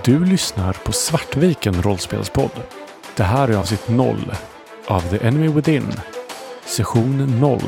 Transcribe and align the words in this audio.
Du 0.00 0.24
lyssnar 0.24 0.72
på 0.72 0.92
Svartviken 0.92 1.82
rollspelspodd. 1.82 2.50
Det 3.16 3.22
här 3.22 3.48
är 3.48 3.56
avsnitt 3.56 3.88
0 3.88 4.32
av 4.86 5.00
The 5.00 5.26
Enemy 5.26 5.48
Within. 5.48 5.92
Session 6.64 7.40
0. 7.40 7.60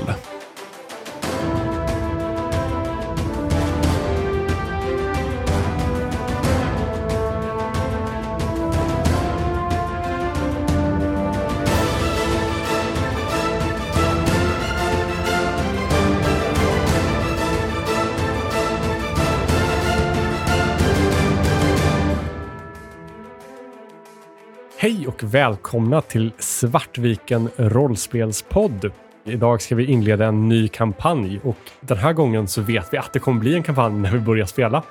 Välkomna 25.34 26.00
till 26.00 26.32
Svartviken 26.38 27.48
rollspelspodd. 27.56 28.90
Idag 29.24 29.62
ska 29.62 29.74
vi 29.74 29.84
inleda 29.84 30.26
en 30.26 30.48
ny 30.48 30.68
kampanj 30.68 31.40
och 31.42 31.56
den 31.80 31.98
här 31.98 32.12
gången 32.12 32.48
så 32.48 32.62
vet 32.62 32.92
vi 32.92 32.98
att 32.98 33.12
det 33.12 33.18
kommer 33.18 33.40
bli 33.40 33.54
en 33.54 33.62
kampanj 33.62 33.94
när 33.94 34.12
vi 34.12 34.18
börjar 34.18 34.46
spela. 34.46 34.82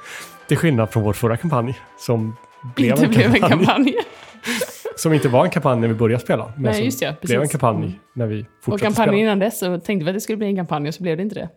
Till 0.48 0.58
skillnad 0.58 0.90
från 0.90 1.04
vår 1.04 1.14
förra 1.14 1.38
kampanj 1.38 1.80
som 2.00 2.36
blev, 2.76 2.90
inte 2.90 3.06
en, 3.06 3.12
blev 3.12 3.24
kampanj, 3.24 3.44
en 3.44 3.50
kampanj. 3.50 3.94
som 4.96 5.14
inte 5.14 5.28
var 5.30 5.46
en 5.46 5.52
kampanj 5.52 5.82
när 5.82 5.88
vi 5.88 5.94
började 5.94 6.24
spela. 6.24 6.46
Men 6.56 6.64
Nej, 6.64 6.73
som 6.73 6.86
just 6.86 7.00
det, 7.00 7.22
blev 7.22 7.42
en 7.42 7.50
kampanj 7.50 8.00
när 8.14 8.28
vi 8.28 8.42
Och 8.42 8.48
fortsatte 8.62 8.84
kampanjen 8.84 9.14
spela. 9.14 9.22
innan 9.22 9.40
dess 9.40 9.60
så 9.60 9.80
tänkte 9.80 10.06
vi 10.06 10.10
att 10.10 10.16
det 10.16 10.22
skulle 10.22 10.38
bli 10.38 10.48
en 10.48 10.56
kampanj 10.56 10.88
och 10.88 10.94
så 10.94 11.04
blev 11.04 11.18
det 11.18 11.23
inte 11.23 11.36
det. 11.36 11.50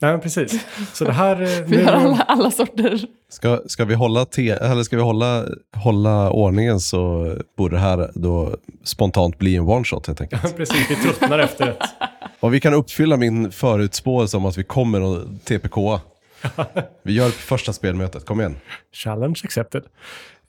Nej, 0.00 0.10
men 0.10 0.20
precis. 0.20 0.66
Så 0.92 1.04
det 1.04 1.12
här... 1.12 1.42
eh, 1.42 1.64
Vi 1.66 1.76
nu- 1.76 1.84
har 1.84 1.92
alla, 1.92 2.16
alla 2.28 2.50
sorter. 2.50 3.00
Ska, 3.30 3.60
ska 3.66 3.84
vi, 3.84 3.94
hålla, 3.94 4.24
te, 4.24 4.50
eller 4.50 4.82
ska 4.82 4.96
vi 4.96 5.02
hålla, 5.02 5.44
hålla 5.76 6.30
ordningen 6.30 6.80
så 6.80 7.32
borde 7.56 7.76
det 7.76 7.80
här 7.80 8.10
då 8.14 8.56
spontant 8.84 9.38
bli 9.38 9.56
en 9.56 9.62
one 9.68 9.84
shot 9.84 10.06
helt 10.06 10.20
enkelt. 10.20 10.42
Precis, 10.56 10.90
vi 10.90 10.94
tröttnar 10.96 11.38
efter 11.38 11.68
ett 11.68 11.78
Och 12.40 12.54
vi 12.54 12.60
kan 12.60 12.74
uppfylla 12.74 13.16
min 13.16 13.50
förutspåelse 13.52 14.36
om 14.36 14.46
att 14.46 14.58
vi 14.58 14.64
kommer 14.64 15.16
att 15.16 15.44
TPK. 15.44 15.76
Vi 17.02 17.12
gör 17.12 17.28
första 17.30 17.72
spelmötet, 17.72 18.24
kom 18.26 18.40
igen. 18.40 18.56
Challenge 18.92 19.40
accepted. 19.44 19.82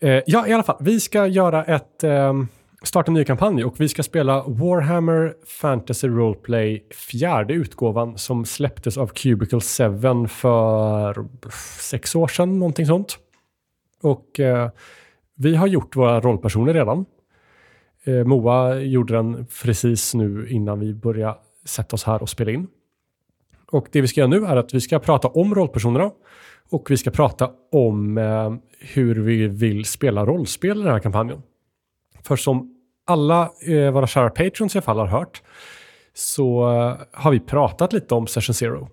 Eh, 0.02 0.10
ja, 0.26 0.48
i 0.48 0.54
alla 0.54 0.64
fall. 0.64 0.78
Vi 0.80 1.00
ska 1.00 1.28
göra 1.28 1.64
ett... 1.66 2.04
ehm, 2.04 2.48
starta 2.84 3.10
en 3.10 3.14
ny 3.14 3.26
kampanj 3.26 3.64
och 3.64 3.80
vi 3.80 3.90
ska 3.90 4.04
spela 4.04 4.44
Warhammer 4.48 5.34
Fantasy 5.46 6.08
Roleplay 6.08 6.88
fjärde 6.92 7.54
utgåvan 7.54 8.18
som 8.18 8.46
släpptes 8.46 8.98
av 8.98 9.08
Cubicle 9.08 9.60
7 9.60 10.28
för 10.28 11.28
sex 11.80 12.16
år 12.16 12.28
sedan, 12.28 12.60
någonting 12.60 12.86
sånt. 12.86 13.18
Och 14.02 14.40
eh, 14.40 14.70
vi 15.36 15.56
har 15.56 15.68
gjort 15.68 15.96
våra 15.96 16.20
rollpersoner 16.20 16.74
redan. 16.74 17.06
Eh, 18.04 18.24
Moa 18.24 18.80
gjorde 18.80 19.14
den 19.14 19.46
precis 19.64 20.14
nu 20.14 20.48
innan 20.50 20.80
vi 20.80 20.94
började 20.94 21.38
sätta 21.66 21.96
oss 21.96 22.04
här 22.04 22.22
och 22.22 22.30
spela 22.30 22.52
in. 22.52 22.68
Och 23.72 23.88
det 23.92 24.02
vi 24.02 24.08
ska 24.08 24.22
göra 24.22 24.30
nu 24.30 24.46
är 24.46 24.56
att 24.56 24.74
vi 24.74 24.82
ska 24.82 25.00
prata 25.00 25.28
om 25.28 25.56
rollpersonerna 25.56 26.12
och 26.70 26.92
vi 26.92 26.98
ska 26.98 27.12
prata 27.12 27.52
om 27.72 28.18
eh, 28.18 28.54
hur 28.80 29.16
vi 29.16 29.48
vill 29.48 29.86
spela 29.86 30.26
rollspel 30.26 30.78
i 30.78 30.84
den 30.84 30.94
här 30.94 31.00
kampanjen. 31.00 31.42
För 32.24 32.36
som 32.36 32.76
alla 33.08 33.52
eh, 33.68 33.92
våra 33.92 34.08
kära 34.08 34.30
patrons 34.30 34.76
i 34.76 34.78
alla 34.78 34.86
fall 34.86 35.00
har 35.00 35.08
hört 35.08 35.42
så 36.14 36.72
eh, 36.72 36.98
har 37.12 37.32
vi 37.32 37.40
pratat 37.40 37.94
lite 37.94 38.16
om 38.16 38.28
Session 38.28 38.54
Zero. 38.54 38.90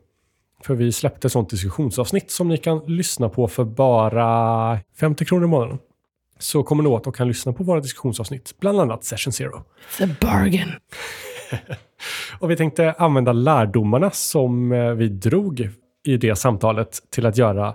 För 0.62 0.74
vi 0.74 0.92
släppte 0.92 1.28
ett 1.28 1.32
sånt 1.32 1.50
diskussionsavsnitt 1.50 2.30
som 2.30 2.48
ni 2.48 2.56
kan 2.56 2.78
lyssna 2.86 3.28
på 3.28 3.48
för 3.48 3.64
bara 3.64 4.78
50 5.00 5.24
kronor 5.24 5.44
i 5.44 5.48
månaden. 5.48 5.78
Så 6.38 6.62
kommer 6.62 6.82
ni 6.82 6.88
åt 6.88 7.06
och 7.06 7.16
kan 7.16 7.28
lyssna 7.28 7.52
på 7.52 7.64
våra 7.64 7.80
diskussionsavsnitt, 7.80 8.54
bland 8.60 8.80
annat 8.80 9.04
Session 9.04 9.32
Zero. 9.32 9.62
The 9.98 10.06
bargain. 10.20 10.72
Och 12.38 12.50
vi 12.50 12.56
tänkte 12.56 12.92
använda 12.92 13.32
lärdomarna 13.32 14.10
som 14.10 14.72
eh, 14.72 14.90
vi 14.90 15.08
drog 15.08 15.70
i 16.04 16.16
det 16.16 16.36
samtalet 16.36 17.02
till 17.10 17.26
att 17.26 17.36
göra 17.36 17.74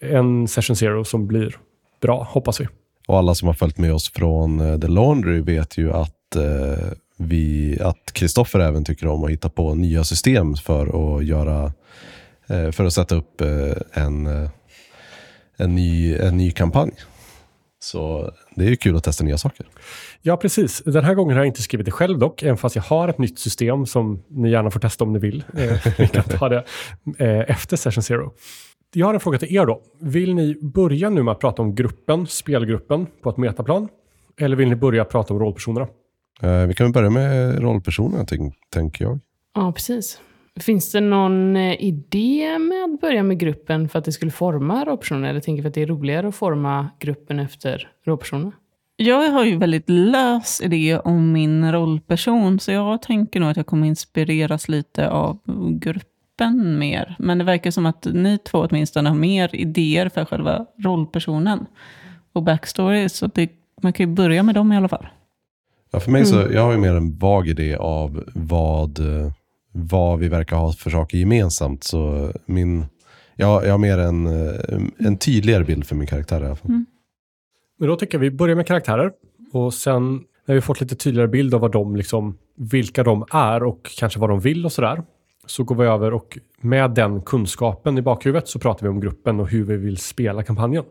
en 0.00 0.48
Session 0.48 0.76
Zero 0.76 1.04
som 1.04 1.26
blir 1.26 1.56
bra, 2.00 2.22
hoppas 2.30 2.60
vi. 2.60 2.68
Och 3.06 3.18
alla 3.18 3.34
som 3.34 3.46
har 3.46 3.54
följt 3.54 3.78
med 3.78 3.94
oss 3.94 4.12
från 4.12 4.60
eh, 4.60 4.80
The 4.80 4.88
Laundry 4.88 5.40
vet 5.40 5.78
ju 5.78 5.92
att 5.92 6.36
eh, 6.36 6.92
vi, 7.16 7.78
att 7.80 8.12
Kristoffer 8.12 8.60
även 8.60 8.84
tycker 8.84 9.06
om 9.06 9.24
att 9.24 9.30
hitta 9.30 9.48
på 9.48 9.74
nya 9.74 10.04
system 10.04 10.54
för 10.54 11.16
att 11.16 11.24
göra, 11.24 11.72
eh, 12.46 12.70
för 12.70 12.84
att 12.84 12.92
sätta 12.92 13.14
upp 13.14 13.40
eh, 13.40 14.02
en, 14.02 14.26
eh, 14.26 14.50
en, 15.56 15.74
ny, 15.74 16.16
en 16.16 16.36
ny 16.36 16.50
kampanj. 16.50 16.92
Så 17.82 18.32
det 18.56 18.64
är 18.64 18.68
ju 18.68 18.76
kul 18.76 18.96
att 18.96 19.04
testa 19.04 19.24
nya 19.24 19.38
saker. 19.38 19.66
Ja, 20.22 20.36
precis. 20.36 20.82
Den 20.84 21.04
här 21.04 21.14
gången 21.14 21.36
har 21.36 21.44
jag 21.44 21.50
inte 21.50 21.62
skrivit 21.62 21.84
det 21.84 21.90
själv 21.90 22.18
dock, 22.18 22.42
även 22.42 22.56
fast 22.56 22.76
jag 22.76 22.82
har 22.82 23.08
ett 23.08 23.18
nytt 23.18 23.38
system 23.38 23.86
som 23.86 24.22
ni 24.28 24.50
gärna 24.50 24.70
får 24.70 24.80
testa 24.80 25.04
om 25.04 25.12
ni 25.12 25.18
vill. 25.18 25.44
Eh, 25.56 25.86
Vi 25.98 26.08
kan 26.08 26.24
ta 26.24 26.48
det 26.48 26.64
eh, 27.18 27.50
efter 27.50 27.76
Session 27.76 28.02
Zero. 28.02 28.32
Jag 28.94 29.06
har 29.06 29.14
en 29.14 29.20
fråga 29.20 29.38
till 29.38 29.56
er 29.56 29.66
då. 29.66 29.82
Vill 30.00 30.34
ni 30.34 30.58
börja 30.60 31.10
nu 31.10 31.22
med 31.22 31.32
att 31.32 31.40
prata 31.40 31.62
om 31.62 31.74
gruppen, 31.74 32.26
spelgruppen, 32.26 33.06
på 33.22 33.30
ett 33.30 33.36
metaplan? 33.36 33.88
Eller 34.40 34.56
vill 34.56 34.68
ni 34.68 34.76
börja 34.76 35.04
prata 35.04 35.34
om 35.34 35.40
rollpersonerna? 35.40 35.88
Eh, 36.42 36.66
vi 36.66 36.74
kan 36.74 36.86
väl 36.86 36.92
börja 36.92 37.10
med 37.10 37.62
rollpersonerna, 37.62 38.24
tänk, 38.24 38.54
tänker 38.70 39.04
jag. 39.04 39.18
Ja, 39.54 39.72
precis. 39.72 40.20
Finns 40.60 40.92
det 40.92 41.00
någon 41.00 41.56
eh, 41.56 41.84
idé 41.84 42.58
med 42.58 42.84
att 42.84 43.00
börja 43.00 43.22
med 43.22 43.38
gruppen 43.38 43.88
för 43.88 43.98
att 43.98 44.04
det 44.04 44.12
skulle 44.12 44.30
forma 44.30 44.84
rollpersoner? 44.84 45.30
Eller 45.30 45.40
tänker 45.40 45.62
vi 45.62 45.68
att 45.68 45.74
det 45.74 45.82
är 45.82 45.86
roligare 45.86 46.28
att 46.28 46.34
forma 46.34 46.88
gruppen 47.00 47.38
efter 47.38 47.88
rollpersoner? 48.06 48.52
Jag 48.96 49.30
har 49.30 49.44
ju 49.44 49.56
väldigt 49.56 49.88
lös 49.88 50.60
idé 50.60 50.98
om 50.98 51.32
min 51.32 51.72
rollperson, 51.72 52.60
så 52.60 52.72
jag 52.72 53.02
tänker 53.02 53.40
nog 53.40 53.50
att 53.50 53.56
jag 53.56 53.66
kommer 53.66 53.86
inspireras 53.86 54.68
lite 54.68 55.10
av 55.10 55.38
gruppen 56.38 56.78
mer. 56.78 57.16
Men 57.18 57.38
det 57.38 57.44
verkar 57.44 57.70
som 57.70 57.86
att 57.86 58.04
ni 58.04 58.38
två 58.38 58.58
åtminstone 58.58 59.08
har 59.08 59.16
mer 59.16 59.54
idéer 59.54 60.08
för 60.08 60.24
själva 60.24 60.66
rollpersonen 60.84 61.66
och 62.32 62.42
backstory, 62.42 63.08
så 63.08 63.26
det, 63.26 63.50
man 63.82 63.92
kan 63.92 64.08
ju 64.08 64.14
börja 64.14 64.42
med 64.42 64.54
dem 64.54 64.72
i 64.72 64.76
alla 64.76 64.88
fall. 64.88 65.06
Ja, 65.92 66.00
för 66.00 66.10
mig 66.10 66.26
så, 66.26 66.36
jag 66.52 66.62
har 66.64 66.72
ju 66.72 66.78
mer 66.78 66.94
en 66.94 67.18
vag 67.18 67.48
idé 67.48 67.76
av 67.76 68.24
vad, 68.34 68.98
eh, 68.98 69.32
vad 69.72 70.18
vi 70.18 70.28
verkar 70.28 70.56
ha 70.56 70.72
för 70.72 70.90
saker 70.90 71.18
gemensamt. 71.18 71.84
Så 71.84 72.32
min, 72.46 72.84
jag, 73.36 73.66
jag 73.66 73.70
har 73.70 73.78
mer 73.78 73.98
en, 73.98 74.26
eh, 74.26 74.60
en 74.98 75.18
tydligare 75.18 75.64
bild 75.64 75.86
för 75.86 75.96
min 75.96 76.06
karaktär 76.06 76.42
i 76.42 76.46
alla 76.46 76.56
fall. 76.56 76.84
Men 77.78 77.88
då 77.88 77.96
tycker 77.96 78.18
jag 78.18 78.20
vi 78.20 78.30
börjar 78.30 78.56
med 78.56 78.66
karaktärer 78.66 79.12
och 79.52 79.74
sen 79.74 80.20
när 80.46 80.54
vi 80.54 80.60
fått 80.60 80.80
lite 80.80 80.96
tydligare 80.96 81.28
bild 81.28 81.54
av 81.54 81.60
vad 81.60 81.72
de 81.72 81.96
liksom, 81.96 82.38
vilka 82.56 83.02
de 83.02 83.24
är 83.30 83.62
och 83.62 83.90
kanske 83.98 84.20
vad 84.20 84.30
de 84.30 84.40
vill 84.40 84.64
och 84.64 84.72
sådär. 84.72 85.02
Så 85.46 85.64
går 85.64 85.74
vi 85.74 85.86
över 85.86 86.14
och 86.14 86.38
med 86.60 86.90
den 86.90 87.22
kunskapen 87.22 87.98
i 87.98 88.02
bakhuvudet 88.02 88.48
så 88.48 88.58
pratar 88.58 88.82
vi 88.82 88.88
om 88.88 89.00
gruppen 89.00 89.40
och 89.40 89.48
hur 89.48 89.64
vi 89.64 89.76
vill 89.76 89.96
spela 89.96 90.42
kampanjen. 90.42 90.84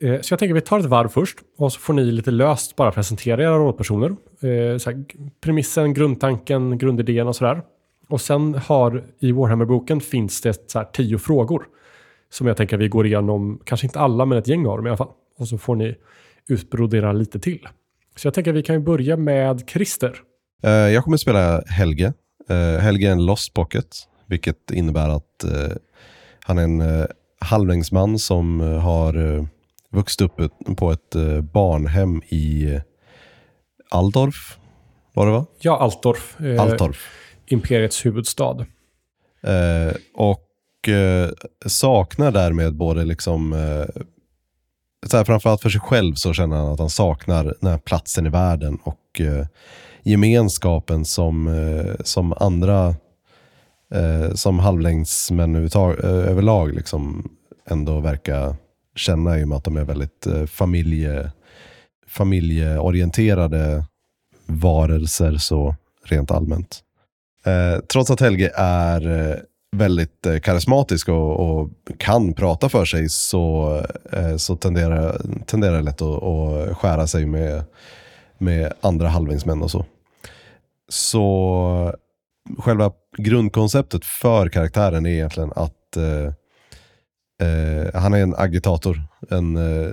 Eh, 0.00 0.20
så 0.20 0.32
jag 0.32 0.38
tänker 0.38 0.54
vi 0.54 0.60
tar 0.60 0.78
ett 0.78 0.84
varv 0.84 1.08
först 1.08 1.38
och 1.58 1.72
så 1.72 1.80
får 1.80 1.94
ni 1.94 2.04
lite 2.04 2.30
löst 2.30 2.76
bara 2.76 2.92
presentera 2.92 3.42
era 3.42 3.56
rådpersoner. 3.56 4.08
Eh, 4.40 4.78
så 4.78 4.90
här, 4.90 5.04
premissen, 5.40 5.94
grundtanken, 5.94 6.78
grundidén 6.78 7.28
och 7.28 7.36
sådär. 7.36 7.62
Och 8.08 8.20
sen 8.20 8.54
har 8.54 9.04
i 9.18 9.32
Warhammer-boken 9.32 10.00
finns 10.00 10.40
det 10.40 10.70
så 10.70 10.78
här 10.78 10.86
tio 10.92 11.18
frågor 11.18 11.66
som 12.30 12.46
jag 12.46 12.56
tänker 12.56 12.76
vi 12.76 12.88
går 12.88 13.06
igenom, 13.06 13.60
kanske 13.64 13.86
inte 13.86 14.00
alla 14.00 14.26
men 14.26 14.38
ett 14.38 14.48
gäng 14.48 14.66
av 14.66 14.76
dem 14.76 14.86
i 14.86 14.90
alla 14.90 14.96
fall. 14.96 15.10
Och 15.38 15.48
så 15.48 15.58
får 15.58 15.76
ni 15.76 15.94
utbrodera 16.48 17.12
lite 17.12 17.38
till. 17.38 17.68
Så 18.16 18.26
jag 18.26 18.34
tänker 18.34 18.52
vi 18.52 18.62
kan 18.62 18.84
börja 18.84 19.16
med 19.16 19.68
Christer. 19.68 20.16
Eh, 20.62 20.70
jag 20.70 21.04
kommer 21.04 21.16
spela 21.16 21.62
Helge. 21.66 22.12
Eh, 22.48 22.80
Helge 22.80 23.08
är 23.08 23.12
en 23.12 23.26
lost 23.26 23.54
pocket, 23.54 23.96
vilket 24.26 24.70
innebär 24.70 25.08
att 25.08 25.44
eh, 25.44 25.76
han 26.40 26.58
är 26.58 26.62
en 26.62 26.80
eh, 26.80 27.06
halvlängdsman 27.40 28.18
som 28.18 28.60
eh, 28.60 28.78
har 28.78 29.36
eh, 29.36 29.44
vuxit 29.90 30.20
upp 30.20 30.40
på 30.76 30.92
ett 30.92 31.14
eh, 31.14 31.40
barnhem 31.40 32.22
i 32.28 32.74
eh, 32.74 32.82
Aldorf. 33.90 34.58
Var 35.12 35.26
det 35.26 35.32
va? 35.32 35.46
Ja, 35.60 35.78
Altorf. 35.78 36.36
Altorf. 36.60 37.10
Imperiets 37.46 38.06
huvudstad. 38.06 38.66
Och 40.14 40.42
saknar 41.66 42.30
därmed 42.30 42.74
både 42.74 43.04
liksom 43.04 43.54
så 45.06 45.16
här, 45.16 45.24
framförallt 45.24 45.62
för 45.62 45.70
sig 45.70 45.80
själv 45.80 46.14
så 46.14 46.32
känner 46.32 46.56
han 46.56 46.72
att 46.72 46.78
han 46.78 46.90
saknar 46.90 47.54
den 47.60 47.70
här 47.70 47.78
platsen 47.78 48.26
i 48.26 48.28
världen 48.28 48.78
och 48.82 49.20
eh, 49.20 49.46
gemenskapen 50.06 51.04
som, 51.04 51.48
eh, 51.48 51.94
som 52.04 52.34
andra 52.36 52.94
eh, 53.94 54.34
som 54.34 54.58
halvlängdsmän 54.58 55.54
eh, 55.56 56.04
överlag 56.04 56.74
liksom 56.74 57.30
ändå 57.70 58.00
verkar 58.00 58.56
känna 58.96 59.38
i 59.38 59.44
och 59.44 59.48
med 59.48 59.58
att 59.58 59.64
de 59.64 59.76
är 59.76 59.84
väldigt 59.84 60.26
eh, 60.26 60.46
familje, 60.46 61.30
familjeorienterade 62.08 63.84
varelser 64.46 65.36
så 65.36 65.74
rent 66.04 66.30
allmänt. 66.30 66.80
Eh, 67.46 67.80
trots 67.80 68.10
att 68.10 68.20
Helge 68.20 68.52
är 68.56 69.30
eh, 69.30 69.36
väldigt 69.76 70.26
eh, 70.26 70.38
karismatisk 70.38 71.08
och, 71.08 71.40
och, 71.40 71.70
kan 71.98 72.34
prata 72.34 72.68
för 72.68 72.84
sig 72.84 73.08
så, 73.08 73.76
eh, 74.12 74.36
så 74.36 74.56
tenderar, 74.56 75.20
tenderar 75.46 75.76
det 75.76 75.82
lätt 75.82 76.02
att, 76.02 76.22
att 76.22 76.76
skära 76.76 77.06
sig 77.06 77.26
med, 77.26 77.64
med 78.38 78.72
andra 78.80 79.08
halvlingsmän 79.08 79.62
och 79.62 79.70
så. 79.70 79.84
Så 80.88 81.94
själva 82.58 82.92
grundkonceptet 83.18 84.04
för 84.04 84.48
karaktären 84.48 85.06
är 85.06 85.10
egentligen 85.10 85.52
att 85.56 85.96
eh, 85.96 86.32
eh, 87.48 87.94
han 87.94 88.14
är 88.14 88.22
en 88.22 88.34
agitator. 88.34 89.02
En, 89.30 89.56
eh, 89.56 89.90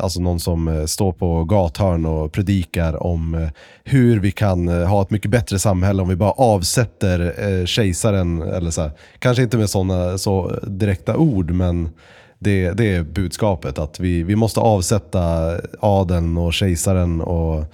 alltså 0.00 0.20
någon 0.20 0.40
som 0.40 0.68
eh, 0.68 0.84
står 0.84 1.12
på 1.12 1.44
gathörn 1.44 2.06
och 2.06 2.32
predikar 2.32 3.02
om 3.02 3.34
eh, 3.34 3.48
hur 3.84 4.20
vi 4.20 4.30
kan 4.30 4.68
eh, 4.68 4.86
ha 4.88 5.02
ett 5.02 5.10
mycket 5.10 5.30
bättre 5.30 5.58
samhälle 5.58 6.02
om 6.02 6.08
vi 6.08 6.16
bara 6.16 6.32
avsätter 6.32 7.66
kejsaren. 7.66 8.42
Eller 8.42 8.70
så 8.70 8.82
här. 8.82 8.90
Kanske 9.18 9.42
inte 9.42 9.56
med 9.56 9.70
sådana 9.70 10.18
så 10.18 10.58
direkta 10.62 11.16
ord, 11.16 11.50
men 11.50 11.90
det, 12.38 12.70
det 12.70 12.94
är 12.94 13.02
budskapet. 13.02 13.78
Att 13.78 14.00
vi, 14.00 14.22
vi 14.22 14.36
måste 14.36 14.60
avsätta 14.60 15.54
adeln 15.80 16.36
och 16.36 16.54
kejsaren 16.54 17.20
och 17.20 17.64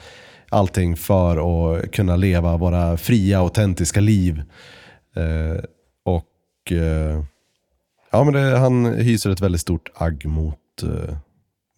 allting 0.51 0.97
för 0.97 1.37
att 1.37 1.93
kunna 1.93 2.17
leva 2.17 2.57
våra 2.57 2.97
fria, 2.97 3.39
autentiska 3.39 4.01
liv. 4.01 4.43
Eh, 5.17 5.65
och 6.05 6.73
eh, 6.73 7.25
ja, 8.11 8.25
men 8.25 8.33
det, 8.35 8.59
han 8.59 8.85
hyser 8.85 9.31
ett 9.31 9.41
väldigt 9.41 9.61
stort 9.61 9.91
agg 9.95 10.27
mot, 10.27 10.83
eh, 10.83 11.17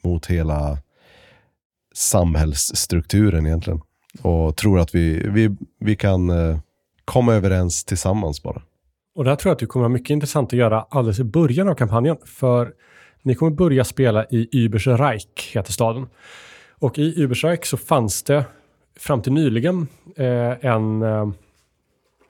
mot 0.05 0.27
hela 0.27 0.79
samhällsstrukturen 1.95 3.47
egentligen. 3.47 3.81
Och 4.23 4.57
tror 4.57 4.81
att 4.81 4.95
vi, 4.95 5.29
vi, 5.29 5.57
vi 5.81 5.97
kan 5.97 6.31
eh, 6.31 6.59
komma 7.05 7.35
överens 7.35 7.85
tillsammans 7.85 8.43
bara. 8.43 8.63
Och 9.15 9.25
det 9.25 9.31
här 9.31 9.37
tror 9.37 9.51
jag 9.51 9.55
att 9.55 9.61
det 9.61 9.67
kommer 9.67 9.83
vara 9.83 9.93
mycket 9.93 10.11
intressant 10.11 10.53
att 10.53 10.59
göra 10.59 10.87
alldeles 10.91 11.19
i 11.19 11.25
början 11.25 11.69
av 11.69 11.75
kampanjen. 11.75 12.17
För 12.25 12.73
ni 13.23 13.35
kommer 13.35 13.53
börja 13.53 13.85
spela 13.85 14.25
i 14.25 14.49
Übersreich, 14.53 15.55
heter 15.55 15.73
staden. 15.73 16.07
Och 16.79 16.99
i 16.99 17.23
Übersreich 17.23 17.65
så 17.65 17.77
fanns 17.77 18.23
det 18.23 18.45
fram 19.03 19.23
till 19.23 19.33
nyligen 19.33 19.87
eh, 20.17 20.67
en, 20.67 21.03
eh, 21.03 21.29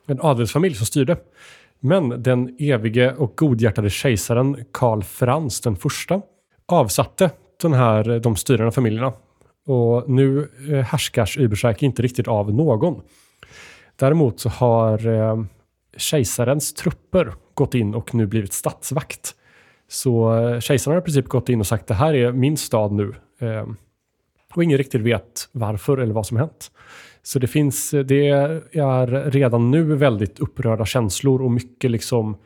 en 0.07 0.21
adelsfamilj 0.21 0.75
som 0.75 0.87
styrde. 0.87 1.17
Men 1.81 2.23
den 2.23 2.57
evige 2.59 3.13
och 3.13 3.37
godhjärtade 3.37 3.91
kejsaren 3.91 4.65
Karl 4.73 5.03
Frans 5.03 5.61
den 5.61 5.77
första 5.77 6.23
avsatte 6.67 7.31
den 7.63 7.73
här, 7.73 8.11
eh, 8.11 8.17
de 8.17 8.37
styrande 8.37 8.73
familjerna. 8.73 9.13
Och 9.67 10.11
nu 10.11 10.49
eh, 10.71 10.79
härskars 10.79 11.39
Übersreich 11.39 11.83
inte 11.83 12.03
riktigt 12.03 12.29
av 12.29 12.55
någon. 12.55 13.03
Däremot 13.97 14.41
så 14.41 14.49
har 14.49 15.07
eh, 15.07 15.45
kejsarens 15.97 16.75
trupper 16.75 17.33
gått 17.55 17.75
in 17.75 17.95
och 17.95 18.15
nu 18.15 18.27
blivit 18.27 18.53
statsvakt. 18.53 19.35
Så 19.89 20.39
eh, 20.39 20.61
kejsaren 20.61 20.95
har 20.95 21.01
i 21.01 21.05
princip 21.05 21.29
gått 21.29 21.49
in 21.49 21.61
och 21.61 21.67
sagt 21.67 21.87
det 21.87 21.95
här 21.95 22.15
är 22.15 22.33
min 22.33 22.57
stad 22.57 22.93
nu. 22.93 23.15
Eh, 23.41 23.67
och 24.55 24.65
ingen 24.65 24.79
riktigt 24.79 25.01
vet 25.01 25.49
varför 25.53 25.99
eller 25.99 26.15
vad 26.15 26.27
som 26.27 26.37
hänt. 26.37 26.71
Så 27.23 27.39
det 27.39 27.47
finns, 27.47 27.91
det 27.91 28.29
är 28.29 29.31
redan 29.31 29.71
nu 29.71 29.83
väldigt 29.83 30.41
upprörda 30.41 30.87
känslor 30.87 31.43
och 31.43 31.51
mycket 31.51 31.91
liksom 31.91 32.37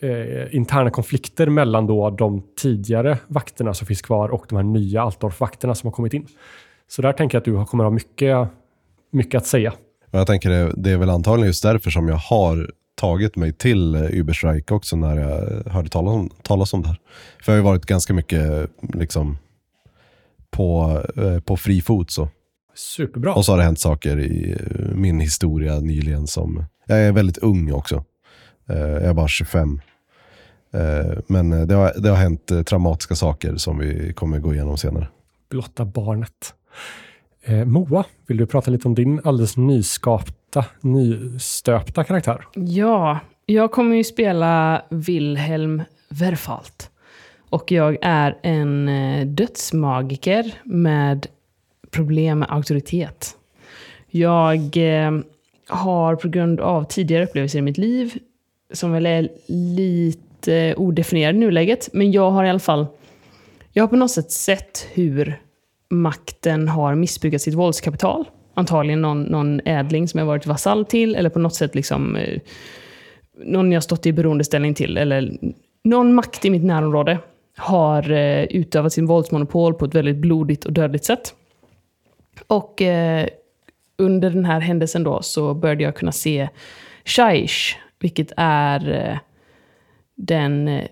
eh, 0.00 0.54
interna 0.54 0.90
konflikter 0.90 1.46
mellan 1.46 1.86
då 1.86 2.10
de 2.10 2.42
tidigare 2.60 3.18
vakterna 3.26 3.74
som 3.74 3.86
finns 3.86 4.02
kvar 4.02 4.28
och 4.28 4.46
de 4.48 4.56
här 4.56 4.62
nya 4.62 5.02
Altorf-vakterna 5.02 5.74
som 5.74 5.86
har 5.86 5.92
kommit 5.92 6.14
in. 6.14 6.26
Så 6.88 7.02
där 7.02 7.12
tänker 7.12 7.36
jag 7.36 7.40
att 7.40 7.44
du 7.44 7.64
kommer 7.64 7.84
ha 7.84 7.90
mycket, 7.90 8.48
mycket 9.12 9.38
att 9.38 9.46
säga. 9.46 9.72
Jag 10.10 10.26
tänker 10.26 10.50
det, 10.50 10.72
det 10.76 10.90
är 10.90 10.96
väl 10.96 11.10
antagligen 11.10 11.46
just 11.46 11.62
därför 11.62 11.90
som 11.90 12.08
jag 12.08 12.16
har 12.16 12.70
tagit 12.94 13.36
mig 13.36 13.52
till 13.52 13.96
Überstreik 13.96 14.72
också 14.72 14.96
när 14.96 15.16
jag 15.16 15.72
hörde 15.72 15.88
talas 15.88 16.14
om, 16.14 16.30
talas 16.42 16.74
om 16.74 16.82
det 16.82 16.88
här. 16.88 16.98
För 17.44 17.52
jag 17.52 17.54
har 17.54 17.56
ju 17.56 17.64
varit 17.64 17.86
ganska 17.86 18.14
mycket 18.14 18.70
liksom, 18.94 19.38
på, 20.54 21.02
eh, 21.16 21.40
på 21.40 21.56
fri 21.56 21.80
fot. 21.80 22.10
Så. 22.10 22.28
Superbra. 22.74 23.34
Och 23.34 23.44
så 23.44 23.52
har 23.52 23.58
det 23.58 23.64
hänt 23.64 23.80
saker 23.80 24.18
i 24.18 24.52
eh, 24.52 24.94
min 24.94 25.20
historia 25.20 25.80
nyligen 25.80 26.26
som... 26.26 26.64
Jag 26.86 26.98
är 26.98 27.12
väldigt 27.12 27.38
ung 27.38 27.72
också. 27.72 28.04
Eh, 28.68 28.78
jag 28.78 29.02
är 29.02 29.14
bara 29.14 29.28
25. 29.28 29.80
Men 31.26 31.68
det 31.68 31.74
har, 31.74 31.92
det 32.00 32.08
har 32.08 32.16
hänt 32.16 32.52
traumatiska 32.66 33.14
saker 33.14 33.56
som 33.56 33.78
vi 33.78 34.12
kommer 34.12 34.38
gå 34.38 34.54
igenom 34.54 34.78
senare. 34.78 35.08
Blotta 35.50 35.84
barnet. 35.84 36.54
Eh, 37.44 37.64
Moa, 37.64 38.04
vill 38.26 38.36
du 38.36 38.46
prata 38.46 38.70
lite 38.70 38.88
om 38.88 38.94
din 38.94 39.20
alldeles 39.24 39.56
nyskapta, 39.56 40.64
nystöpta 40.80 42.04
karaktär? 42.04 42.46
Ja, 42.54 43.20
jag 43.46 43.72
kommer 43.72 43.96
ju 43.96 44.04
spela 44.04 44.82
Wilhelm 44.90 45.82
Werfalt. 46.08 46.90
Och 47.54 47.72
jag 47.72 47.96
är 48.02 48.38
en 48.42 48.88
eh, 48.88 49.26
dödsmagiker 49.26 50.54
med 50.64 51.26
problem 51.90 52.38
med 52.38 52.52
auktoritet. 52.52 53.36
Jag 54.06 54.76
eh, 54.76 55.12
har 55.68 56.16
på 56.16 56.28
grund 56.28 56.60
av 56.60 56.84
tidigare 56.84 57.24
upplevelser 57.24 57.58
i 57.58 57.62
mitt 57.62 57.78
liv, 57.78 58.18
som 58.72 58.92
väl 58.92 59.06
är 59.06 59.28
lite 59.46 60.74
odefinierade 60.74 61.38
i 61.38 61.40
nuläget, 61.40 61.88
men 61.92 62.12
jag 62.12 62.30
har 62.30 62.44
i 62.44 62.50
alla 62.50 62.58
fall 62.58 62.86
jag 63.72 63.82
har 63.82 63.88
på 63.88 63.96
något 63.96 64.10
sätt 64.10 64.30
sett 64.30 64.86
hur 64.92 65.40
makten 65.90 66.68
har 66.68 66.94
missbrukat 66.94 67.42
sitt 67.42 67.54
våldskapital. 67.54 68.24
Antagligen 68.54 69.02
någon, 69.02 69.22
någon 69.22 69.60
ädling 69.64 70.08
som 70.08 70.18
jag 70.18 70.26
varit 70.26 70.46
vasall 70.46 70.84
till, 70.84 71.14
eller 71.14 71.30
på 71.30 71.38
något 71.38 71.54
sätt 71.54 71.74
liksom 71.74 72.16
eh, 72.16 72.40
någon 73.44 73.72
jag 73.72 73.82
stått 73.82 74.06
i 74.06 74.12
beroendeställning 74.12 74.74
till, 74.74 74.96
eller 74.96 75.38
någon 75.84 76.14
makt 76.14 76.44
i 76.44 76.50
mitt 76.50 76.64
närområde 76.64 77.18
har 77.56 78.10
eh, 78.10 78.44
utövat 78.44 78.92
sin 78.92 79.06
våldsmonopol 79.06 79.74
på 79.74 79.84
ett 79.84 79.94
väldigt 79.94 80.16
blodigt 80.16 80.64
och 80.64 80.72
dödligt 80.72 81.04
sätt. 81.04 81.34
Och 82.46 82.82
eh, 82.82 83.28
under 83.98 84.30
den 84.30 84.44
här 84.44 84.60
händelsen 84.60 85.04
då 85.04 85.22
så 85.22 85.54
började 85.54 85.82
jag 85.82 85.96
kunna 85.96 86.12
se 86.12 86.48
Shaish, 87.04 87.76
vilket 87.98 88.32
är 88.36 88.92
eh, 88.92 89.18
den 90.14 90.68
eh, 90.68 90.86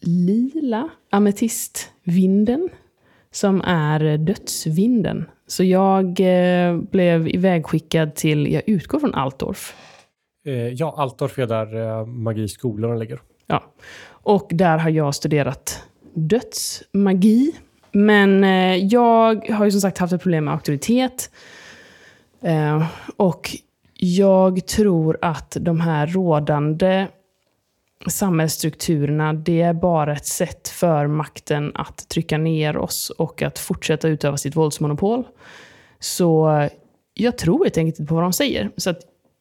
lila 0.00 0.88
ametistvinden 1.10 2.68
som 3.30 3.62
är 3.64 4.16
dödsvinden. 4.16 5.28
Så 5.46 5.64
jag 5.64 6.20
eh, 6.20 6.76
blev 6.76 7.28
ivägskickad 7.28 8.14
till, 8.14 8.52
jag 8.52 8.62
utgår 8.66 8.98
från 8.98 9.14
Altorf. 9.14 9.74
Eh, 10.44 10.68
ja, 10.68 10.94
Altorf 10.96 11.38
är 11.38 11.46
där 11.46 11.98
eh, 12.00 12.06
magiskolan 12.06 12.98
ligger. 12.98 13.20
Ja, 13.46 13.62
och 14.22 14.50
där 14.50 14.78
har 14.78 14.90
jag 14.90 15.14
studerat 15.14 15.84
dödsmagi. 16.14 17.52
Men 17.92 18.44
eh, 18.44 18.76
jag 18.76 19.48
har 19.50 19.64
ju 19.64 19.70
som 19.70 19.80
sagt 19.80 19.98
haft 19.98 20.12
ett 20.12 20.22
problem 20.22 20.44
med 20.44 20.54
auktoritet. 20.54 21.30
Eh, 22.42 22.86
och 23.16 23.50
jag 23.94 24.66
tror 24.66 25.18
att 25.22 25.56
de 25.60 25.80
här 25.80 26.06
rådande 26.06 27.06
samhällsstrukturerna, 28.06 29.32
det 29.32 29.62
är 29.62 29.72
bara 29.72 30.12
ett 30.12 30.26
sätt 30.26 30.68
för 30.68 31.06
makten 31.06 31.72
att 31.74 32.08
trycka 32.08 32.38
ner 32.38 32.76
oss 32.76 33.10
och 33.10 33.42
att 33.42 33.58
fortsätta 33.58 34.08
utöva 34.08 34.36
sitt 34.36 34.56
våldsmonopol. 34.56 35.24
Så 35.98 36.68
jag 37.14 37.38
tror 37.38 37.64
helt 37.64 37.78
enkelt 37.78 37.98
inte 37.98 38.08
på 38.08 38.14
vad 38.14 38.24
de 38.24 38.32
säger. 38.32 38.70
Så 38.76 38.90
att 38.90 39.00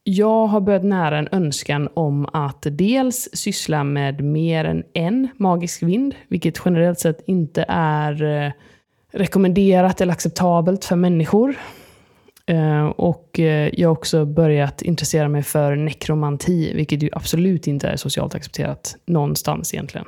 jag 0.10 0.48
har 0.48 0.62
börjat 0.62 0.84
nära 0.84 1.18
en 1.18 1.28
önskan 1.32 1.89
om 1.94 2.25
att 2.34 2.68
dels 2.72 3.30
syssla 3.34 3.84
med 3.84 4.24
mer 4.24 4.66
än 4.66 4.84
en 4.94 5.28
magisk 5.38 5.84
vind, 5.84 6.16
vilket 6.28 6.62
generellt 6.66 7.00
sett 7.00 7.22
inte 7.25 7.66
är 7.68 8.24
eh, 8.24 8.51
rekommenderat 9.12 10.01
eller 10.01 10.13
acceptabelt 10.13 10.86
för 10.86 10.96
människor. 10.96 11.56
Eh, 12.46 12.86
och 12.86 13.39
eh, 13.39 13.72
jag 13.74 13.89
har 13.89 13.94
också 13.94 14.25
börjat 14.25 14.82
intressera 14.82 15.28
mig 15.28 15.44
för 15.44 15.75
nekromanti, 15.75 16.74
vilket 16.75 17.04
ju 17.04 17.10
absolut 17.13 17.68
inte 17.68 17.88
är 17.88 17.96
socialt 17.96 18.36
accepterat 18.36 18.98
någonstans 19.06 19.74
egentligen. 19.74 20.06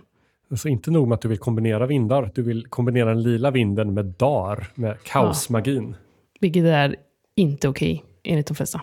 Så 0.56 0.68
inte 0.68 0.92
nog 0.92 1.08
med 1.08 1.16
att 1.16 1.22
du 1.22 1.28
vill 1.28 1.40
kombinera 1.40 1.86
vindar, 1.86 2.32
du 2.36 2.42
vill 2.42 2.68
kombinera 2.68 3.10
den 3.10 3.24
lila 3.24 3.52
vinden 3.52 3.94
med 3.94 4.06
dar, 4.06 4.68
med 4.76 5.04
kaosmagin. 5.04 5.90
Ja. 5.90 5.96
Vilket 6.40 6.64
är 6.64 6.96
inte 7.36 7.68
okej, 7.68 8.04
enligt 8.24 8.48
de 8.48 8.56
flesta. 8.56 8.82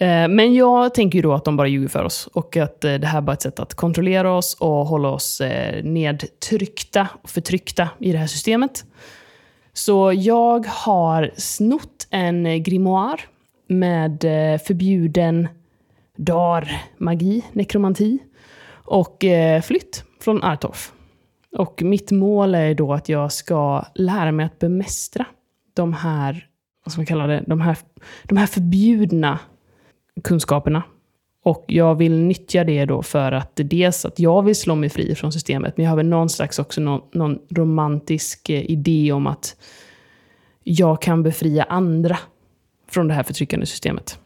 Eh, 0.00 0.28
men 0.28 0.54
jag 0.54 0.94
tänker 0.94 1.16
ju 1.18 1.22
då 1.22 1.32
att 1.32 1.44
de 1.44 1.56
bara 1.56 1.68
ljuger 1.68 1.88
för 1.88 2.04
oss 2.04 2.26
och 2.26 2.56
att 2.56 2.84
eh, 2.84 2.94
det 2.94 3.06
här 3.06 3.20
bara 3.20 3.32
är 3.32 3.36
ett 3.36 3.42
sätt 3.42 3.60
att 3.60 3.74
kontrollera 3.74 4.32
oss 4.32 4.54
och 4.54 4.86
hålla 4.86 5.08
oss 5.08 5.40
eh, 5.40 5.84
nedtryckta 5.84 7.08
och 7.22 7.30
förtryckta 7.30 7.88
i 7.98 8.12
det 8.12 8.18
här 8.18 8.26
systemet. 8.26 8.84
Så 9.72 10.12
jag 10.12 10.66
har 10.66 11.30
snott 11.36 12.06
en 12.10 12.62
grimoire 12.62 13.20
med 13.68 14.20
förbjuden 14.66 15.48
dar-magi, 16.16 17.44
nekromanti, 17.52 18.18
och 18.84 19.24
flytt 19.62 20.04
från 20.20 20.44
Artorf. 20.44 20.92
Och 21.56 21.82
mitt 21.82 22.10
mål 22.10 22.54
är 22.54 22.74
då 22.74 22.92
att 22.92 23.08
jag 23.08 23.32
ska 23.32 23.84
lära 23.94 24.32
mig 24.32 24.46
att 24.46 24.58
bemästra 24.58 25.26
de 25.74 25.92
här, 25.92 26.46
vad 26.84 26.92
ska 26.92 26.98
man 26.98 27.06
kalla 27.06 27.26
det, 27.26 27.44
de 27.46 27.60
här, 27.60 27.76
de 28.24 28.36
här 28.36 28.46
förbjudna 28.46 29.38
kunskaperna. 30.24 30.82
Och 31.42 31.64
jag 31.68 31.94
vill 31.94 32.18
nyttja 32.18 32.64
det 32.64 32.84
då 32.84 33.02
för 33.02 33.32
att 33.32 33.50
dels 33.54 34.04
att 34.04 34.18
jag 34.18 34.42
vill 34.42 34.56
slå 34.56 34.74
mig 34.74 34.88
fri 34.88 35.14
från 35.14 35.32
systemet, 35.32 35.76
men 35.76 35.84
jag 35.84 35.90
har 35.90 35.96
väl 35.96 36.06
någon 36.08 36.28
slags 36.28 36.58
också 36.58 36.80
någon, 36.80 37.00
någon 37.12 37.38
romantisk 37.50 38.50
eh, 38.50 38.70
idé 38.70 39.12
om 39.12 39.26
att 39.26 39.56
jag 40.62 41.02
kan 41.02 41.22
befria 41.22 41.62
andra 41.64 42.18
från 42.90 43.08
det 43.08 43.14
här 43.14 43.22
förtryckande 43.22 43.66
systemet. 43.66 44.18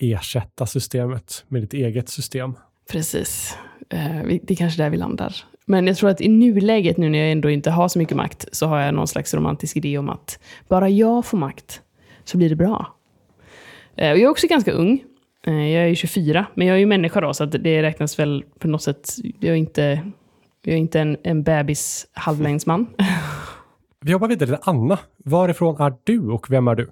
Ersätta 0.00 0.66
systemet 0.66 1.44
med 1.48 1.62
ditt 1.62 1.74
eget 1.74 2.08
system. 2.08 2.54
Precis. 2.90 3.56
Eh, 3.90 4.22
Det 4.42 4.50
är 4.50 4.56
kanske 4.56 4.82
där 4.82 4.90
vi 4.90 4.96
landar. 4.96 5.34
Men 5.66 5.86
jag 5.86 5.96
tror 5.96 6.10
att 6.10 6.20
i 6.20 6.28
nuläget, 6.28 6.96
nu 6.96 7.08
när 7.08 7.18
jag 7.18 7.32
ändå 7.32 7.50
inte 7.50 7.70
har 7.70 7.88
så 7.88 7.98
mycket 7.98 8.16
makt, 8.16 8.48
så 8.52 8.66
har 8.66 8.80
jag 8.80 8.94
någon 8.94 9.08
slags 9.08 9.34
romantisk 9.34 9.76
idé 9.76 9.98
om 9.98 10.08
att 10.08 10.38
bara 10.68 10.88
jag 10.88 11.24
får 11.26 11.38
makt, 11.38 11.80
så 12.24 12.36
blir 12.38 12.48
det 12.48 12.56
bra. 12.56 12.94
Eh, 13.96 14.08
Jag 14.08 14.18
är 14.20 14.28
också 14.28 14.46
ganska 14.46 14.72
ung. 14.72 15.04
Eh, 15.46 15.70
Jag 15.72 15.82
är 15.84 15.86
ju 15.88 15.94
24, 15.94 16.46
men 16.54 16.66
jag 16.66 16.74
är 16.74 16.78
ju 16.80 16.86
människa 16.86 17.20
då, 17.20 17.34
så 17.34 17.44
att 17.44 17.52
det 17.52 17.82
räknas 17.82 18.18
väl 18.18 18.44
på 18.58 18.68
något 18.68 18.82
sätt. 18.82 19.14
Jag 19.40 19.52
är 19.52 19.56
inte, 19.56 20.10
jag 20.64 20.74
är 20.74 20.78
inte 20.78 21.00
en, 21.00 21.16
en 21.24 21.42
bebis 21.42 22.06
halvlängdsman. 22.12 22.86
Vi 24.00 24.12
hoppar 24.12 24.28
vidare 24.28 24.46
till 24.48 24.58
Anna. 24.62 24.98
Varifrån 25.24 25.80
är 25.80 25.92
du 26.04 26.20
och 26.30 26.50
vem 26.50 26.68
är 26.68 26.74
du? 26.74 26.90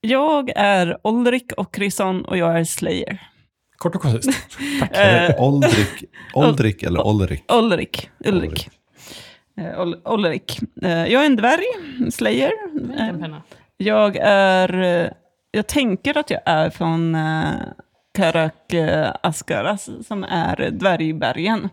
Jag 0.00 0.50
är 0.56 0.98
Olrik 1.02 1.52
och 1.56 1.74
Krison 1.74 2.24
och 2.24 2.36
jag 2.38 2.58
är 2.60 2.64
Slayer. 2.64 3.18
Kort 3.76 3.94
och 3.94 4.02
koncist. 4.02 4.30
Tack. 4.80 4.96
Eh, 4.96 5.42
Oldrik, 5.42 6.04
Oldrik 6.34 6.82
eller 6.82 7.06
Olrik? 7.06 7.44
Ulrik. 7.52 8.10
Ulrik. 8.26 8.68
Ol- 9.78 10.00
Olrik. 10.04 10.58
Eh, 10.82 10.90
jag 11.06 11.22
är 11.22 11.26
en 11.26 11.36
dvärg, 11.36 11.64
Slayer. 12.12 12.52
Penna. 13.20 13.42
Jag 13.76 14.16
är... 14.20 15.12
Jag 15.50 15.66
tänker 15.66 16.18
att 16.18 16.30
jag 16.30 16.40
är 16.46 16.70
från 16.70 17.14
Karak 18.14 18.72
eh, 18.72 19.12
Askaras, 19.22 19.90
som 20.06 20.24
är 20.24 20.70
dvärgbergen. 20.70 21.68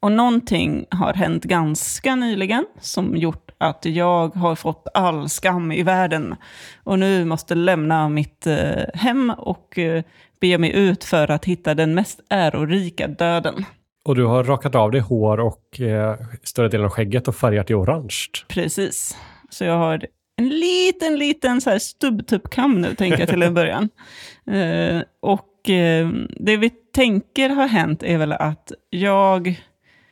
Och 0.00 0.12
någonting 0.12 0.86
har 0.90 1.14
hänt 1.14 1.44
ganska 1.44 2.14
nyligen 2.14 2.66
som 2.80 3.16
gjort 3.16 3.50
att 3.58 3.84
jag 3.84 4.34
har 4.34 4.54
fått 4.54 4.86
all 4.94 5.28
skam 5.28 5.72
i 5.72 5.82
världen. 5.82 6.36
Och 6.84 6.98
nu 6.98 7.24
måste 7.24 7.54
lämna 7.54 8.08
mitt 8.08 8.46
eh, 8.46 8.84
hem 8.94 9.30
och 9.38 9.78
eh, 9.78 10.02
bege 10.40 10.58
mig 10.58 10.72
ut 10.76 11.04
för 11.04 11.30
att 11.30 11.44
hitta 11.44 11.74
den 11.74 11.94
mest 11.94 12.20
ärorika 12.30 13.08
döden. 13.08 13.64
Och 14.04 14.16
du 14.16 14.24
har 14.24 14.44
rakat 14.44 14.74
av 14.74 14.90
dig 14.90 15.00
hår 15.00 15.40
och 15.40 15.80
eh, 15.80 16.16
större 16.42 16.68
delen 16.68 16.86
av 16.86 16.92
skägget 16.92 17.28
och 17.28 17.36
färgat 17.36 17.70
i 17.70 17.74
orange. 17.74 18.26
Precis. 18.48 19.16
Så 19.50 19.64
jag 19.64 19.78
har 19.78 20.06
en 20.40 20.48
liten, 20.48 21.18
liten 21.18 21.60
så 21.60 21.70
här 21.70 21.78
stubbtuppkam 21.78 22.80
nu, 22.80 22.94
tänker 22.94 23.18
jag 23.18 23.28
till 23.28 23.42
en 23.42 23.54
början. 23.54 23.88
Eh, 24.46 25.02
och 25.20 25.70
eh, 25.70 26.08
det 26.30 26.56
vi 26.56 26.70
tänker 26.70 27.50
har 27.50 27.66
hänt 27.66 28.02
är 28.02 28.18
väl 28.18 28.32
att 28.32 28.72
jag... 28.90 29.60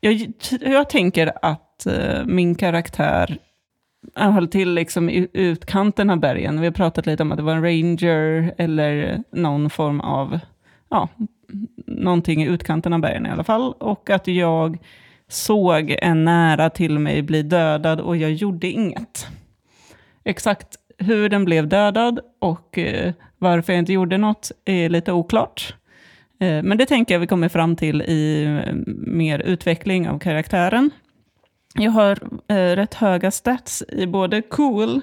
Jag, 0.01 0.33
jag 0.61 0.91
tänker 0.91 1.33
att 1.43 1.87
eh, 1.87 2.25
min 2.27 2.55
karaktär 2.55 3.39
höll 4.15 4.49
till 4.49 4.75
liksom 4.75 5.11
i 5.11 5.29
utkanten 5.33 6.11
av 6.11 6.21
bergen. 6.21 6.61
Vi 6.61 6.67
har 6.67 6.73
pratat 6.73 7.07
lite 7.07 7.23
om 7.23 7.33
att 7.33 7.39
det 7.39 7.45
var 7.45 7.53
en 7.53 7.63
ranger 7.63 8.55
eller 8.59 9.23
någon 9.33 9.71
form 9.71 10.01
av... 10.01 10.39
Ja, 10.91 11.09
någonting 11.87 12.43
i 12.43 12.47
utkanten 12.47 12.93
av 12.93 13.01
bergen 13.01 13.27
i 13.27 13.31
alla 13.31 13.45
fall. 13.45 13.73
Och 13.73 14.11
att 14.11 14.27
jag 14.27 14.79
såg 15.29 15.97
en 16.03 16.25
nära 16.25 16.71
till 16.71 16.99
mig 16.99 17.23
bli 17.23 17.43
dödad 17.43 18.01
och 18.01 18.17
jag 18.17 18.33
gjorde 18.33 18.67
inget. 18.67 19.27
Exakt 20.25 20.77
hur 20.99 21.29
den 21.29 21.45
blev 21.45 21.69
dödad 21.69 22.21
och 22.39 22.79
eh, 22.79 23.13
varför 23.39 23.73
jag 23.73 23.81
inte 23.81 23.93
gjorde 23.93 24.19
något 24.19 24.53
är 24.65 24.89
lite 24.89 25.13
oklart. 25.13 25.75
Eh, 26.41 26.63
men 26.63 26.79
det 26.79 26.87
tänker 26.87 27.15
jag 27.15 27.21
vi 27.21 27.27
kommer 27.27 27.49
fram 27.49 27.77
till 27.77 28.03
i 28.03 28.45
eh, 28.45 28.75
mer 28.97 29.39
utveckling 29.39 30.09
av 30.09 30.19
karaktären. 30.19 30.91
Jag 31.75 31.91
har 31.91 32.19
eh, 32.49 32.77
rätt 32.77 32.95
höga 32.95 33.31
stats 33.31 33.83
i 33.89 34.07
både 34.07 34.43
cool, 34.43 35.01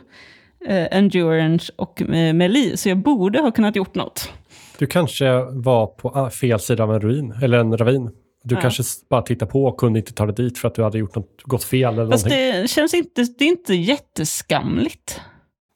eh, 0.68 0.98
endurance 0.98 1.74
och 1.76 2.02
eh, 2.02 2.34
melee, 2.34 2.78
så 2.78 2.90
jag 2.90 2.98
borde 2.98 3.40
ha 3.40 3.52
kunnat 3.52 3.76
gjort 3.76 3.96
något. 3.96 4.34
Du 4.80 4.88
kanske 4.88 5.42
var 5.52 5.88
på 5.88 6.10
ah, 6.10 6.30
fel 6.30 6.60
sida 6.60 6.84
av 6.84 6.94
en 6.94 7.02
ruin, 7.02 7.34
eller 7.42 7.58
en 7.58 7.78
ravin. 7.78 8.12
Du 8.48 8.56
Ja. 8.56 8.62
kanske 8.62 8.84
bara 9.10 9.22
tittade 9.22 9.52
på 9.52 9.66
och 9.66 9.78
kunde 9.78 10.00
inte 10.00 10.14
ta 10.14 10.26
dig 10.26 10.36
dit 10.36 10.58
för 10.58 10.68
att 10.68 10.76
du 10.76 10.84
hade 10.84 10.98
gjort 10.98 11.16
något, 11.16 11.42
gått 11.44 11.64
fel 11.64 11.94
eller 11.94 12.12
Fast 12.12 12.26
någonting. 12.26 12.62
det 12.62 12.68
känns 12.68 12.94
inte, 12.94 13.24
det 13.38 13.46
är 13.46 13.50
inte 13.50 13.74
jätteskamligt. 13.76 15.22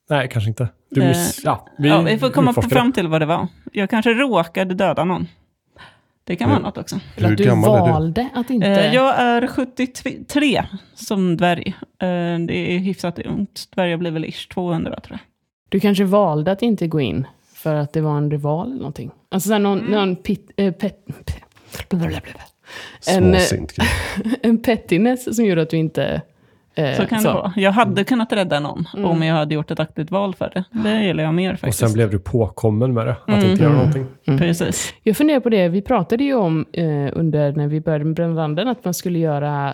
Nej, 0.09 0.29
kanske 0.31 0.49
inte. 0.49 0.69
Du 0.89 1.01
Eh, 1.01 1.07
miss... 1.07 1.41
ja, 1.43 1.67
vi, 1.77 1.89
ja, 1.89 2.01
vi 2.01 2.17
får 2.19 2.29
komma 2.29 2.53
fram 2.53 2.93
till 2.93 3.07
vad 3.07 3.21
det 3.21 3.25
var. 3.25 3.47
Jag 3.73 3.89
kanske 3.89 4.09
råkade 4.13 4.73
döda 4.75 5.03
någon. 5.05 5.27
Det 6.23 6.35
kan 6.35 6.49
vara 6.49 6.59
något 6.59 6.77
också. 6.77 6.99
Eller 7.15 7.31
att 7.31 7.37
du 7.37 7.43
är 7.43 7.55
du? 7.55 7.61
valde 7.61 8.29
att 8.35 8.49
inte... 8.49 8.67
Eh, 8.67 8.95
jag 8.95 9.19
är 9.19 9.47
73 9.47 10.63
som 10.95 11.37
dvärg. 11.37 11.67
Eh, 11.67 12.39
det 12.47 12.53
är 12.75 12.77
hyfsat 12.79 13.19
ungt. 13.19 13.67
Dvärgar 13.75 13.97
blir 13.97 14.11
väl 14.11 14.25
ish 14.25 14.47
200 14.53 14.99
tror 14.99 15.11
jag. 15.11 15.19
Du 15.69 15.79
kanske 15.79 16.03
valde 16.03 16.51
att 16.51 16.61
inte 16.61 16.87
gå 16.87 16.99
in 17.01 17.27
för 17.53 17.75
att 17.75 17.93
det 17.93 18.01
var 18.01 18.17
en 18.17 18.31
rival 18.31 18.67
eller 18.67 18.77
någonting. 18.77 19.11
Alltså 19.31 19.57
någon, 19.57 19.79
Mm. 19.79 19.91
någon 19.91 20.15
pit, 20.15 20.51
eh, 20.57 20.73
pet, 20.73 21.05
pet. 21.25 21.43
En, 23.09 23.33
eh, 23.35 23.41
en 24.41 24.61
pettiness 24.61 25.35
som 25.35 25.45
gjorde 25.45 25.61
att 25.61 25.69
du 25.69 25.77
inte... 25.77 26.21
eh, 26.75 26.95
Så 26.97 27.05
kan 27.05 27.23
det 27.23 27.29
vara. 27.33 27.53
Jag 27.55 27.71
hade 27.71 28.03
kunnat 28.03 28.33
rädda 28.33 28.59
någon 28.59 28.87
Mm. 28.97 29.05
om 29.09 29.23
jag 29.23 29.35
hade 29.35 29.55
gjort 29.55 29.71
ett 29.71 29.79
aktivt 29.79 30.11
val 30.11 30.35
för 30.35 30.51
det. 30.53 30.63
Det 30.83 31.03
gillar 31.03 31.23
jag 31.23 31.33
mer 31.33 31.53
Och 31.53 31.59
faktiskt. 31.59 31.79
sen 31.79 31.93
blev 31.93 32.09
du 32.09 32.19
påkommen 32.19 32.93
med 32.93 33.05
det, 33.07 33.11
att 33.11 33.27
Mm. 33.27 33.49
inte 33.51 33.63
göra 33.63 33.73
Mm. 33.73 33.85
någonting. 33.85 34.37
Precis. 34.37 34.93
Jag 35.03 35.17
funderar 35.17 35.39
på 35.39 35.49
det, 35.49 35.67
vi 35.69 35.81
pratade 35.81 36.23
ju 36.23 36.33
om 36.35 36.65
eh, 36.73 36.85
under 37.13 37.51
när 37.51 37.67
vi 37.67 37.81
började 37.81 38.05
med 38.05 38.15
Brännranden 38.15 38.67
att 38.67 38.85
man 38.85 38.93
skulle 38.93 39.19
göra, 39.19 39.73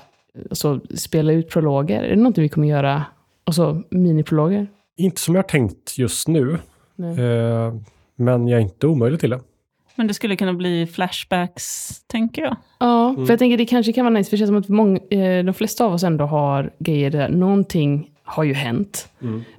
alltså 0.50 0.80
spela 0.96 1.32
ut 1.32 1.50
prologer. 1.50 2.04
Är 2.04 2.10
det 2.16 2.22
något 2.22 2.38
vi 2.38 2.50
kommer 2.50 2.68
göra? 2.68 3.04
Alltså 3.44 3.82
miniprologer? 3.90 4.68
Inte 4.98 5.22
som 5.22 5.36
jag 5.36 5.44
har 5.44 5.48
tänkt 5.48 5.98
just 5.98 6.28
nu, 6.28 6.52
eh, 7.00 7.74
men 8.16 8.48
jag 8.48 8.58
är 8.58 8.62
inte 8.62 8.88
omöjlig 8.88 9.20
till 9.20 9.30
det. 9.30 9.40
Men 9.96 10.08
det 10.08 10.14
skulle 10.14 10.36
kunna 10.36 10.54
bli 10.54 10.88
flashbacks, 10.88 11.90
tänker 12.08 12.42
jag. 12.42 12.56
Ja, 12.80 13.10
Mm. 13.10 13.25
för 13.25 13.34
jag 13.34 13.40
tänker 13.40 13.58
det 13.58 13.66
kanske 13.66 13.94
kan 13.94 14.06
vara 14.06 14.14
nice, 14.14 14.30
för 14.30 14.38
det 14.38 14.40
känns 14.40 14.50
som 14.50 14.58
att 14.58 14.70
många, 14.70 15.00
eh, 15.10 15.44
de 15.46 15.54
flesta 15.54 15.86
av 15.86 15.94
oss 15.94 16.04
ändå 16.04 16.25
har 16.25 16.72
grejer 16.80 17.10
där 17.12 17.30
någonting 17.30 18.10
har 18.24 18.44
ju 18.44 18.54
hänt, 18.54 19.10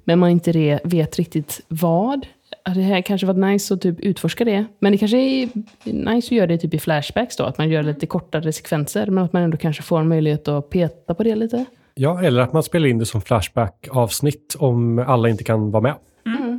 men 0.05 0.19
man 0.19 0.31
inte 0.31 0.53
re, 0.53 0.79
vet 0.85 1.17
riktigt 1.17 1.61
vad. 1.69 2.27
Det 2.75 2.81
här 2.81 3.01
kanske 3.03 3.27
varit 3.27 3.39
nice 3.53 3.75
att 3.75 3.81
typ 3.81 4.01
utforska 4.01 4.45
det, 4.45 4.65
men 4.79 4.93
det 4.93 4.99
kanske 4.99 5.17
är 5.19 5.49
nice 5.85 6.27
att 6.27 6.33
göra 6.33 6.47
det 6.47 6.59
typ 6.59 6.75
i 6.75 6.79
flashbacks 6.79 7.37
då, 7.37 7.45
att 7.45 7.59
man 7.59 7.69
gör 7.69 7.83
lite 7.83 8.07
kortare 8.07 8.53
sekvenser, 8.53 9.07
men 9.07 9.25
att 9.25 9.33
man 9.33 9.43
ändå 9.43 9.57
kanske 9.57 9.83
får 9.83 10.01
en 10.01 10.09
möjlighet 10.09 10.49
att 10.49 10.71
peta 10.71 11.15
på 11.15 11.23
det 11.23 11.35
lite. 11.37 11.65
Ja, 11.95 12.23
eller 12.23 12.43
att 12.43 12.53
man 12.53 12.63
spelar 12.63 12.87
in 12.89 12.99
det 12.99 13.07
som 13.07 13.21
Flashback-avsnitt 13.21 14.57
om 14.59 14.99
alla 14.99 15.29
inte 15.29 15.45
kan 15.45 15.71
vara 15.71 15.83
med. 15.83 15.95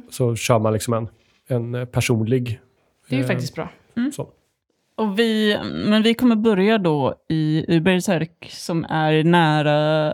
Så 0.09 0.35
kör 0.35 0.59
man 0.59 0.73
liksom 0.73 0.93
en, 0.93 1.07
en 1.47 1.87
personlig... 1.87 2.59
Det 3.09 3.15
är 3.15 3.17
ju 3.17 3.23
eh, 3.23 3.27
faktiskt 3.27 3.55
bra. 3.55 3.69
Så. 4.15 4.29
Och 4.95 5.19
vi, 5.19 5.57
men 5.85 6.03
vi 6.03 6.13
kommer 6.13 6.35
börja 6.35 6.77
då 6.77 7.15
i 7.29 7.65
Uberserk 7.67 8.47
som 8.49 8.85
är 8.89 9.23
nära 9.23 10.13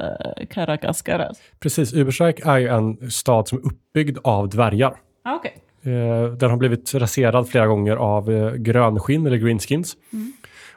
Karakaskaras. 0.50 1.42
Precis, 1.60 1.94
Ubersreich 1.94 2.36
är 2.46 2.58
ju 2.58 2.68
en 2.68 3.12
stad 3.12 3.48
som 3.48 3.58
är 3.58 3.66
uppbyggd 3.66 4.18
av 4.24 4.50
dvärgar. 4.50 4.96
Ah, 5.24 5.36
okay. 5.36 5.52
Eh, 5.82 6.32
den 6.32 6.50
har 6.50 6.58
blivit 6.58 6.94
raserad 6.94 7.50
flera 7.50 7.68
gånger 7.68 7.96
av 7.96 8.32
eh, 8.32 8.54
grönskinn 8.54 9.28
eller 9.28 9.38
greenskins. 9.38 9.98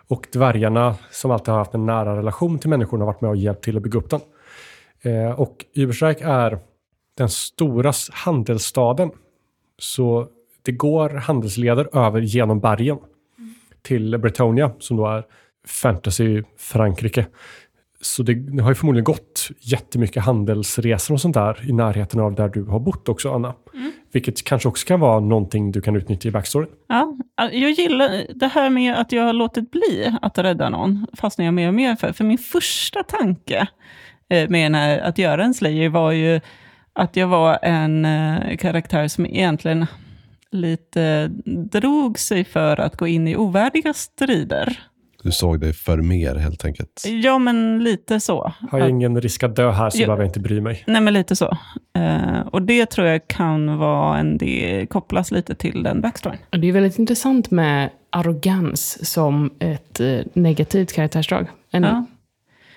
Och 0.09 0.27
dvärgarna 0.33 0.95
som 1.11 1.31
alltid 1.31 1.49
har 1.49 1.59
haft 1.59 1.75
en 1.75 1.87
nära 1.87 2.17
relation 2.17 2.59
till 2.59 2.71
människorna 2.71 3.05
har 3.05 3.13
varit 3.13 3.21
med 3.21 3.31
och 3.31 3.37
hjälpt 3.37 3.65
till 3.65 3.77
att 3.77 3.83
bygga 3.83 3.99
upp 3.99 4.11
den. 4.11 4.21
Och 5.37 5.65
Ubersreich 5.75 6.23
är 6.23 6.59
den 7.17 7.29
stora 7.29 7.93
handelsstaden. 8.13 9.11
Så 9.79 10.29
det 10.67 10.73
går 10.73 11.11
handelsleder 11.11 11.97
över 11.97 12.21
genom 12.21 12.61
bergen 12.61 12.99
till 13.83 14.19
Bretonia 14.19 14.73
som 14.79 14.97
då 14.97 15.07
är 15.07 15.25
fantasy-Frankrike. 15.83 17.25
Så 18.01 18.23
det, 18.23 18.35
det 18.35 18.63
har 18.63 18.71
ju 18.71 18.75
förmodligen 18.75 19.05
gått 19.05 19.49
jättemycket 19.61 20.23
handelsresor 20.23 21.15
och 21.15 21.21
sånt 21.21 21.35
där 21.35 21.71
i 21.71 21.73
närheten 21.73 22.21
av 22.21 22.35
där 22.35 22.49
du 22.49 22.65
har 22.65 22.81
bott 22.81 23.09
också, 23.09 23.35
Anna. 23.35 23.55
Vilket 24.13 24.45
kanske 24.45 24.69
också 24.69 24.87
kan 24.87 25.01
vara 25.01 25.21
någonting 25.21 25.73
du 25.73 25.81
kan 25.81 25.97
utnyttja 25.97 26.29
i 26.29 26.33
backstoryn. 26.33 26.69
Ja, 26.89 27.17
jag 27.37 27.71
gillar 27.71 28.27
det 28.35 28.47
här 28.47 28.71
med 28.71 28.95
att 28.95 29.13
jag 29.13 29.23
har 29.23 29.33
låtit 29.33 29.71
bli 29.71 30.17
att 30.23 30.39
rädda 30.39 30.71
någon, 30.71 31.07
fastnar 31.13 31.45
jag 31.45 31.55
mer 31.55 31.69
och 31.69 31.75
mer 31.75 31.97
för. 31.97 32.13
För 32.13 32.25
min 32.25 32.39
första 32.39 33.03
tanke 33.03 33.69
eh, 34.29 34.49
med 34.49 34.77
här, 34.77 34.99
att 34.99 35.19
göra 35.19 35.45
en 35.45 35.55
slayer 35.55 35.89
var 35.89 36.13
ju 36.13 36.41
att 36.93 37.17
jag 37.17 37.27
var 37.27 37.59
en 37.63 38.05
eh, 38.05 38.57
karaktär 38.57 39.09
som 39.09 39.27
egentligen 39.27 39.87
lite 40.57 41.29
drog 41.71 42.19
sig 42.19 42.45
för 42.45 42.81
att 42.81 42.97
gå 42.97 43.07
in 43.07 43.29
i 43.29 43.37
ovärdiga 43.37 43.95
strider. 43.95 44.81
Du 45.23 45.33
såg 45.33 45.61
dig 45.61 45.73
för 45.73 45.99
mer 45.99 46.35
helt 46.35 46.65
enkelt. 46.65 47.03
Ja, 47.23 47.39
men 47.39 47.85
lite 47.85 48.21
så. 48.21 48.53
Har 48.71 48.79
jag 48.79 48.91
ingen 48.91 49.21
risk 49.21 49.43
att 49.43 49.57
dö 49.57 49.71
här 49.71 49.91
så 49.91 50.03
Ja. 50.03 50.07
behöver 50.07 50.23
jag 50.23 50.29
inte 50.29 50.41
bry 50.41 50.61
mig. 50.61 50.85
Nej, 50.87 51.01
men 51.01 51.15
lite 51.15 51.37
så. 51.37 51.59
Eh, 51.99 52.41
och 52.53 52.63
det 52.63 52.87
tror 52.87 53.07
jag 53.07 53.29
kan 53.29 53.79
vara 53.79 54.19
en 54.19 54.39
del, 54.39 54.87
kopplas 54.87 55.31
lite 55.31 55.55
till 55.55 55.83
den 55.83 56.01
backstoryn. 56.01 56.39
Det 56.51 56.69
är 56.69 56.73
väldigt 56.73 56.99
intressant 56.99 57.51
med 57.51 57.91
arrogans 58.11 59.11
som 59.13 59.51
ett 59.59 60.01
eh, 60.01 60.19
negativt 60.33 60.93
karaktärsdrag. 60.93 61.47
Ja. 61.71 62.07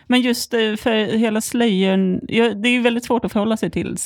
Men 0.07 0.21
just 0.21 0.53
eh, 0.53 0.59
för 0.75 1.17
hela 1.17 1.41
Slayer, 1.41 2.19
ja, 2.27 2.53
det 2.53 2.69
är 2.69 2.73
ju 2.73 2.81
väldigt 2.81 3.05
svårt 3.05 3.25
att 3.25 3.31
förhålla 3.31 3.57
sig 3.57 3.69
till 3.71 3.97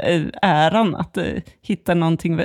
Slayer-äran, 0.00 0.94
att 0.94 1.16
eh, 1.16 1.24
hitta 1.62 1.94
någonting, 1.94 2.40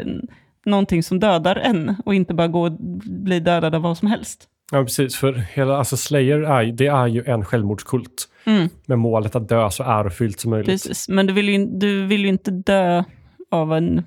någonting 0.65 1.03
som 1.03 1.19
dödar 1.19 1.55
en 1.55 1.96
och 2.05 2.15
inte 2.15 2.34
bara 2.34 2.48
gå 2.48 2.62
och 2.62 2.72
bli 3.05 3.39
dödad 3.39 3.75
av 3.75 3.81
vad 3.81 3.98
som 3.98 4.08
helst. 4.08 4.48
Ja, 4.72 4.84
precis. 4.84 5.15
För 5.15 5.34
hela, 5.34 5.77
alltså 5.77 5.98
Slayer 5.98 6.39
är, 6.39 6.65
det 6.72 6.88
är 6.88 7.08
ju 7.08 7.24
en 7.25 7.46
självmordskult 7.46 8.25
Mm, 8.46 8.69
med 8.86 9.00
målet 9.00 9.36
att 9.36 9.50
dö 9.50 9.69
så 9.72 9.84
ärofyllt 9.84 10.39
som 10.39 10.51
möjligt. 10.51 10.67
precis. 10.69 11.10
Men 11.10 11.27
du 11.27 11.34
vill, 11.34 11.50
ju, 11.50 11.65
du 11.65 12.05
vill 12.05 12.22
ju 12.22 12.27
inte 12.27 12.51
dö 12.51 13.03
av 13.51 13.74
en 13.74 14.03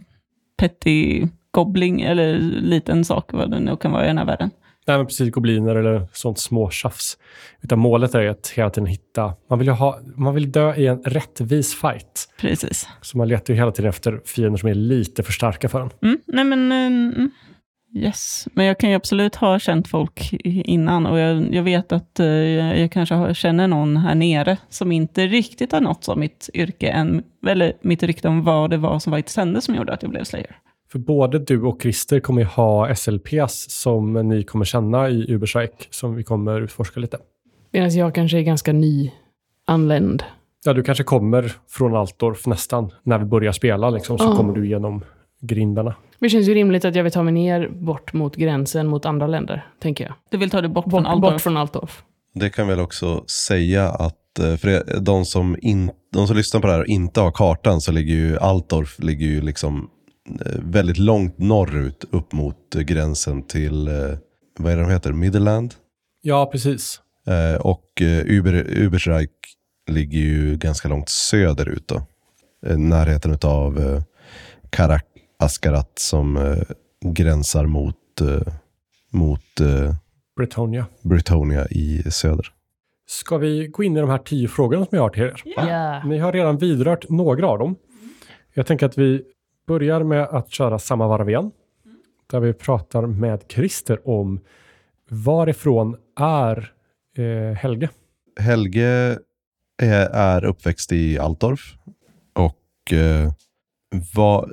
petty 0.56 1.26
gobbling 1.50 2.00
eller 2.00 2.38
liten 2.38 3.04
sak, 3.04 3.32
vad 3.32 3.50
det 3.50 3.60
nu 3.60 3.76
kan 3.76 3.92
vara 3.92 4.04
i 4.04 4.06
den 4.06 4.18
här 4.18 4.24
världen. 4.24 4.50
Nej, 4.86 4.96
men 4.96 5.06
precis. 5.06 5.30
Gobliner 5.30 5.76
eller 5.76 6.06
sånt 6.12 6.38
små 6.38 6.70
tjafs. 6.70 7.18
Utan 7.62 7.78
målet 7.78 8.14
är 8.14 8.26
att 8.26 8.48
hela 8.48 8.70
tiden 8.70 8.86
hitta... 8.86 9.34
Man 9.50 9.58
vill, 9.58 9.68
ha, 9.68 9.98
man 10.16 10.34
vill 10.34 10.52
dö 10.52 10.74
i 10.74 10.86
en 10.86 11.02
rättvis 11.02 11.74
fight. 11.74 12.28
Precis. 12.40 12.88
Så 13.00 13.18
man 13.18 13.28
letar 13.28 13.54
ju 13.54 13.60
hela 13.60 13.72
tiden 13.72 13.88
efter 13.88 14.20
fiender 14.24 14.58
som 14.58 14.68
är 14.68 14.74
lite 14.74 15.22
för 15.22 15.32
starka 15.32 15.68
för 15.68 15.80
en. 15.80 15.90
Mm, 16.02 16.18
nej 16.26 16.44
men, 16.44 16.72
eh, 16.72 16.86
mm, 16.86 17.30
yes. 17.94 18.48
Men 18.52 18.66
jag 18.66 18.78
kan 18.78 18.90
ju 18.90 18.96
absolut 18.96 19.34
ha 19.34 19.58
känt 19.58 19.88
folk 19.88 20.32
innan 20.44 21.06
och 21.06 21.18
jag, 21.18 21.54
jag 21.54 21.62
vet 21.62 21.92
att 21.92 22.20
eh, 22.20 22.26
jag 22.80 22.92
kanske 22.92 23.14
har, 23.14 23.34
känner 23.34 23.68
någon 23.68 23.96
här 23.96 24.14
nere 24.14 24.56
som 24.68 24.92
inte 24.92 25.26
riktigt 25.26 25.72
har 25.72 25.80
nått 25.80 26.04
som 26.04 26.20
mitt 26.20 26.50
yrke 26.54 26.88
än, 26.88 27.22
eller 27.46 27.72
mitt 27.80 28.02
rykte 28.02 28.28
om 28.28 28.44
vad 28.44 28.70
det 28.70 28.76
var 28.76 28.98
som 28.98 29.12
faktiskt 29.12 29.36
hände 29.36 29.60
som 29.60 29.74
gjorde 29.74 29.92
att 29.92 30.02
jag 30.02 30.10
blev 30.10 30.24
slayer. 30.24 30.56
För 30.92 30.98
både 30.98 31.38
du 31.38 31.62
och 31.62 31.82
Christer 31.82 32.20
kommer 32.20 32.40
ju 32.42 32.46
ha 32.48 32.94
SLPs 32.94 33.66
som 33.82 34.12
ni 34.28 34.42
kommer 34.42 34.64
känna 34.64 35.10
i 35.10 35.26
Uberstrike, 35.34 35.84
som 35.90 36.14
vi 36.14 36.24
kommer 36.24 36.60
utforska 36.60 37.00
lite. 37.00 37.18
Medan 37.72 37.90
jag 37.96 38.14
kanske 38.14 38.38
är 38.38 38.42
ganska 38.42 38.72
nyanländ. 38.72 40.22
Ja, 40.64 40.72
du 40.72 40.82
kanske 40.82 41.04
kommer 41.04 41.52
från 41.68 41.96
Altdorf 41.96 42.46
nästan, 42.46 42.90
när 43.02 43.18
vi 43.18 43.24
börjar 43.24 43.52
spela 43.52 43.90
liksom, 43.90 44.18
så 44.18 44.24
Ja. 44.24 44.36
kommer 44.36 44.54
du 44.54 44.66
igenom 44.66 45.04
grindarna. 45.40 45.94
Det 46.18 46.28
känns 46.28 46.48
ju 46.48 46.54
rimligt 46.54 46.84
att 46.84 46.94
jag 46.94 47.02
vill 47.02 47.12
ta 47.12 47.22
mig 47.22 47.32
ner 47.32 47.68
bort 47.68 48.12
mot 48.12 48.36
gränsen 48.36 48.86
mot 48.86 49.06
andra 49.06 49.26
länder, 49.26 49.66
tänker 49.80 50.04
jag. 50.04 50.14
Du 50.30 50.36
vill 50.36 50.50
ta 50.50 50.60
det 50.60 50.68
bort, 50.68 50.84
Bort, 50.84 50.92
från 50.92 51.02
bort 51.02 51.12
Altdorf? 51.24 51.42
från 51.42 51.56
Altdorf. 51.56 52.02
Det 52.34 52.50
kan 52.50 52.68
väl 52.68 52.80
också 52.80 53.24
säga 53.26 53.88
att 53.88 54.38
eh, 54.38 54.56
för 54.56 55.00
de 55.00 55.24
som, 55.24 55.56
in, 55.62 55.90
de 56.12 56.26
som 56.26 56.36
lyssnar 56.36 56.60
på 56.60 56.66
det 56.66 56.72
här 56.72 56.80
och 56.80 56.86
inte 56.86 57.20
har 57.20 57.30
kartan 57.30 57.80
så 57.80 57.92
ligger 57.92 58.14
ju 58.14 58.38
Altdorf 58.38 58.98
ligger 58.98 59.26
ju 59.26 59.40
liksom 59.40 59.88
väldigt 60.58 60.98
långt 60.98 61.38
norrut 61.38 62.04
upp 62.10 62.32
mot 62.32 62.74
eh, 62.74 62.80
gränsen 62.80 63.42
till, 63.42 63.88
eh, 63.88 63.94
vad 64.58 64.72
är 64.72 64.76
det 64.76 64.82
de 64.82 64.90
heter, 64.90 65.12
Midland? 65.12 65.74
Ja, 66.20 66.48
precis. 66.52 67.00
Eh, 67.26 67.60
och 67.60 68.02
eh, 68.02 68.24
Uber, 68.26 68.66
Ubersreich 68.68 69.30
ligger 69.90 70.18
ju 70.18 70.56
ganska 70.56 70.88
långt 70.88 71.08
söderut 71.08 71.88
då. 71.88 72.02
Eh, 72.66 72.78
närheten 72.78 73.38
av 73.42 73.78
eh, 73.78 74.02
Karak 74.70 75.06
Askarat 75.38 75.92
som 75.98 76.36
eh, 76.36 76.62
gränsar 77.04 77.66
mot, 77.66 78.20
eh, 78.20 78.52
mot 79.10 79.60
eh, 79.60 79.94
Bretonia. 80.36 80.86
Britonia 81.02 81.66
i 81.70 82.02
söder. 82.10 82.46
Ska 83.06 83.36
vi 83.38 83.66
gå 83.66 83.82
in 83.82 83.96
i 83.96 84.00
de 84.00 84.10
här 84.10 84.18
tio 84.18 84.48
frågorna 84.48 84.86
som 84.86 84.96
jag 84.96 85.02
har 85.02 85.10
till 85.10 85.22
er? 85.22 85.42
Ja. 85.44 86.02
Ni 86.04 86.18
har 86.18 86.32
redan 86.32 86.58
vidrört 86.58 87.08
några 87.08 87.48
av 87.48 87.58
dem. 87.58 87.76
Jag 88.54 88.66
tänker 88.66 88.86
att 88.86 88.98
vi 88.98 89.22
börjar 89.72 90.02
med 90.04 90.22
att 90.22 90.50
köra 90.50 90.78
samma 90.78 91.08
varv 91.08 91.28
igen. 91.28 91.50
Där 92.30 92.40
vi 92.40 92.52
pratar 92.52 93.06
med 93.06 93.40
Christer 93.48 94.08
om 94.08 94.40
varifrån 95.10 95.96
är 96.20 96.72
eh, 97.16 97.56
Helge? 97.56 97.88
Helge 98.40 99.18
är, 99.82 100.08
är 100.12 100.44
uppväxt 100.44 100.92
i 100.92 101.18
Altdorf. 101.18 101.74
Och 102.32 102.92
eh, 102.92 103.32
var, 104.14 104.52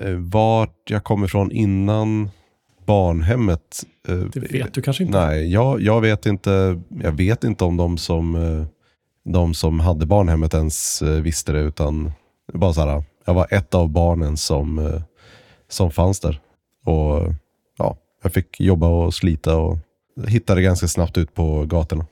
eh, 0.00 0.16
vart 0.16 0.90
jag 0.90 1.04
kom 1.04 1.24
ifrån 1.24 1.52
innan 1.52 2.30
barnhemmet. 2.86 3.82
Eh, 4.08 4.16
Det 4.32 4.52
vet 4.52 4.74
du 4.74 4.82
kanske 4.82 5.04
inte? 5.04 5.26
Nej, 5.26 5.52
jag, 5.52 5.80
jag 5.80 6.00
vet 6.00 6.26
inte. 6.26 6.80
Jag 7.02 7.12
vet 7.12 7.44
inte 7.44 7.64
om 7.64 7.76
de 7.76 7.98
som, 7.98 8.34
eh, 8.34 8.66
de 9.32 9.54
som 9.54 9.80
hade 9.80 10.06
barnhemmet 10.06 10.54
ens 10.54 11.02
eh, 11.02 11.20
visste 11.20 11.52
det. 11.52 11.60
Utan 11.60 12.12
bara 12.52 12.72
så 12.72 12.80
här, 12.80 13.04
jag 13.24 13.34
var 13.34 13.46
ett 13.50 13.74
av 13.74 13.88
barnen 13.88 14.36
som, 14.36 14.78
eh, 14.78 15.02
som 15.68 15.90
fanns 15.90 16.20
där. 16.20 16.40
Och 16.84 17.32
ja, 17.78 17.96
jag 18.22 18.32
fick 18.32 18.60
jobba 18.60 18.88
och 18.88 19.14
slita 19.14 19.56
och 19.56 19.78
hittade 20.28 20.62
ganska 20.62 20.88
snabbt 20.88 21.18
ut 21.18 21.34
på 21.34 21.64
gatorna. 21.66 22.06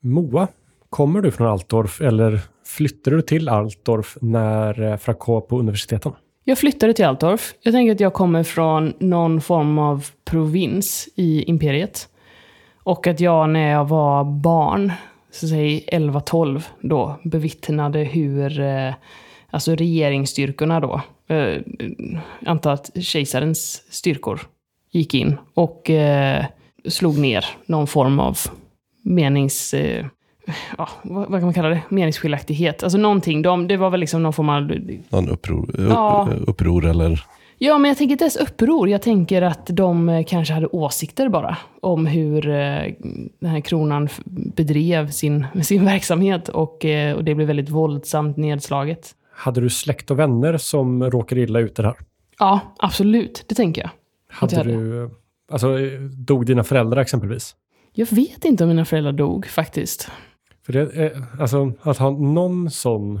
Moa, 0.00 0.48
kommer 0.90 1.20
du 1.20 1.30
från 1.30 1.46
Altdorf 1.46 2.00
eller 2.00 2.40
flyttade 2.66 3.16
du 3.16 3.22
till 3.22 3.48
Altdorf 3.48 4.16
när 4.20 4.82
eh, 4.82 4.96
Franco 4.96 5.40
på 5.40 5.58
universiteten? 5.58 6.12
Jag 6.44 6.58
flyttade 6.58 6.94
till 6.94 7.04
Altdorf. 7.04 7.54
Jag 7.60 7.74
tänker 7.74 7.92
att 7.92 8.00
jag 8.00 8.12
kommer 8.12 8.42
från 8.42 8.92
någon 8.98 9.40
form 9.40 9.78
av 9.78 10.06
provins 10.24 11.08
i 11.14 11.42
imperiet. 11.42 12.08
Och 12.84 13.06
att 13.06 13.20
jag 13.20 13.48
när 13.50 13.70
jag 13.70 13.88
var 13.88 14.24
barn, 14.24 14.92
så 15.30 15.48
säg 15.48 15.88
11-12 15.92 16.62
då, 16.80 17.20
bevittnade 17.24 17.98
hur 17.98 18.60
eh, 18.60 18.94
alltså 19.52 19.74
regeringsstyrkorna 19.74 20.80
då, 20.80 21.00
eh, 21.34 21.60
antar 22.46 22.72
att 22.72 22.90
kejsarens 23.00 23.82
styrkor 23.90 24.40
gick 24.90 25.14
in 25.14 25.36
och 25.54 25.90
eh, 25.90 26.44
slog 26.88 27.18
ner 27.18 27.44
någon 27.66 27.86
form 27.86 28.20
av 28.20 28.38
menings... 29.02 29.74
Eh, 29.74 30.06
ja, 30.78 30.88
vad, 31.02 31.30
vad 31.30 31.40
kan 31.40 31.44
man 31.44 31.54
kalla 31.54 31.68
det? 31.68 31.80
Meningsskiljaktighet. 31.88 32.82
Alltså 32.82 32.98
någonting. 32.98 33.42
De, 33.42 33.68
det 33.68 33.76
var 33.76 33.90
väl 33.90 34.00
liksom 34.00 34.22
någon 34.22 34.32
form 34.32 34.48
av 34.48 34.62
Någon 35.08 35.28
uppror, 35.28 35.70
upp, 35.70 35.90
Ja. 35.90 36.28
uppror 36.46 36.86
eller... 36.86 37.24
Ja, 37.58 37.78
men 37.78 37.88
jag 37.88 37.98
tänker 37.98 38.12
inte 38.12 38.24
ens 38.24 38.36
uppror. 38.36 38.88
Jag 38.88 39.02
tänker 39.02 39.42
att 39.42 39.66
de 39.66 40.08
eh, 40.08 40.24
kanske 40.24 40.54
hade 40.54 40.66
åsikter 40.66 41.28
bara 41.28 41.56
om 41.80 42.06
hur 42.06 42.48
eh, 42.48 42.92
den 43.40 43.50
här 43.50 43.60
kronan 43.60 44.08
bedrev 44.56 45.10
sin, 45.10 45.46
sin 45.62 45.84
verksamhet 45.84 46.48
och, 46.48 46.84
eh, 46.84 47.16
och 47.16 47.24
det 47.24 47.34
blev 47.34 47.46
väldigt 47.46 47.68
våldsamt 47.70 48.36
nedslaget. 48.36 49.14
Hade 49.32 49.60
du 49.60 49.70
släkt 49.70 50.10
och 50.10 50.18
vänner 50.18 50.56
som 50.56 51.10
råkade 51.10 51.40
illa 51.40 51.60
ut 51.60 51.76
det 51.76 51.82
här? 51.82 51.96
Ja, 52.38 52.60
absolut. 52.78 53.44
Det 53.48 53.54
tänker 53.54 53.82
jag. 53.82 53.90
Hade 54.28 54.56
hade. 54.56 54.72
du, 54.72 55.10
alltså, 55.52 55.78
eh, 55.80 56.00
dog 56.00 56.46
dina 56.46 56.64
föräldrar 56.64 57.00
exempelvis? 57.02 57.56
Jag 57.92 58.06
vet 58.10 58.44
inte 58.44 58.64
om 58.64 58.68
mina 58.68 58.84
föräldrar 58.84 59.12
dog 59.12 59.46
faktiskt. 59.46 60.10
För 60.66 60.72
det, 60.72 60.80
är- 60.80 61.24
alltså, 61.40 61.72
att 61.82 61.98
ha 61.98 62.10
någon 62.10 62.70
sån 62.70 63.20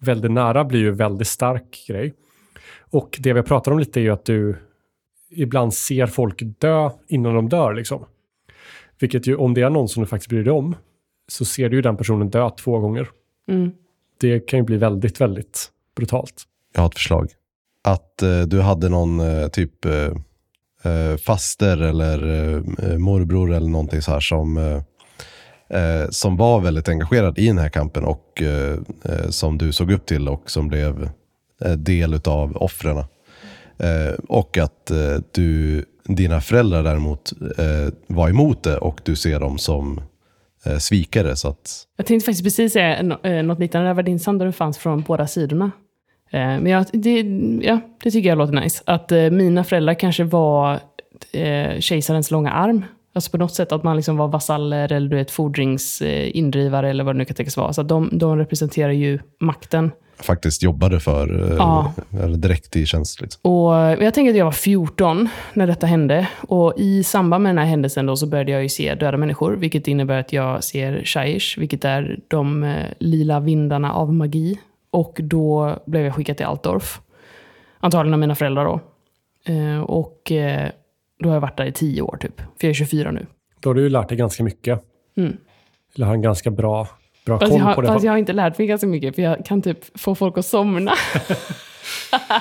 väldigt 0.00 0.30
nära 0.30 0.64
blir 0.64 0.80
ju 0.80 0.88
en 0.88 0.96
väldigt 0.96 1.28
stark 1.28 1.84
grej. 1.88 2.14
Och 2.90 3.18
det 3.20 3.32
vi 3.32 3.42
pratar 3.42 3.72
om 3.72 3.78
lite 3.78 4.00
är 4.00 4.02
ju 4.02 4.10
att 4.10 4.24
du 4.24 4.56
ibland 5.30 5.74
ser 5.74 6.06
folk 6.06 6.42
dö 6.58 6.90
innan 7.08 7.34
de 7.34 7.48
dör. 7.48 7.74
Liksom. 7.74 8.04
Vilket 8.98 9.26
ju, 9.26 9.36
om 9.36 9.54
det 9.54 9.60
är 9.62 9.70
någon 9.70 9.88
som 9.88 10.02
du 10.02 10.06
faktiskt 10.06 10.28
bryr 10.30 10.44
dig 10.44 10.52
om, 10.52 10.76
så 11.28 11.44
ser 11.44 11.68
du 11.68 11.76
ju 11.76 11.82
den 11.82 11.96
personen 11.96 12.30
dö 12.30 12.50
två 12.50 12.78
gånger. 12.78 13.08
Mm. 13.48 13.72
Det 14.20 14.40
kan 14.40 14.58
ju 14.58 14.64
bli 14.64 14.76
väldigt, 14.76 15.20
väldigt 15.20 15.70
brutalt. 15.96 16.42
Jag 16.74 16.80
har 16.80 16.88
ett 16.88 16.94
förslag. 16.94 17.30
Att 17.84 18.22
eh, 18.22 18.40
du 18.40 18.60
hade 18.60 18.88
någon 18.88 19.20
eh, 19.20 19.48
typ 19.48 19.84
eh, 19.84 19.92
eh 20.82 21.16
faster 21.16 21.82
eller 21.82 22.28
eh, 22.28 22.90
eh, 22.90 22.98
morbror 22.98 23.52
eller 23.52 23.68
någonting 23.68 24.02
så 24.02 24.10
här 24.10 24.20
som, 24.20 24.56
eh, 24.56 24.82
eh, 25.80 26.08
som 26.10 26.36
var 26.36 26.60
väldigt 26.60 26.88
engagerad 26.88 27.38
i 27.38 27.46
den 27.46 27.58
här 27.58 27.68
kampen 27.68 28.04
och 28.04 28.42
eh, 28.42 28.78
som 29.30 29.58
du 29.58 29.72
såg 29.72 29.92
upp 29.92 30.06
till 30.06 30.28
och 30.28 30.50
som 30.50 30.68
blev 30.68 31.08
eh, 31.60 31.72
del 31.72 32.20
av 32.24 32.56
offren. 32.56 33.04
Eh, 33.78 34.14
och 34.28 34.58
att 34.58 34.90
eh, 34.90 35.16
du, 35.32 35.84
dina 36.04 36.40
föräldrar 36.40 36.82
däremot 36.82 37.32
eh, 37.58 37.94
var 38.06 38.28
emot 38.28 38.62
det 38.62 38.78
och 38.78 39.00
du 39.04 39.16
ser 39.16 39.40
dem 39.40 39.58
som 39.58 40.00
eh, 40.66 40.78
svikare. 40.78 41.36
Så 41.36 41.48
att, 41.48 41.86
Jag 41.96 42.06
tänkte 42.06 42.24
faktiskt 42.24 42.44
precis 42.44 42.72
säga 42.72 43.18
eh, 43.22 43.42
något 43.42 43.58
liknande. 43.58 43.88
Där 43.88 43.94
var 43.94 44.02
din 44.02 44.18
där 44.18 44.46
du 44.46 44.52
fanns 44.52 44.78
från 44.78 45.00
båda 45.02 45.26
sidorna. 45.26 45.70
Eh, 46.30 46.40
Men 46.40 46.66
jag, 46.66 46.86
det, 46.92 47.20
ja, 47.62 47.80
det 48.02 48.10
tycker 48.10 48.28
jag 48.28 48.38
låter 48.38 48.54
nice. 48.54 48.82
Att 48.86 49.12
eh, 49.12 49.30
mina 49.30 49.64
föräldrar 49.64 49.94
kanske 49.94 50.24
var 50.24 50.80
eh, 51.32 51.80
kejsarens 51.80 52.30
långa 52.30 52.50
arm. 52.50 52.84
Alltså 53.14 53.30
på 53.30 53.38
något 53.38 53.54
sätt 53.54 53.72
att 53.72 53.82
man 53.82 53.96
liksom 53.96 54.16
var 54.16 54.28
vasaller 54.28 54.92
eller 54.92 55.08
du 55.08 55.16
vet, 55.16 55.30
fordringsindrivare 55.30 56.86
eh, 56.86 56.90
eller 56.90 57.04
vad 57.04 57.14
det 57.14 57.18
nu 57.18 57.24
kan 57.24 57.36
tänkas 57.36 57.56
vara. 57.56 57.72
Så 57.72 57.80
att 57.80 57.88
de, 57.88 58.10
de 58.12 58.38
representerar 58.38 58.92
ju 58.92 59.18
makten 59.40 59.90
faktiskt 60.18 60.62
jobbade 60.62 61.00
för, 61.00 61.50
eh, 61.52 61.56
Ja. 61.56 61.92
eller 62.22 62.36
direkt 62.36 62.76
i 62.76 62.86
tjänst. 62.86 63.20
Liksom. 63.20 63.50
Och 63.50 63.74
jag 63.74 64.14
tänker 64.14 64.30
att 64.30 64.36
jag 64.36 64.44
var 64.44 64.52
14 64.52 65.28
när 65.54 65.66
detta 65.66 65.86
hände. 65.86 66.28
Och 66.40 66.74
i 66.76 67.04
samband 67.04 67.42
med 67.42 67.50
den 67.50 67.58
här 67.58 67.64
händelsen 67.66 68.06
då 68.06 68.16
så 68.16 68.26
började 68.26 68.52
jag 68.52 68.62
ju 68.62 68.68
se 68.68 68.94
döda 68.94 69.16
människor. 69.16 69.52
Vilket 69.56 69.88
innebär 69.88 70.18
att 70.20 70.32
jag 70.32 70.64
ser 70.64 71.02
Shaish, 71.04 71.58
vilket 71.58 71.84
är 71.84 72.20
de 72.28 72.62
eh, 72.64 72.86
lila 72.98 73.40
vindarna 73.40 73.92
av 73.92 74.14
magi. 74.14 74.58
Och 74.90 75.16
då 75.22 75.78
blev 75.86 76.04
jag 76.04 76.14
skickad 76.14 76.36
till 76.36 76.46
Altdorf. 76.46 77.00
Antagligen 77.80 78.14
av 78.14 78.20
mina 78.20 78.34
föräldrar 78.34 78.64
då. 78.64 78.80
Eh, 79.52 79.80
och 79.80 80.32
då 81.18 81.28
har 81.28 81.34
jag 81.34 81.40
varit 81.40 81.56
där 81.56 81.66
i 81.66 81.72
tio 81.72 82.02
år 82.02 82.16
typ. 82.20 82.36
För 82.36 82.46
jag 82.60 82.70
är 82.70 82.74
24 82.74 83.10
nu. 83.10 83.26
Då 83.60 83.70
har 83.70 83.74
du 83.74 83.82
ju 83.82 83.88
lärt 83.88 84.08
dig 84.08 84.18
ganska 84.18 84.44
mycket. 84.44 84.80
Mm. 85.16 85.36
Eller 85.96 86.06
har 86.06 86.14
en 86.14 86.22
ganska 86.22 86.50
bra, 86.50 86.88
bra 87.26 87.38
Fast, 87.38 87.50
koll 87.52 87.60
jag, 87.60 87.68
på 87.68 87.74
har- 87.74 87.82
det. 87.82 87.88
fast 87.88 88.04
jag 88.04 88.12
har 88.12 88.18
inte 88.18 88.32
lärt 88.32 88.58
mig 88.58 88.66
ganska 88.66 88.86
mycket, 88.86 89.14
för 89.14 89.22
jag 89.22 89.44
kan 89.46 89.62
typ 89.62 89.98
få 90.00 90.14
folk 90.14 90.38
att 90.38 90.46
somna. 90.46 90.92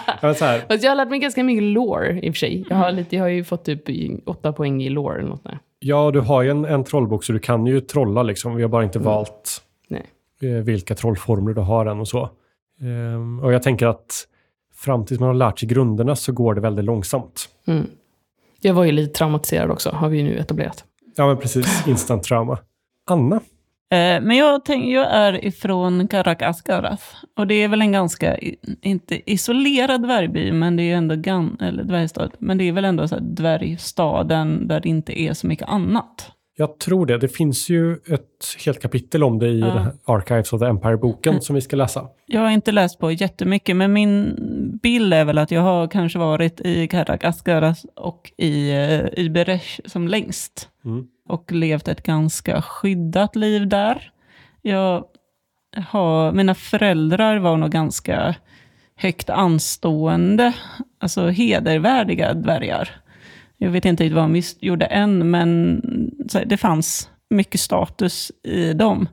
Ja, 0.07 0.15
men 0.21 0.35
så 0.35 0.45
här, 0.45 0.59
Fast 0.67 0.83
jag 0.83 0.91
har 0.91 0.95
lärt 0.95 1.09
mig 1.09 1.19
ganska 1.19 1.43
mycket 1.43 1.63
lore 1.63 2.19
i 2.19 2.29
och 2.29 2.33
för 2.33 2.39
sig. 2.39 2.65
Jag 2.69 2.75
har, 2.75 2.91
lite, 2.91 3.15
jag 3.15 3.23
har 3.23 3.29
ju 3.29 3.43
fått 3.43 3.65
typ 3.65 3.81
åtta 4.25 4.53
poäng 4.53 4.83
i 4.83 4.89
lore 4.89 5.19
eller 5.19 5.29
något 5.29 5.43
där. 5.43 5.59
ja, 5.79 6.11
du 6.11 6.19
har 6.19 6.41
ju 6.41 6.49
en, 6.49 6.65
en 6.65 6.83
trollbok 6.83 7.23
så 7.23 7.33
du 7.33 7.39
kan 7.39 7.65
ju 7.65 7.81
trolla 7.81 8.23
liksom. 8.23 8.55
Vi 8.55 8.61
har 8.61 8.69
bara 8.69 8.83
inte 8.83 8.99
valt 8.99 9.61
Nej. 9.87 10.03
eh, 10.41 10.49
vilka 10.49 10.95
trollformler 10.95 11.53
du 11.53 11.61
har 11.61 11.85
än 11.85 11.99
och 11.99 12.07
så. 12.07 12.29
Ehm, 12.81 13.39
och 13.39 13.53
jag 13.53 13.63
tänker 13.63 13.87
att 13.87 14.27
fram 14.75 15.05
tills 15.05 15.19
man 15.19 15.27
har 15.27 15.33
lärt 15.35 15.59
sig 15.59 15.69
grunderna 15.69 16.15
så 16.15 16.31
går 16.31 16.53
det 16.55 16.61
väldigt 16.61 16.85
långsamt. 16.85 17.49
Mm. 17.67 17.87
Jag 18.61 18.73
var 18.73 18.83
ju 18.83 18.91
lite 18.91 19.13
traumatiserad 19.13 19.71
också, 19.71 19.89
har 19.89 20.09
vi 20.09 20.17
ju 20.17 20.23
nu 20.23 20.37
etablerat. 20.37 20.83
Ja, 21.15 21.27
men 21.27 21.37
precis. 21.37 21.87
Instant 21.87 22.23
trauma. 22.23 22.57
Anna? 23.09 23.39
Eh, 23.93 24.21
men 24.21 24.37
jag, 24.37 24.65
tänk, 24.65 24.85
jag 24.85 25.11
är 25.11 25.45
ifrån 25.45 26.07
Caracas 26.07 26.63
Och 27.37 27.47
det 27.47 27.53
är 27.53 27.67
väl 27.67 27.81
en 27.81 27.91
ganska, 27.91 28.37
inte 28.81 29.31
isolerad 29.31 30.01
dvärgby, 30.01 30.51
men 30.51 30.75
det 30.75 30.83
är 30.83 30.95
ändå 30.95 31.15
gan, 31.15 31.57
eller 31.61 31.83
dvärgstad. 31.83 32.29
Men 32.39 32.57
det 32.57 32.63
är 32.63 32.71
väl 32.71 32.85
ändå 32.85 33.07
så 33.07 33.15
här 33.15 33.21
dvärgstaden 33.21 34.67
där 34.67 34.79
det 34.79 34.89
inte 34.89 35.21
är 35.21 35.33
så 35.33 35.47
mycket 35.47 35.67
annat. 35.67 36.31
Jag 36.55 36.79
tror 36.79 37.05
det. 37.05 37.17
Det 37.17 37.27
finns 37.27 37.69
ju 37.69 37.93
ett 37.93 38.65
helt 38.65 38.81
kapitel 38.81 39.23
om 39.23 39.39
det 39.39 39.47
i 39.47 39.59
Ja. 39.59 39.91
Archives 40.05 40.53
of 40.53 40.59
the 40.59 40.65
Empire-boken 40.65 41.41
som 41.41 41.55
vi 41.55 41.61
ska 41.61 41.75
läsa. 41.75 42.07
Jag 42.25 42.41
har 42.41 42.49
inte 42.49 42.71
läst 42.71 42.99
på 42.99 43.11
jättemycket, 43.11 43.75
men 43.75 43.93
min 43.93 44.35
bild 44.83 45.13
är 45.13 45.25
väl 45.25 45.37
att 45.37 45.51
jag 45.51 45.61
har 45.61 45.87
kanske 45.87 46.19
varit 46.19 46.61
i 46.61 46.87
Caracas 46.87 47.43
och 47.95 48.31
i, 48.37 48.71
eh, 48.71 49.19
i 49.23 49.29
Beresh 49.29 49.79
som 49.85 50.07
längst. 50.07 50.69
Mm. 50.85 51.07
och 51.29 51.51
levt 51.51 51.87
ett 51.87 52.03
ganska 52.03 52.61
skyddat 52.61 53.35
liv 53.35 53.67
där. 53.67 54.11
Jag 54.61 55.03
har, 55.87 56.31
mina 56.31 56.55
föräldrar 56.55 57.37
var 57.37 57.57
nog 57.57 57.71
ganska 57.71 58.35
högt 58.95 59.29
anstående, 59.29 60.53
alltså 60.99 61.27
hedervärdiga 61.27 62.33
dvärgar. 62.33 63.02
Jag 63.63 63.71
vet 63.71 63.85
inte 63.85 64.03
riktigt 64.03 64.15
vad 64.15 64.29
de 64.29 64.41
gjorde 64.59 64.85
än, 64.85 65.31
men 65.31 65.81
det 66.45 66.57
fanns 66.57 67.09
mycket 67.29 67.59
status 67.59 68.31
i 68.43 68.73
dem. 68.73 69.07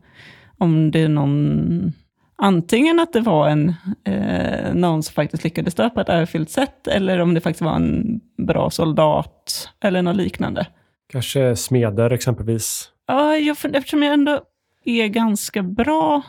Om 0.58 0.90
det 0.90 1.00
är 1.00 1.08
någon, 1.08 1.92
antingen 2.38 3.00
att 3.00 3.12
det 3.12 3.20
var 3.20 3.48
en, 3.48 3.74
eh, 4.04 4.74
någon 4.74 5.02
som 5.02 5.14
faktiskt 5.14 5.44
lyckades 5.44 5.74
dö 5.74 5.90
på 5.90 6.00
ett 6.00 6.08
ärofyllt 6.08 6.50
sätt, 6.50 6.86
eller 6.86 7.18
om 7.18 7.34
det 7.34 7.40
faktiskt 7.40 7.62
var 7.62 7.76
en 7.76 8.20
bra 8.46 8.70
soldat, 8.70 9.68
eller 9.84 10.02
något 10.02 10.16
liknande. 10.16 10.66
Kanske 11.12 11.56
smeder 11.56 12.10
exempelvis. 12.10 12.88
Ja, 13.06 13.36
jag, 13.36 13.56
eftersom 13.74 14.02
jag 14.02 14.14
ändå 14.14 14.40
är 14.84 15.06
ganska 15.06 15.62
bra. 15.62 16.22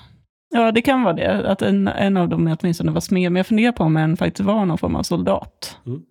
Ja, 0.49 0.71
det 0.71 0.81
kan 0.81 1.03
vara 1.03 1.13
det. 1.13 1.49
Att 1.51 1.61
en, 1.61 1.87
en 1.87 2.17
av 2.17 2.29
dem 2.29 2.57
åtminstone 2.59 2.91
var 2.91 3.01
smed. 3.01 3.31
Men 3.31 3.39
jag 3.39 3.47
funderar 3.47 3.71
på 3.71 3.83
om 3.83 3.97
en 3.97 4.17
faktiskt 4.17 4.47
var 4.47 4.65
någon 4.65 4.77
form 4.77 4.95
av 4.95 5.03
soldat. 5.03 5.77
Mm. 5.85 6.01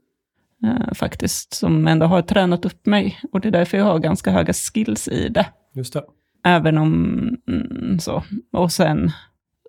Eh, 0.65 0.95
faktiskt, 0.95 1.55
som 1.55 1.89
ändå 1.89 2.07
har 2.07 2.23
tränat 2.23 2.65
upp 2.65 2.87
mig. 2.87 3.21
Och 3.33 3.41
det 3.41 3.49
är 3.49 3.53
därför 3.53 3.79
jag 3.79 3.85
har 3.85 3.99
ganska 3.99 4.31
höga 4.31 4.53
skills 4.53 5.09
i 5.09 5.29
det. 5.29 5.47
Just 5.75 5.93
det. 5.93 6.05
Även 6.45 6.79
om 6.79 7.19
mm, 7.49 7.99
så. 7.99 8.23
Och 8.53 8.73
sen, 8.73 9.11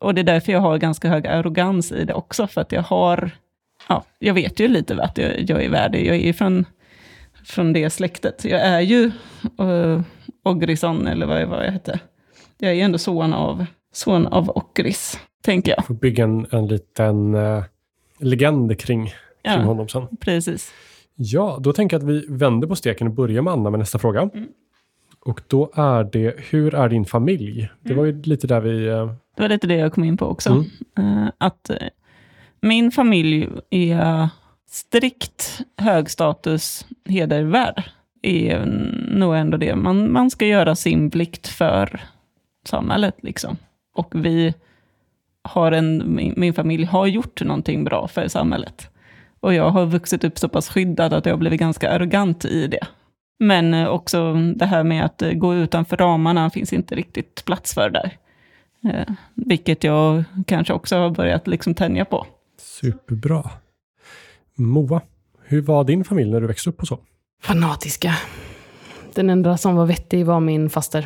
och 0.02 0.16
det 0.16 0.22
är 0.22 0.26
därför 0.26 0.52
jag 0.52 0.60
har 0.60 0.78
ganska 0.78 1.10
hög 1.10 1.28
arrogans 1.28 1.92
i 1.92 2.06
det 2.06 2.14
också. 2.14 2.48
För 2.48 2.62
att 2.62 2.72
jag 2.72 2.82
har, 2.82 3.32
ja, 3.90 4.04
jag 4.20 4.34
vet 4.34 4.60
ju 4.60 4.68
lite 4.68 4.96
vad 4.96 5.10
jag, 5.16 5.50
jag 5.50 5.64
är 5.64 5.70
värd. 5.70 5.96
Jag 5.96 6.16
är 6.16 6.26
ju 6.26 6.34
från, 6.34 6.66
från 7.44 7.74
det 7.74 7.90
släktet. 7.90 8.46
Jag 8.46 8.62
är 8.62 8.82
ju 8.82 9.12
uh, 9.62 10.02
Ogrisson, 10.44 11.08
eller 11.08 11.26
vad, 11.26 11.48
vad 11.48 11.66
jag 11.66 11.72
hette. 11.72 12.00
Jag 12.58 12.72
är 12.72 12.76
ju 12.76 12.82
ändå 12.82 12.98
son 12.98 13.34
av, 13.34 13.66
son 13.94 14.28
av 14.28 14.50
Okris, 14.50 15.20
tänker 15.44 15.72
jag. 15.72 15.86
Får 15.86 15.94
bygga 15.94 16.24
en, 16.24 16.48
en 16.52 16.68
liten 16.68 17.36
eh, 17.36 17.64
legend 18.20 18.80
kring, 18.80 19.14
kring 19.44 19.54
Ja, 19.54 19.62
honom 19.62 19.88
sen. 19.88 20.08
precis. 20.20 20.74
Ja, 21.16 21.58
då 21.62 21.74
tänker 21.74 21.96
jag 21.96 22.04
att 22.04 22.10
vi 22.10 22.26
vänder 22.30 22.68
på 22.68 22.76
steken 22.76 23.08
och 23.08 23.14
börjar 23.14 23.42
med 23.42 23.54
Anna 23.54 23.70
med 23.70 23.80
nästa 23.80 24.00
fråga. 24.00 24.22
Mm. 24.34 24.48
Och 25.26 25.42
då 25.48 25.72
är 25.74 26.04
det, 26.04 26.36
hur 26.50 26.76
är 26.76 26.90
din 26.90 27.06
familj? 27.06 27.70
Det 27.82 27.94
var 27.94 28.06
ju 28.06 28.22
lite 28.22 28.48
där 28.48 28.60
vi... 28.62 28.88
eh, 28.88 29.12
Det 29.36 29.42
var 29.42 29.50
lite 29.50 29.68
det 29.68 29.76
jag 29.76 29.94
kom 29.94 30.04
in 30.04 30.18
på 30.18 30.26
också. 30.26 30.50
Mm. 30.98 31.24
Eh, 31.24 31.32
att 31.38 31.70
eh, 31.70 31.78
min 32.62 32.92
familj 32.92 33.50
är 33.70 34.30
strikt 34.70 35.62
högstatus 35.78 36.86
hedervärd. 37.06 37.84
är 38.22 38.66
nog 39.16 39.36
ändå 39.36 39.58
det. 39.58 39.76
Man, 39.76 40.12
man 40.12 40.30
ska 40.32 40.46
göra 40.46 40.76
sin 40.76 41.12
plikt 41.12 41.48
för 41.48 42.02
samhället. 42.66 43.16
Liksom. 43.22 43.58
Och 43.96 44.12
vi 44.26 44.54
har 45.44 45.72
en, 45.72 46.16
min, 46.16 46.34
min 46.38 46.54
familj 46.54 46.86
har 46.86 47.08
gjort 47.08 47.42
någonting 47.42 47.84
bra 47.84 48.08
för 48.08 48.28
samhället. 48.28 48.88
Och 49.42 49.54
jag 49.54 49.70
har 49.70 49.86
vuxit 49.86 50.24
upp 50.24 50.40
så 50.40 50.50
pass 50.50 50.70
skyddad 50.70 51.14
att 51.14 51.26
jag 51.26 51.34
har 51.34 51.38
blivit 51.38 51.60
ganska 51.60 51.90
arrogant 51.90 52.46
i 52.46 52.68
det. 52.68 52.88
Men 53.40 53.74
eh, 53.74 53.88
också 53.88 54.34
det 54.56 54.66
här 54.66 54.84
med 54.84 55.06
att 55.06 55.22
eh, 55.22 55.32
gå 55.32 55.56
utanför 55.56 55.98
ramarna 55.98 56.50
finns 56.50 56.74
inte 56.74 56.96
riktigt 56.96 57.46
plats 57.46 57.74
för 57.74 57.90
där. 57.90 58.18
Eh, 58.84 59.14
vilket 59.36 59.84
jag 59.84 60.24
kanske 60.48 60.74
också 60.74 60.96
har 60.96 61.10
börjat 61.10 61.48
liksom 61.48 61.76
tänja 61.76 62.06
på. 62.06 62.28
Superbra. 62.58 63.50
Moa, 64.56 65.02
hur 65.44 65.62
var 65.62 65.84
din 65.84 66.04
familj 66.04 66.32
när 66.32 66.42
du 66.42 66.48
växte 66.48 66.70
upp 66.70 66.82
och 66.82 66.88
så? 66.88 67.00
Fanatiska. 67.44 68.16
Den 69.14 69.30
enda 69.30 69.58
som 69.58 69.76
var 69.76 69.86
vettig 69.86 70.26
var 70.26 70.40
min 70.40 70.70
faster. 70.70 71.02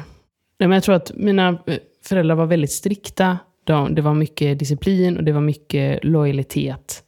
Nej, 0.59 0.67
men 0.69 0.71
jag 0.71 0.83
tror 0.83 0.95
att 0.95 1.11
mina 1.15 1.49
eh, 1.49 1.77
föräldrar 2.03 2.35
var 2.35 2.45
väldigt 2.45 2.71
strikta. 2.71 3.37
De, 3.63 3.95
det 3.95 4.01
var 4.01 4.13
mycket 4.13 4.59
disciplin 4.59 5.17
och 5.17 5.23
det 5.23 5.31
var 5.31 5.41
mycket 5.41 6.03
lojalitet. 6.03 7.04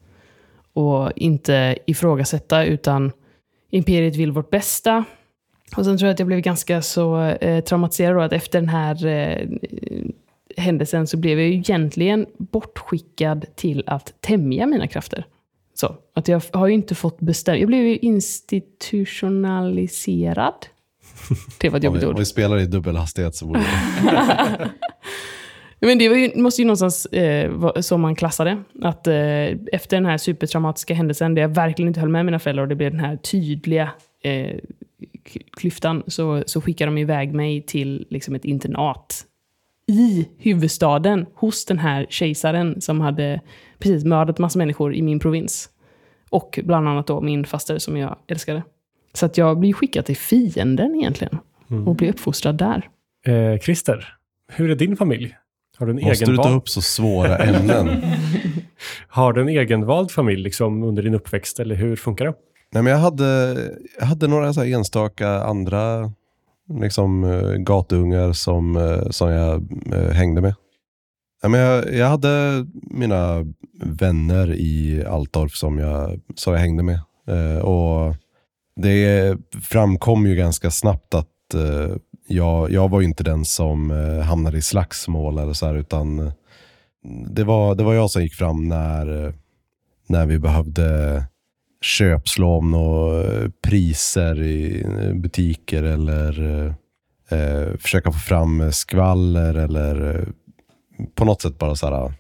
Och 0.78 1.12
inte 1.16 1.78
ifrågasätta, 1.86 2.66
utan 2.66 3.12
imperiet 3.70 4.16
vill 4.16 4.32
vårt 4.32 4.50
bästa. 4.50 5.04
Och 5.78 5.86
sen 5.86 5.98
tror 5.98 6.08
jag 6.08 6.13
att 6.13 6.20
jag 6.20 6.28
blev 6.28 6.40
ganska 6.40 6.82
så 6.82 7.22
eh, 7.22 7.63
traumatiserad 7.63 8.16
då, 8.16 8.22
att 8.22 8.34
efter 8.34 8.60
den 8.60 8.70
här 8.70 9.06
eh, 9.06 9.48
händelsen 10.58 11.08
så 11.08 11.18
blev 11.18 11.40
jag 11.40 11.50
ju 11.50 11.56
egentligen 11.56 12.26
bortskickad 12.38 13.46
till 13.56 13.84
att 13.88 14.13
tämja 14.22 14.66
mina 14.66 14.88
krafter. 14.88 15.26
Så, 15.74 15.96
att 16.13 16.28
jag 16.28 16.42
har 16.54 16.68
ju 16.68 16.74
inte 16.74 16.96
fått 16.96 17.20
bestämma. 17.20 17.58
Jag 17.58 17.68
blev 17.68 17.84
ju 17.84 17.98
institutionaliserad. 17.98 20.66
Det 21.60 21.70
var 21.70 21.78
ett 21.78 21.84
jobbigt 21.84 22.04
vi, 22.04 22.08
ord. 22.08 22.13
om 22.13 22.20
vi 22.20 22.26
spelar 22.26 22.60
i 22.60 22.66
dubbelhastighet 22.66 23.36
så 23.36 23.46
borde. 23.46 23.60
Men 25.80 25.98
det 25.98 26.10
var 26.10 26.16
ju, 26.16 26.32
måste 26.36 26.62
ju 26.62 26.66
någonstans 26.66 27.06
eh, 27.06 27.50
vara 27.50 27.82
så 27.82 27.98
man 27.98 28.16
klassade. 28.16 28.63
Att 28.82 29.08
eh, 29.08 29.16
efter 29.72 29.90
den 29.92 30.06
här 30.06 30.18
supertraumatiska 30.18 30.94
händelsen, 30.94 31.36
där 31.36 31.42
jag 31.42 31.50
verkligen 31.50 31.88
inte 31.88 32.00
höll 32.00 32.10
med 32.10 32.26
mina 32.26 32.40
föräldrar 32.40 32.63
och 32.63 32.70
det 32.70 32.76
blev 32.76 32.92
den 32.92 33.00
här 33.00 33.18
tydliga 33.18 33.92
eh, 34.24 34.58
klyftan, 35.58 36.04
så, 36.08 36.44
så 36.46 36.62
skickade 36.62 36.92
de 36.92 36.98
iväg 36.98 37.34
mig 37.34 37.62
till 37.62 38.08
liksom, 38.10 38.36
ett 38.36 38.46
internat 38.46 39.24
i 39.88 40.28
huvudstaden 40.38 41.26
hos 41.34 41.66
den 41.66 41.80
här 41.80 42.06
kejsaren 42.10 42.82
som 42.82 43.02
hade 43.02 43.42
precis 43.80 44.06
mördat 44.06 44.40
massa 44.40 44.60
människor 44.60 44.96
i 44.96 45.02
min 45.02 45.20
provins. 45.20 45.70
Och 46.30 46.60
bland 46.63 46.88
annat 46.88 47.08
då 47.08 47.22
min 47.22 47.46
faster 47.46 47.78
som 47.78 47.98
jag 47.98 48.16
älskade. 48.28 48.63
Så 49.13 49.26
att 49.26 49.38
jag 49.38 49.60
blir 49.60 49.74
skickad 49.74 50.06
till 50.06 50.18
fienden 50.18 50.96
egentligen. 50.96 51.38
Och 51.86 51.96
blir 51.96 52.10
uppfostrad 52.10 52.58
där. 52.58 52.90
Eh, 53.26 53.60
Christer, 53.60 54.13
hur 54.52 54.72
är 54.72 54.76
din 54.76 54.98
familj? 54.98 55.36
Har 55.78 55.86
du 55.86 55.92
en 55.92 56.08
Måste 56.08 56.26
du 56.26 56.26
ta 56.26 56.32
egenvald, 56.32 56.56
upp 56.56 56.70
så 56.70 56.82
svåra 56.82 57.38
ämnen? 57.38 57.88
har 59.08 59.34
du 59.34 59.42
en 59.42 59.50
egenvald 59.50 60.12
familj 60.12 60.42
liksom, 60.42 60.84
under 60.84 61.04
din 61.04 61.13
uppväxt 61.13 61.60
eller 61.60 61.76
hur 61.76 61.96
funkar 61.96 62.26
det? 62.26 62.34
Nej, 62.72 62.84
men 62.84 62.94
jag, 62.94 63.00
hade, 63.00 63.58
jag 64.00 64.06
hade 64.06 64.28
några 64.28 64.54
så 64.54 64.63
enstaka 64.63 65.30
andra 65.30 66.12
liksom, 66.74 67.24
eh, 67.24 67.54
gatungar 67.54 68.34
som, 68.34 68.76
eh, 68.76 69.10
som 69.10 69.30
jag 69.30 69.68
eh, 69.94 70.12
hängde 70.12 70.42
med. 70.42 70.56
Ja, 71.42 71.50
men 71.50 71.60
jag, 71.60 71.94
jag 71.94 72.08
hade 72.08 72.66
mina 72.74 73.46
vänner 73.84 74.54
i 74.54 75.06
Altorp 75.06 75.52
som 75.52 75.80
jag, 75.80 76.20
som 76.36 76.54
jag 76.54 76.60
hängde 76.60 76.84
med. 76.84 77.00
Och 77.63 78.16
det 78.76 79.38
framkom 79.63 80.28
ju 80.28 80.36
ganska 80.36 80.72
snabbt 80.72 81.13
att 81.13 81.56
jag, 82.28 82.72
jag 82.72 82.90
var 82.90 83.02
ju 83.02 83.08
inte 83.08 83.24
den 83.24 83.46
som 83.46 83.92
eh, 83.92 84.24
hamnade 84.24 84.58
i 84.58 84.62
slagsmål 84.62 85.38
eller 85.38 85.54
så 85.54 85.66
här, 85.66 85.76
utan 85.76 86.20
eh, 86.20 86.34
det 87.30 87.44
var, 87.44 87.76
det 87.76 87.84
var 87.84 87.94
jag 87.94 88.12
som 88.12 88.22
gick 88.22 88.34
fram 88.34 88.68
när, 88.68 89.26
eh, 89.26 89.34
när 90.08 90.26
vi 90.26 90.40
behövde 90.40 91.24
köpslå 91.82 92.58
om 92.58 92.72
några 92.72 93.24
eh, 93.24 93.50
priser 93.62 94.42
i 94.42 94.86
butiker 95.13 95.84
eller 95.84 96.68
eh, 97.30 97.78
försöka 97.80 98.12
få 98.12 98.20
fram 98.20 98.72
skvaller 98.72 99.54
eller 99.54 100.28
på 101.16 101.26
något 101.26 101.42
sätt 101.42 101.58
bara 101.58 101.76
så 101.76 101.88
här, 101.88 102.13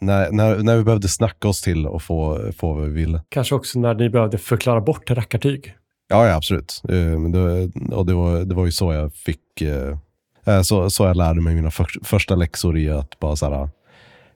när, 0.00 0.32
när, 0.32 0.56
när 0.56 0.76
vi 0.76 0.84
behövde 0.84 1.08
snacka 1.08 1.48
oss 1.48 1.62
till 1.62 1.86
och 1.86 2.02
få, 2.02 2.52
få 2.56 2.72
vad 2.72 2.84
vi 2.84 2.92
ville. 2.92 3.22
Kanske 3.28 3.54
också 3.54 3.78
när 3.78 3.94
ni 3.94 4.10
behövde 4.10 4.38
förklara 4.38 4.80
bort 4.80 5.10
rackartyg. 5.10 5.74
Ja, 6.08 6.26
ja 6.28 6.36
absolut. 6.36 6.82
Eh, 6.88 6.94
men 6.96 7.32
det, 7.32 7.70
och 7.94 8.06
det 8.06 8.14
var, 8.14 8.44
det 8.44 8.54
var 8.54 8.64
ju 8.64 8.72
så 8.72 8.92
jag 8.92 9.14
fick... 9.14 9.62
eh, 9.62 9.98
eh, 10.46 10.62
Så, 10.62 10.90
så 10.90 11.04
jag 11.04 11.16
lärde 11.16 11.40
mig 11.40 11.54
mina 11.54 11.70
för, 11.70 11.86
första 12.02 12.34
läxor 12.34 12.78
i 12.78 12.90
att 12.90 13.18
bara 13.18 13.36
så 13.36 13.50
här, 13.50 13.68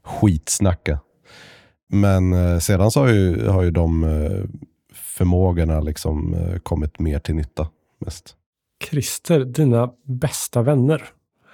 skitsnacka. 0.02 1.00
Men 1.90 2.60
sedan 2.60 2.90
så 2.90 3.00
har 3.00 3.08
ju, 3.08 3.46
har 3.48 3.62
ju 3.62 3.70
de 3.70 4.06
förmågorna 4.94 5.80
liksom 5.80 6.36
kommit 6.62 6.98
mer 6.98 7.18
till 7.18 7.34
nytta 7.34 7.68
mest. 8.00 8.34
Christer, 8.84 9.44
dina 9.44 9.90
bästa 10.04 10.62
vänner. 10.62 11.04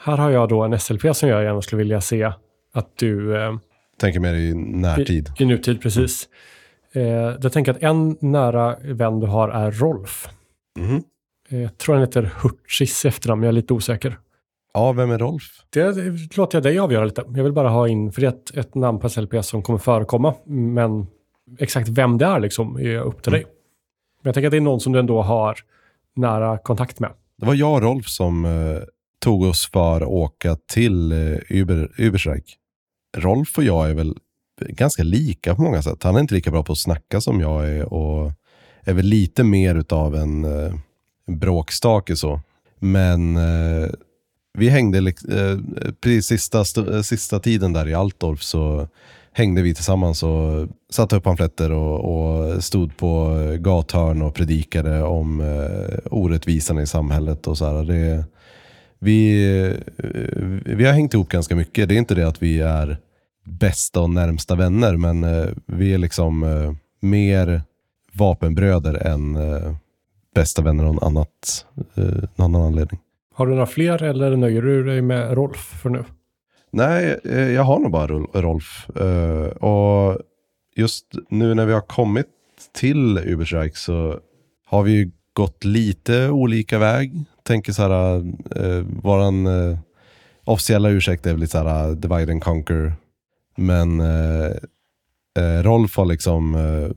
Här 0.05 0.17
har 0.17 0.31
jag 0.31 0.49
då 0.49 0.63
en 0.63 0.81
SLP 0.81 1.17
som 1.17 1.29
jag 1.29 1.45
gärna 1.45 1.63
skulle 1.63 1.79
vilja 1.79 2.01
se 2.01 2.33
att 2.73 2.99
du 2.99 3.35
Tänker 4.01 4.21
mer 4.21 4.35
i 4.35 4.55
närtid. 4.55 5.33
I, 5.39 5.43
I 5.43 5.47
nutid, 5.47 5.81
precis. 5.83 6.29
Eh, 6.95 7.03
jag 7.43 7.53
tänker 7.53 7.73
att 7.73 7.83
en 7.83 8.17
nära 8.21 8.77
vän 8.83 9.21
du 9.21 9.27
har 9.27 9.49
är 9.49 9.71
Rolf. 9.71 10.29
Eh, 11.49 11.61
jag 11.61 11.79
tror 11.79 11.95
han 11.95 12.05
heter 12.05 12.31
Hurtsis 12.43 13.05
i 13.05 13.09
efternamn, 13.09 13.43
jag 13.43 13.49
är 13.49 13.53
lite 13.53 13.75
osäker. 13.75 14.19
Ja, 14.75 14.93
vem 14.93 15.11
är 15.11 15.19
Rolf? 15.19 15.43
Det, 15.71 15.97
låter 16.37 16.59
jag 16.59 16.63
dig 16.63 16.79
avgöra 16.79 17.05
lite. 17.05 17.25
Jag 17.35 17.45
vill 17.45 17.53
bara 17.53 17.69
ha 17.69 17.89
in, 17.89 18.13
för 18.13 18.21
det 18.21 18.27
är 18.27 18.31
ett, 18.31 18.57
ett 18.57 18.75
namn 18.75 18.99
på 18.99 19.09
SLP 19.09 19.45
som 19.45 19.63
kommer 19.63 19.79
förekomma, 19.79 20.35
men 20.47 21.07
exakt 21.59 21.89
vem 21.89 22.19
det 22.19 22.25
är 22.25 22.41
liksom 22.41 22.79
är 22.79 22.99
upp 22.99 23.23
till 23.23 23.33
dig. 23.33 23.45
Men 24.23 24.29
jag 24.29 24.35
tänker 24.35 24.47
att 24.47 24.51
det 24.51 24.57
är 24.57 24.61
någon 24.61 24.81
som 24.81 24.93
du 24.93 24.99
ändå 24.99 25.23
har 25.23 25.59
nära 26.17 26.59
kontakt 26.59 27.01
med. 27.01 27.11
Det 27.39 27.47
var 27.47 27.55
jag 27.55 27.73
och 27.73 27.83
Rolf 27.83 28.07
som 28.07 28.45
eh, 28.45 28.83
tog 29.19 29.43
oss 29.43 29.71
för 29.71 30.01
att 30.01 30.09
åka 30.09 30.57
till 30.73 31.13
eh, 31.13 31.39
Uber, 31.49 31.91
Uberstrike. 31.99 32.53
Rolf 33.17 33.59
och 33.59 33.65
jag 33.65 33.91
är 33.91 33.95
väl 33.95 34.15
ganska 34.61 35.03
lika 35.03 35.55
på 35.55 35.63
många 35.63 35.83
sätt. 35.83 36.03
Han 36.03 36.17
är 36.17 36.21
inte 36.21 36.35
lika 36.35 36.51
bra 36.51 36.63
på 36.63 36.73
att 36.73 36.79
snacka 36.79 37.21
som 37.21 37.41
jag 37.41 37.69
är 37.69 37.93
och 37.93 38.33
är 38.85 38.93
väl 38.95 39.07
lite 39.07 39.45
mer 39.45 39.75
utav 39.75 40.17
en, 40.17 40.45
eh, 40.45 40.75
bråkstake 41.27 42.17
så. 42.17 42.41
Men 42.79 43.37
eh, 43.37 43.89
vi 44.59 44.69
hängde, 44.69 44.99
eh, 44.99 45.59
precis 46.01 46.27
sista, 46.27 46.61
st- 46.61 47.03
sista 47.03 47.39
tiden 47.41 47.73
där 47.73 47.89
i 47.89 47.95
Altdorf 47.95 48.43
så 48.43 48.89
hängde 49.33 49.63
vi 49.63 49.75
tillsammans 49.75 50.23
och 50.23 50.69
satte 50.91 51.17
upp 51.17 51.25
pamfletter 51.25 51.71
och, 51.73 52.01
och 52.55 52.65
stod 52.65 52.97
på 52.97 53.37
gathörn 53.61 54.23
och 54.23 54.35
predikade 54.35 55.03
om 55.03 55.41
eh, 55.41 55.99
orättvisan 56.11 56.79
i 56.79 56.87
samhället 56.87 57.47
och 57.47 57.59
så 57.59 57.65
här. 57.67 57.85
Det, 57.85 58.25
vi, 58.99 59.45
eh, 59.63 60.77
vi 60.77 60.85
har 60.85 60.93
hängt 60.93 61.15
ihop 61.15 61.29
ganska 61.29 61.57
mycket. 61.57 61.89
Det 61.89 61.95
är 61.95 61.99
inte 61.99 62.15
det 62.15 62.29
att 62.29 62.43
vi 62.43 62.61
är 62.61 62.99
bästa 63.45 64.01
och 64.01 64.11
närmsta 64.11 64.55
vänner, 64.55 64.97
men 64.97 65.25
eh, 65.25 65.47
vi 65.67 65.95
är 65.95 65.99
liksom 65.99 66.43
eh, 66.43 66.73
mer 67.01 67.63
vapenbröder 68.13 69.07
än 69.07 69.37
eh, 69.37 69.75
bästa 70.35 70.63
vänner 70.63 70.85
av 70.85 70.95
någon, 70.95 71.05
annat, 71.05 71.67
eh, 71.95 72.05
någon 72.05 72.55
annan 72.55 72.63
anledning. 72.63 73.01
Har 73.35 73.47
du 73.47 73.53
några 73.53 73.67
fler 73.67 74.03
eller 74.03 74.37
nöjer 74.37 74.63
du 74.63 74.85
dig 74.85 75.03
med 75.03 75.33
Rolf 75.35 75.79
för 75.83 75.91
nu? 75.91 76.05
Nej, 76.71 77.21
eh, 77.25 77.51
jag 77.51 77.63
har 77.63 77.79
nog 77.79 77.91
bara 77.93 78.07
Rol- 78.07 78.41
Rolf. 78.41 78.87
Och 79.63 80.19
just 80.77 81.07
nu 81.29 81.55
när 81.55 81.67
vi 81.67 81.73
har 81.73 81.81
kommit 81.81 82.27
till 82.73 83.19
Uberstrike 83.19 83.77
så 83.77 84.19
har 84.67 84.83
vi 84.83 84.93
ju 84.93 85.11
gått 85.33 85.65
lite 85.65 86.31
olika 86.31 86.79
väg. 86.79 87.25
Tänker 87.43 87.73
så 87.73 87.83
här, 87.83 88.17
eh, 88.57 88.85
våran 89.03 89.47
eh, 89.47 89.79
officiella 90.45 90.89
ursäkt 90.91 91.27
är 91.27 91.31
väl 91.31 91.41
lite 91.41 91.53
så 91.53 91.59
här 91.59 91.89
uh, 91.89 91.97
divide 91.97 92.33
and 92.33 92.43
conquer. 92.43 92.93
Men 93.57 94.01
eh, 94.01 94.53
eh, 95.39 95.63
Rolf 95.63 95.97
har 95.97 96.05
liksom 96.05 96.55
eh, 96.55 96.91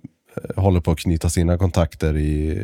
håller 0.56 0.80
på 0.80 0.92
att 0.92 1.00
knyta 1.00 1.30
sina 1.30 1.58
kontakter 1.58 2.18
i, 2.18 2.64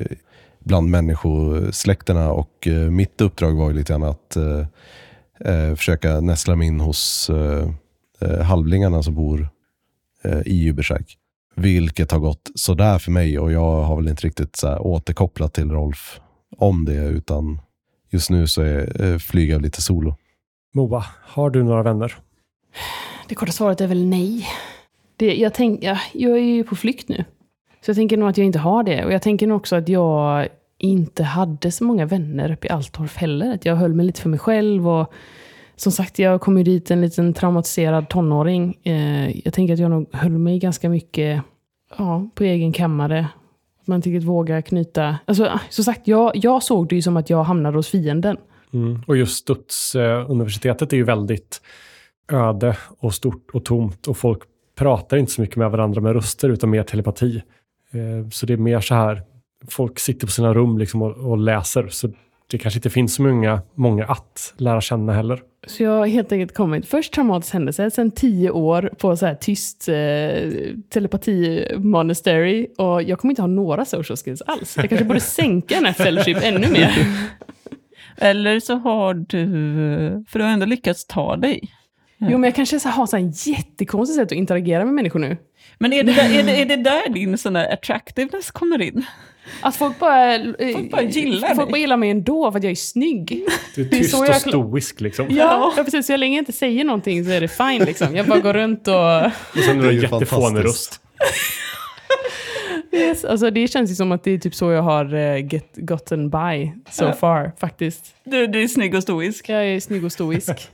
bland 0.60 0.89
människosläkterna 0.89 2.32
och 2.32 2.67
eh, 2.67 2.89
mitt 2.91 3.21
uppdrag 3.21 3.56
var 3.56 3.69
ju 3.69 3.75
lite 3.75 3.93
grann 3.93 4.03
att 4.03 4.36
eh, 4.36 4.65
eh, 5.39 5.75
försöka 5.75 6.19
näsla 6.19 6.56
mig 6.56 6.67
in 6.67 6.79
hos 6.79 7.29
eh, 7.29 7.69
eh 8.19 8.41
halvlingarna 8.41 9.03
som 9.03 9.15
bor 9.15 9.49
eh, 10.23 10.41
i 10.45 10.63
Jübersäk. 10.63 11.17
Vilket 11.56 12.12
har 12.12 12.19
gått 12.19 12.51
sådär 12.56 12.99
för 12.99 13.12
mig 13.12 13.39
och 13.39 13.51
jag 13.51 13.82
har 13.84 13.95
väl 13.95 14.08
inte 14.08 14.27
riktigt 14.27 14.56
så 14.56 14.67
här, 14.67 14.82
återkopplat 14.82 15.53
till 15.53 15.71
Rolf 15.71 16.19
om 16.58 16.86
det 16.86 17.06
utan 17.06 17.62
just 18.10 18.29
nu 18.29 18.47
så 18.47 18.62
är, 18.62 19.01
eh, 19.01 19.17
flyger 19.17 19.53
jag 19.53 19.62
lite 19.62 19.82
solo. 19.82 20.15
Moa, 20.73 21.06
har 21.21 21.49
du 21.49 21.63
några 21.63 21.84
vänner? 21.84 22.15
Det 23.27 23.36
korta 23.36 23.51
svaret 23.51 23.81
är 23.81 23.88
väl 23.88 24.05
nej. 24.05 24.47
Det, 25.17 25.36
jag, 25.36 25.53
tänk, 25.53 25.83
ja, 25.83 25.97
jag 26.13 26.31
är 26.31 26.41
ju 26.41 26.63
på 26.63 26.75
flykt 26.75 27.09
nu. 27.09 27.25
Så 27.81 27.89
jag 27.89 27.95
tänker 27.95 28.17
nog 28.17 28.29
att 28.29 28.38
jag 28.38 28.45
inte 28.45 28.59
har 28.59 28.83
det. 28.83 29.05
Och 29.05 29.13
jag 29.13 29.21
tänker 29.21 29.47
nog 29.47 29.57
också 29.57 29.75
att 29.75 29.89
jag 29.89 30.47
inte 30.77 31.23
hade 31.23 31.71
så 31.71 31.83
många 31.83 32.05
vänner 32.05 32.51
uppe 32.51 32.67
i 32.67 32.69
Altorf 32.69 33.17
heller. 33.17 33.53
Att 33.53 33.65
jag 33.65 33.75
höll 33.75 33.93
mig 33.93 34.05
lite 34.05 34.21
för 34.21 34.29
mig 34.29 34.39
själv. 34.39 34.88
Och 34.88 35.13
som 35.75 35.91
sagt, 35.91 36.19
jag 36.19 36.41
kom 36.41 36.57
ju 36.57 36.63
dit 36.63 36.91
en 36.91 37.01
liten 37.01 37.33
traumatiserad 37.33 38.09
tonåring. 38.09 38.77
Eh, 38.83 39.39
jag 39.45 39.53
tänker 39.53 39.73
att 39.73 39.79
jag 39.79 39.91
nog 39.91 40.07
höll 40.13 40.31
mig 40.31 40.59
ganska 40.59 40.89
mycket 40.89 41.41
ja, 41.97 42.29
på 42.36 42.43
egen 42.43 42.73
kammare. 42.73 43.27
Att 43.81 43.88
man 43.88 43.95
inte 43.95 44.09
riktigt 44.09 44.27
vågar 44.27 44.62
knyta... 44.62 45.17
Alltså, 45.25 45.59
som 45.69 45.83
sagt, 45.83 46.07
jag, 46.07 46.31
jag 46.36 46.63
såg 46.63 46.89
det 46.89 46.95
ju 46.95 47.01
som 47.01 47.17
att 47.17 47.29
jag 47.29 47.43
hamnade 47.43 47.77
hos 47.77 47.89
fienden. 47.89 48.38
Mm. 48.73 49.03
Och 49.07 49.17
just 49.17 49.38
Studs-universitetet 49.38 50.93
eh, 50.93 50.95
är 50.95 50.97
ju 50.97 51.03
väldigt 51.03 51.62
öde 52.31 52.77
och 52.99 53.13
stort 53.13 53.49
och 53.53 53.65
tomt 53.65 54.07
och 54.07 54.17
folk 54.17 54.39
pratar 54.75 55.17
inte 55.17 55.31
så 55.31 55.41
mycket 55.41 55.55
med 55.55 55.71
varandra 55.71 56.01
med 56.01 56.13
röster 56.13 56.49
utan 56.49 56.69
mer 56.69 56.83
telepati. 56.83 57.43
Eh, 57.91 58.29
Så 58.29 58.45
det 58.45 58.53
är 58.53 58.57
mer 58.57 58.79
så 58.79 58.95
här, 58.95 59.21
folk 59.67 59.99
sitter 59.99 60.27
på 60.27 60.31
sina 60.31 60.53
rum 60.53 60.77
liksom 60.77 61.01
och, 61.01 61.12
och 61.31 61.38
läser 61.38 61.88
så 61.88 62.09
det 62.51 62.57
kanske 62.57 62.77
inte 62.77 62.89
finns 62.89 63.15
så 63.15 63.21
många, 63.21 63.62
många 63.75 64.05
att 64.05 64.53
lära 64.57 64.81
känna 64.81 65.13
heller. 65.13 65.39
Så 65.67 65.83
jag 65.83 65.91
har 65.91 66.07
helt 66.07 66.31
enkelt 66.31 66.53
kommit, 66.53 66.86
först 66.88 67.13
traumatisk 67.13 67.53
händelse, 67.53 67.91
sen 67.91 68.12
tio 68.12 68.49
år 68.49 68.89
på 68.97 69.17
så 69.17 69.25
här 69.25 69.36
tyst 69.36 69.89
eh, 69.89 69.93
telepati-monastery. 70.93 72.67
Och 72.77 73.03
jag 73.03 73.19
kommer 73.19 73.31
inte 73.31 73.41
ha 73.41 73.47
några 73.47 73.86
social 73.86 74.17
skills 74.17 74.41
alls. 74.41 74.77
Jag 74.77 74.89
kanske 74.89 75.05
borde 75.05 75.19
sänka 75.19 75.75
den 75.75 75.86
här 75.86 75.93
fellowship 75.93 76.38
ännu 76.41 76.67
mer. 76.71 76.91
Eller 78.17 78.59
så 78.59 78.75
har 78.75 79.13
du, 79.13 79.45
för 80.27 80.39
du 80.39 80.45
har 80.45 80.51
ändå 80.51 80.65
lyckats 80.65 81.05
ta 81.07 81.36
dig. 81.36 81.62
Jo, 82.31 82.38
men 82.38 82.43
jag 82.43 82.55
kanske 82.55 82.79
så 82.79 82.89
här 82.89 82.95
har 82.95 83.05
så 83.07 83.15
här 83.17 83.23
en 83.23 83.31
jättekonstigt 83.36 84.15
sätt 84.19 84.25
att 84.25 84.31
interagera 84.31 84.86
med 84.86 84.93
människor 84.93 85.19
nu. 85.19 85.38
Men 85.77 85.93
är 85.93 86.03
det, 86.03 86.13
där, 86.13 86.39
är 86.39 86.43
det, 86.43 86.62
är 86.62 86.65
det 86.65 86.75
där 86.75 87.09
din 87.13 87.38
sån 87.38 87.53
där 87.53 87.73
attractiveness 87.73 88.51
kommer 88.51 88.81
in? 88.81 89.05
Att 89.62 89.75
folk 89.75 89.99
bara, 89.99 90.36
eh, 90.36 90.73
Folk 90.73 90.91
bara 90.91 91.01
gillar 91.01 91.47
folk 91.47 91.59
dig. 91.59 91.71
bara 91.71 91.77
gillar 91.77 91.97
mig 91.97 92.09
ändå 92.09 92.51
för 92.51 92.57
att 92.57 92.63
jag 92.63 92.71
är 92.71 92.75
snygg. 92.75 93.45
Du 93.75 93.81
är 93.81 93.86
Det 93.89 93.95
är 93.95 93.99
tyst 93.99 94.13
och 94.19 94.25
jag- 94.27 94.41
stoisk 94.41 95.01
liksom. 95.01 95.27
Ja, 95.29 95.73
ja 95.77 95.83
precis. 95.83 96.07
Så 96.07 96.17
länge 96.17 96.36
jag 96.38 96.41
inte 96.41 96.51
säger 96.51 96.83
någonting 96.83 97.25
så 97.25 97.31
är 97.31 97.41
det 97.41 97.47
fine. 97.47 97.83
Liksom. 97.86 98.15
Jag 98.15 98.27
bara 98.27 98.39
går 98.39 98.53
runt 98.53 98.88
och... 98.88 98.95
Och 99.57 99.63
sen 99.65 99.79
har 99.79 99.88
du 99.88 100.01
jättefånig 100.01 100.65
röst. 100.65 100.99
Yes, 102.91 103.25
alltså 103.25 103.49
det 103.51 103.67
känns 103.67 103.91
ju 103.91 103.95
som 103.95 104.12
att 104.12 104.23
det 104.23 104.31
är 104.31 104.38
typ 104.38 104.55
så 104.55 104.71
jag 104.71 104.81
har 104.81 105.13
uh, 105.15 105.53
get, 105.53 105.69
gotten 105.75 106.29
by 106.29 106.71
so 106.91 107.05
Ja. 107.05 107.13
far, 107.13 107.51
faktiskt. 107.59 108.05
Du, 108.23 108.47
du 108.47 108.63
är 108.63 108.67
snygg 108.67 108.95
och 108.95 109.03
stoisk. 109.03 109.49
Jag 109.49 109.65
är 109.67 109.79
snygg 109.79 110.05
och 110.05 110.12
stoisk. 110.12 110.69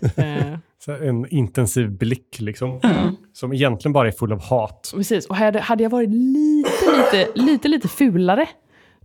Så 0.86 0.92
en 0.92 1.28
intensiv 1.30 1.92
blick 1.92 2.40
liksom. 2.40 2.80
Mm. 2.84 3.16
Som 3.34 3.54
egentligen 3.54 3.94
bara 3.94 4.08
är 4.08 4.12
full 4.12 4.34
av 4.34 4.42
hat. 4.42 4.92
precis. 4.96 5.26
Och 5.26 5.36
hade, 5.36 5.60
hade 5.60 5.84
jag 5.84 5.90
varit 5.90 6.10
lite, 6.10 6.98
lite, 6.98 7.42
lite, 7.42 7.68
lite 7.68 7.88
fulare, 7.88 8.48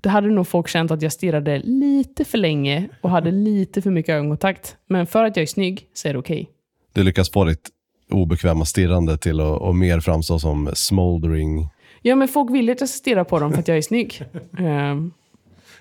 då 0.00 0.10
hade 0.10 0.28
nog 0.28 0.48
folk 0.48 0.68
känt 0.68 0.90
att 0.90 1.02
jag 1.02 1.12
stirrade 1.12 1.58
lite 1.58 2.24
för 2.24 2.38
länge 2.38 2.88
och 3.00 3.10
hade 3.10 3.30
lite 3.30 3.82
för 3.82 3.90
mycket 3.90 4.12
ögonkontakt. 4.12 4.76
Men 4.86 5.06
för 5.06 5.24
att 5.24 5.36
jag 5.36 5.42
är 5.42 5.46
snygg 5.46 5.88
så 5.94 6.08
är 6.08 6.12
det 6.12 6.18
okej. 6.18 6.50
Du 6.92 7.02
lyckas 7.02 7.30
få 7.30 7.44
ditt 7.44 7.68
obekväma 8.10 8.64
stirrande 8.64 9.16
till 9.16 9.40
att 9.40 9.60
och 9.60 9.74
mer 9.74 10.00
framstå 10.00 10.38
som 10.38 10.70
smoldering. 10.74 11.68
Ja, 12.02 12.16
men 12.16 12.28
folk 12.28 12.50
vill 12.50 12.66
ju 12.66 12.72
att 12.72 12.80
jag 12.80 12.88
ska 12.88 12.96
stirra 12.98 13.24
på 13.24 13.38
dem 13.38 13.52
för 13.52 13.58
att 13.60 13.68
jag 13.68 13.76
är 13.76 13.82
snygg. 13.82 14.22
Eh, 14.58 14.96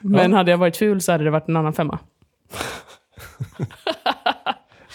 men 0.05 0.33
hade 0.33 0.51
jag 0.51 0.57
varit 0.57 0.77
ful 0.77 1.01
så 1.01 1.11
hade 1.11 1.23
det 1.23 1.29
varit 1.29 1.49
en 1.49 1.57
annan 1.57 1.73
femma. 1.73 1.99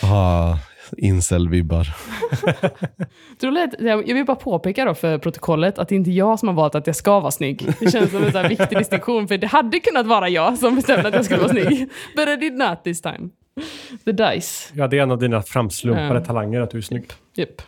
Ah, 0.03 0.59
incel-vibbar. 0.97 1.87
Jag 3.81 4.15
vill 4.15 4.25
bara 4.27 4.37
påpeka 4.37 4.85
då 4.85 4.95
för 4.95 5.19
protokollet 5.19 5.79
att 5.79 5.89
det 5.89 5.95
inte 5.95 6.11
är 6.11 6.13
jag 6.13 6.39
som 6.39 6.49
har 6.49 6.55
valt 6.55 6.75
att 6.75 6.87
jag 6.87 6.97
ska 6.97 7.21
vara 7.21 7.31
snygg. 7.31 7.67
Det 7.81 7.91
känns 7.91 8.11
som 8.11 8.25
en 8.25 8.33
här 8.33 8.49
viktig 8.49 8.79
distinktion, 8.79 9.29
för 9.29 9.39
det 9.39 9.47
hade 9.47 9.81
kunnat 9.81 10.07
vara 10.07 10.29
jag 10.29 10.59
som 10.59 10.75
bestämde 10.75 11.09
att 11.09 11.15
jag 11.15 11.25
skulle 11.25 11.41
vara 11.41 11.51
snygg. 11.51 11.89
But 12.17 12.29
I 12.29 12.37
did 12.37 12.53
not 12.53 12.85
this 12.85 13.03
time. 13.03 13.29
The 14.05 14.13
dice. 14.13 14.73
Ja, 14.75 14.89
det 14.89 14.99
är 14.99 15.03
en 15.03 15.11
av 15.11 15.19
dina 15.19 15.43
framslumpade 15.43 16.15
Ja. 16.21 16.25
talanger 16.25 16.61
att 16.61 16.71
du 16.71 16.79
är 16.79 16.83
snygg. 16.83 17.05
Yep. 17.37 17.63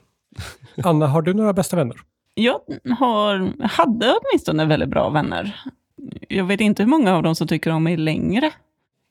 Anna, 0.84 1.06
har 1.06 1.22
du 1.22 1.34
några 1.34 1.52
bästa 1.52 1.76
vänner? 1.76 1.96
Jag 2.34 2.60
har, 2.98 3.52
hade 3.68 4.14
åtminstone 4.20 4.64
väldigt 4.64 4.88
bra 4.88 5.08
vänner. 5.10 5.60
Jag 6.28 6.44
vet 6.44 6.60
inte 6.60 6.82
hur 6.82 6.90
många 6.90 7.16
av 7.16 7.22
dem 7.22 7.34
som 7.34 7.46
tycker 7.48 7.70
om 7.70 7.82
mig 7.84 7.96
längre. 7.96 8.50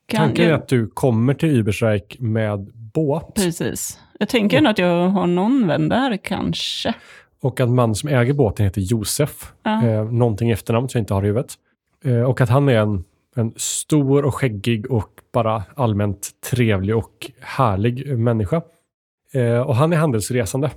Kan 0.06 0.20
Tanken 0.20 0.46
är 0.46 0.50
jag, 0.50 0.58
att 0.60 0.68
du 0.68 0.88
kommer 0.88 1.34
till 1.34 1.50
Uberstrike 1.50 2.16
med 2.24 2.72
båt 2.94 3.36
precis. 3.36 4.00
Jag 4.20 4.30
tänker 4.30 4.58
ändå 4.58 4.70
att 4.70 4.78
jag 4.78 5.10
har 5.10 5.28
någon 5.28 5.68
vän 5.68 5.90
där 5.90 6.18
kanske. 6.18 6.94
och 7.42 7.60
att 7.60 7.70
man 7.70 7.96
som 7.96 8.10
äger 8.10 8.34
båten 8.34 8.66
heter 8.66 8.82
Josef. 8.82 9.52
Ja. 9.64 9.88
Eh, 9.88 10.04
någonting 10.06 10.50
i 10.50 10.54
efternamn 10.54 10.90
som 10.90 11.00
jag 11.00 11.02
inte 11.02 11.14
har 11.14 11.24
i 11.24 11.26
huvudet. 11.28 11.54
Eh, 12.04 12.22
och 12.22 12.42
att 12.42 12.50
han 12.50 12.70
är 12.70 12.78
en 12.78 13.04
En 13.36 13.54
stor 13.56 14.26
och 14.26 14.36
skäggig 14.36 14.92
och 14.92 15.10
bara 15.34 15.64
allmänt 15.76 16.30
trevlig 16.52 16.96
och 16.98 17.32
härlig 17.42 18.18
människa. 18.18 18.62
Eh, 19.34 19.60
och 19.60 19.76
han 19.76 19.94
är 19.94 19.98
handelsresande. 19.98 20.72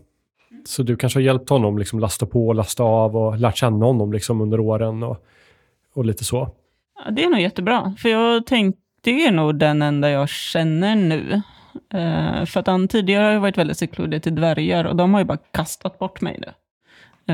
Så 0.64 0.82
du 0.82 0.96
kanske 0.96 1.18
har 1.18 1.22
hjälpt 1.22 1.48
honom 1.50 1.78
liksom 1.78 2.00
lasta 2.00 2.26
på 2.26 2.48
och 2.48 2.54
lasta 2.54 2.82
av 2.82 3.16
och 3.16 3.38
lärt 3.38 3.56
känna 3.56 3.86
honom 3.86 4.12
liksom 4.12 4.40
under 4.40 4.60
åren 4.60 5.02
och, 5.02 5.24
och 5.94 6.04
lite 6.04 6.24
så. 6.24 6.48
Ja, 7.04 7.10
det 7.10 7.24
är 7.24 7.28
nog 7.28 7.40
jättebra, 7.40 7.94
för 7.98 8.08
jag 8.08 8.46
tänkte 8.46 8.80
det 9.00 9.26
är 9.26 9.32
nog 9.32 9.58
den 9.58 9.82
enda 9.82 10.10
jag 10.10 10.28
känner 10.28 10.96
nu. 10.96 11.42
Uh, 11.94 12.44
för 12.44 12.60
att 12.60 12.66
han 12.66 12.88
tidigare 12.88 13.32
har 13.32 13.40
varit 13.40 13.58
väldigt 13.58 13.78
sekludig 13.78 14.22
till 14.22 14.34
dvärgar 14.34 14.84
och 14.84 14.96
de 14.96 15.14
har 15.14 15.20
ju 15.20 15.24
bara 15.24 15.38
kastat 15.50 15.98
bort 15.98 16.20
mig 16.20 16.40
nu. 16.40 16.52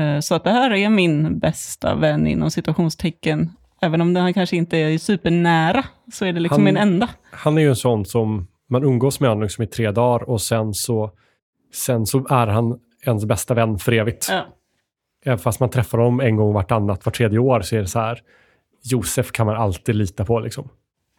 Uh, 0.01 0.19
så 0.19 0.35
att 0.35 0.43
det 0.43 0.51
här 0.51 0.73
är 0.73 0.89
min 0.89 1.39
bästa 1.39 1.95
vän 1.95 2.27
inom 2.27 2.51
situationstecken. 2.51 3.51
Även 3.81 4.01
om 4.01 4.13
den 4.13 4.33
kanske 4.33 4.55
inte 4.55 4.77
är 4.77 4.97
supernära, 4.97 5.83
så 6.13 6.25
är 6.25 6.33
det 6.33 6.39
liksom 6.39 6.55
Han- 6.55 6.63
min 6.63 6.77
enda. 6.77 7.09
Han 7.31 7.57
är 7.57 7.61
ju 7.61 7.69
en 7.69 7.75
sån 7.75 8.05
som 8.05 8.47
man 8.69 8.83
umgås 8.83 9.19
med 9.19 9.29
honom 9.29 9.43
liksom 9.43 9.63
i 9.63 9.67
tre 9.67 9.91
dagar 9.91 10.29
och 10.29 10.41
sen 10.41 10.73
så, 10.73 11.11
sen 11.73 12.05
så 12.05 12.27
är 12.29 12.47
han 12.47 12.79
ens 13.05 13.25
bästa 13.25 13.53
vän 13.53 13.79
för 13.79 13.91
evigt. 13.91 14.27
Ja. 14.31 14.45
Även 15.25 15.39
fast 15.39 15.59
man 15.59 15.69
träffar 15.69 15.97
honom 15.97 16.19
en 16.19 16.35
gång 16.35 16.53
vartannat, 16.53 17.05
var 17.05 17.11
tredje 17.11 17.39
år 17.39 17.61
så 17.61 17.75
är 17.75 17.79
det 17.79 17.87
så 17.87 17.99
här. 17.99 18.21
Josef 18.83 19.31
kan 19.31 19.45
man 19.45 19.55
alltid 19.55 19.95
lita 19.95 20.25
på 20.25 20.39
liksom. 20.39 20.69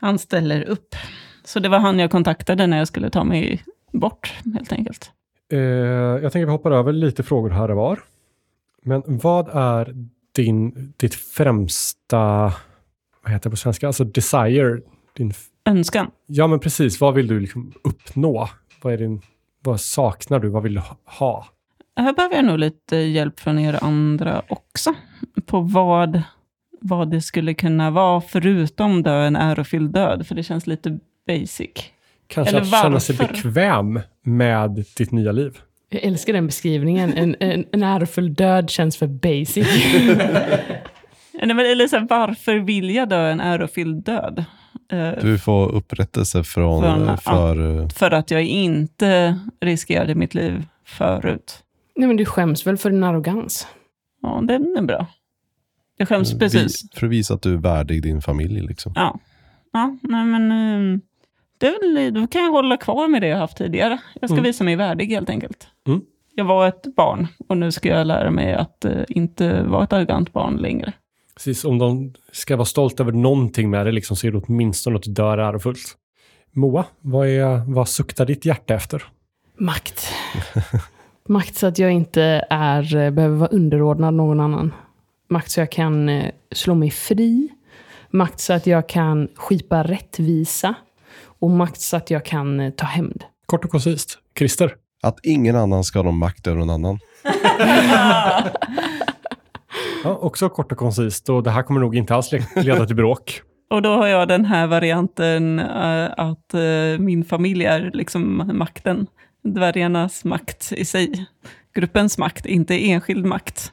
Han 0.00 0.18
ställer 0.18 0.62
upp. 0.62 0.94
Så 1.44 1.60
det 1.60 1.68
var 1.68 1.78
han 1.78 1.98
jag 1.98 2.10
kontaktade 2.10 2.66
när 2.66 2.78
jag 2.78 2.88
skulle 2.88 3.10
ta 3.10 3.24
mig 3.24 3.64
bort, 3.92 4.34
helt 4.54 4.72
enkelt. 4.72 5.12
Eh, 5.52 5.58
jag 5.58 6.32
tänker 6.32 6.46
vi 6.46 6.52
hoppar 6.52 6.70
över 6.70 6.92
lite 6.92 7.22
frågor 7.22 7.50
här 7.50 7.70
och 7.70 7.76
var. 7.76 8.00
Men 8.82 9.02
vad 9.06 9.48
är 9.48 9.94
din, 10.34 10.92
ditt 10.96 11.14
främsta, 11.14 12.18
vad 13.22 13.32
heter 13.32 13.42
det 13.42 13.50
på 13.50 13.56
svenska, 13.56 13.86
alltså 13.86 14.04
desire? 14.04 14.80
Din, 15.16 15.32
Önskan. 15.64 16.10
ja 16.26 16.46
men 16.46 16.60
precis, 16.60 17.00
vad 17.00 17.14
vill 17.14 17.26
du 17.26 17.40
liksom 17.40 17.72
uppnå? 17.84 18.48
Vad, 18.82 18.92
är 18.92 18.98
din, 18.98 19.20
vad 19.62 19.80
saknar 19.80 20.38
du? 20.38 20.48
Vad 20.48 20.62
vill 20.62 20.74
du 20.74 20.82
ha? 21.04 21.46
Här 21.96 22.12
behöver 22.12 22.36
jag 22.36 22.44
nog 22.44 22.58
lite 22.58 22.96
hjälp 22.96 23.40
från 23.40 23.58
er 23.58 23.84
andra 23.84 24.42
också. 24.48 24.94
På 25.46 25.60
vad, 25.60 26.22
vad 26.80 27.10
det 27.10 27.20
skulle 27.20 27.54
kunna 27.54 27.90
vara, 27.90 28.20
förutom 28.20 29.02
dö 29.02 29.22
en 29.22 29.36
ärofylld 29.36 29.92
död. 29.92 30.26
För 30.26 30.34
det 30.34 30.42
känns 30.42 30.66
lite 30.66 30.98
basic. 31.40 31.70
Kanske 32.26 32.56
Eller 32.56 32.60
att 32.76 32.82
känna 32.82 33.00
sig 33.00 33.16
varför? 33.16 33.34
bekväm 33.34 34.00
med 34.22 34.84
ditt 34.96 35.12
nya 35.12 35.32
liv. 35.32 35.58
Jag 35.88 36.02
älskar 36.02 36.32
den 36.32 36.46
beskrivningen. 36.46 37.12
En, 37.12 37.36
en, 37.40 37.64
en 37.72 37.82
ärofull 37.82 38.34
död 38.34 38.70
känns 38.70 38.96
för 38.96 39.06
basic. 39.06 39.66
Nej, 41.42 41.54
men 41.56 41.58
Eller 41.66 41.86
så 41.88 41.96
här, 41.98 42.06
varför 42.10 42.54
vill 42.58 42.90
jag 42.94 43.08
dö 43.08 43.30
en 43.30 43.40
ärofylld 43.40 44.04
död? 44.04 44.44
Eh, 44.92 45.10
Du 45.22 45.38
får 45.38 45.72
upprättelse 45.74 46.44
från, 46.44 46.82
Från- 46.82 47.08
eh, 47.08 47.16
för... 47.16 47.80
eh, 47.82 47.88
För 47.88 48.10
att 48.10 48.30
jag 48.30 48.42
inte 48.44 49.38
riskerade 49.60 50.14
mitt 50.14 50.34
liv 50.34 50.66
förut. 50.86 51.58
Nej, 51.96 52.06
men 52.08 52.16
du 52.16 52.24
skäms 52.24 52.66
väl 52.66 52.76
för 52.76 52.90
din 52.90 53.04
arrogans? 53.04 53.66
Ja, 54.22 54.40
den 54.48 54.76
är 54.78 54.82
bra. 54.82 55.06
Jag 55.96 56.08
skäms 56.08 56.38
precis. 56.38 56.82
vi- 56.84 56.98
För 56.98 57.06
att 57.06 57.12
visa 57.12 57.34
att 57.34 57.42
du 57.42 57.52
är 57.54 57.58
värdig 57.58 58.02
din 58.02 58.22
familj. 58.22 58.60
Liksom. 58.60 58.92
Ja, 58.96 59.18
ja 59.72 59.96
nej 60.02 60.24
men 60.24 60.52
ehm, 60.52 61.00
det 61.60 61.78
väl, 61.82 62.14
då 62.14 62.26
kan 62.26 62.42
jag 62.42 62.50
hålla 62.50 62.76
kvar 62.76 63.08
med 63.08 63.22
det 63.22 63.28
jag 63.28 63.38
haft 63.38 63.56
tidigare. 63.56 63.98
Jag 64.20 64.30
ska 64.30 64.34
Mm. 64.34 64.44
visa 64.44 64.64
mig 64.64 64.76
värdig 64.76 65.06
helt 65.06 65.30
enkelt. 65.30 65.68
Mm. 65.86 66.00
Jag 66.34 66.44
var 66.44 66.68
ett 66.68 66.94
barn 66.96 67.26
och 67.48 67.56
nu 67.56 67.72
ska 67.72 67.88
jag 67.88 68.06
lära 68.06 68.30
mig 68.30 68.54
att 68.54 68.84
eh, 68.84 68.92
inte 69.08 69.62
vara 69.62 69.84
ett 69.84 69.92
arrogant 69.92 70.32
barn 70.32 70.56
längre. 70.56 70.92
Precis, 71.34 71.64
om 71.64 71.78
de 71.78 72.14
ska 72.32 72.56
vara 72.56 72.64
stolta 72.64 73.02
över 73.02 73.12
någonting 73.12 73.70
med 73.70 73.86
det 73.86 73.92
liksom, 73.92 74.16
så 74.16 74.26
är 74.26 74.30
det 74.30 74.38
åtminstone 74.46 74.96
att 74.96 75.02
du 75.02 75.10
dör 75.10 75.38
ärofullt. 75.38 75.96
Moa, 76.52 76.84
vad, 77.00 77.28
är, 77.28 77.72
vad 77.74 77.88
suktar 77.88 78.26
ditt 78.26 78.44
hjärta 78.44 78.74
efter? 78.74 79.02
Makt. 79.58 80.08
Makt 81.28 81.56
så 81.56 81.66
att 81.66 81.78
jag 81.78 81.92
inte 81.92 82.46
är, 82.50 82.96
eh, 82.96 83.10
behöver 83.10 83.36
vara 83.36 83.48
underordnad 83.50 84.14
någon 84.14 84.40
annan. 84.40 84.72
Makt 85.28 85.50
så 85.50 85.60
jag 85.60 85.72
kan 85.72 86.08
eh, 86.08 86.30
slå 86.52 86.74
mig 86.74 86.90
fri. 86.90 87.48
Makt 88.10 88.40
så 88.40 88.52
att 88.52 88.66
jag 88.66 88.88
kan 88.88 89.28
skipa 89.34 89.82
rättvisa. 89.82 90.74
Och 91.40 91.50
makt 91.50 91.80
så 91.80 91.96
att 91.96 92.10
jag 92.10 92.24
kan 92.24 92.60
eh, 92.60 92.70
ta 92.70 92.86
hämnd. 92.86 93.24
Kort 93.46 93.64
och 93.64 93.70
koncist. 93.70 94.18
Christer? 94.38 94.74
Att 95.02 95.18
ingen 95.22 95.56
annan 95.56 95.84
ska 95.84 95.98
ha 95.98 96.04
någon 96.04 96.18
makt 96.18 96.46
över 96.46 96.58
någon 96.58 96.70
annan. 96.70 96.98
Ja, 100.04 100.16
också 100.16 100.48
kort 100.48 100.72
och 100.72 100.78
koncist 100.78 101.28
och 101.28 101.42
det 101.42 101.50
här 101.50 101.62
kommer 101.62 101.80
nog 101.80 101.96
inte 101.96 102.14
alls 102.14 102.32
le- 102.32 102.42
leda 102.62 102.86
till 102.86 102.96
bråk. 102.96 103.42
Och 103.70 103.82
då 103.82 103.88
har 103.96 104.06
jag 104.06 104.28
den 104.28 104.44
här 104.44 104.66
varianten 104.66 105.58
eh, 105.58 106.04
att 106.16 106.54
eh, 106.54 106.98
min 106.98 107.24
familj 107.24 107.64
är 107.64 107.90
liksom 107.94 108.50
makten. 108.54 109.06
Dvärgarnas 109.44 110.24
makt 110.24 110.72
i 110.72 110.84
sig. 110.84 111.26
Gruppens 111.74 112.18
makt, 112.18 112.46
inte 112.46 112.74
enskild 112.74 113.24
makt. 113.24 113.72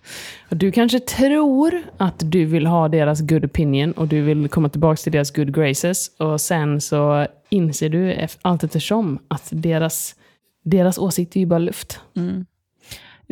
Du 0.49 0.71
kanske 0.71 0.99
tror 0.99 1.81
att 1.97 2.31
du 2.31 2.45
vill 2.45 2.67
ha 2.67 2.87
deras 2.87 3.21
good 3.21 3.45
opinion 3.45 3.91
och 3.91 4.07
du 4.07 4.21
vill 4.21 4.49
komma 4.49 4.69
tillbaka 4.69 4.97
till 4.97 5.11
deras 5.11 5.31
good 5.31 5.55
graces. 5.55 6.11
Och 6.17 6.41
sen 6.41 6.81
så 6.81 7.27
inser 7.49 7.89
du 7.89 8.27
allt 8.41 8.63
eftersom 8.63 9.19
att 9.27 9.49
deras, 9.51 10.15
deras 10.63 10.97
åsikt 10.97 11.35
är 11.35 11.39
ju 11.39 11.45
bara 11.45 11.59
luft. 11.59 11.99
Mm. 12.15 12.45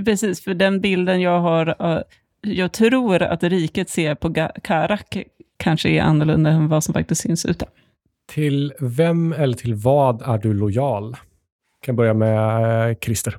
Precis, 0.05 0.43
för 0.43 0.53
den 0.53 0.81
bilden 0.81 1.21
jag 1.21 1.39
har, 1.39 1.75
jag 2.41 2.71
tror 2.71 3.23
att 3.23 3.43
riket 3.43 3.89
ser 3.89 4.15
på 4.15 4.49
Karak 4.63 5.17
kanske 5.57 5.89
är 5.89 6.01
annorlunda 6.01 6.49
än 6.49 6.67
vad 6.67 6.83
som 6.83 6.93
faktiskt 6.93 7.21
syns 7.21 7.45
ute. 7.45 7.65
Till 8.27 8.73
vem 8.79 9.33
eller 9.33 9.57
till 9.57 9.73
vad 9.73 10.21
är 10.21 10.37
du 10.37 10.53
lojal? 10.53 11.15
kan 11.85 11.95
börja 11.95 12.13
med 12.13 12.89
eh, 12.89 12.95
Christer. 13.01 13.37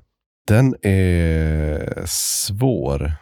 Den 0.48 0.76
är 0.82 2.02
svår. 2.06 3.12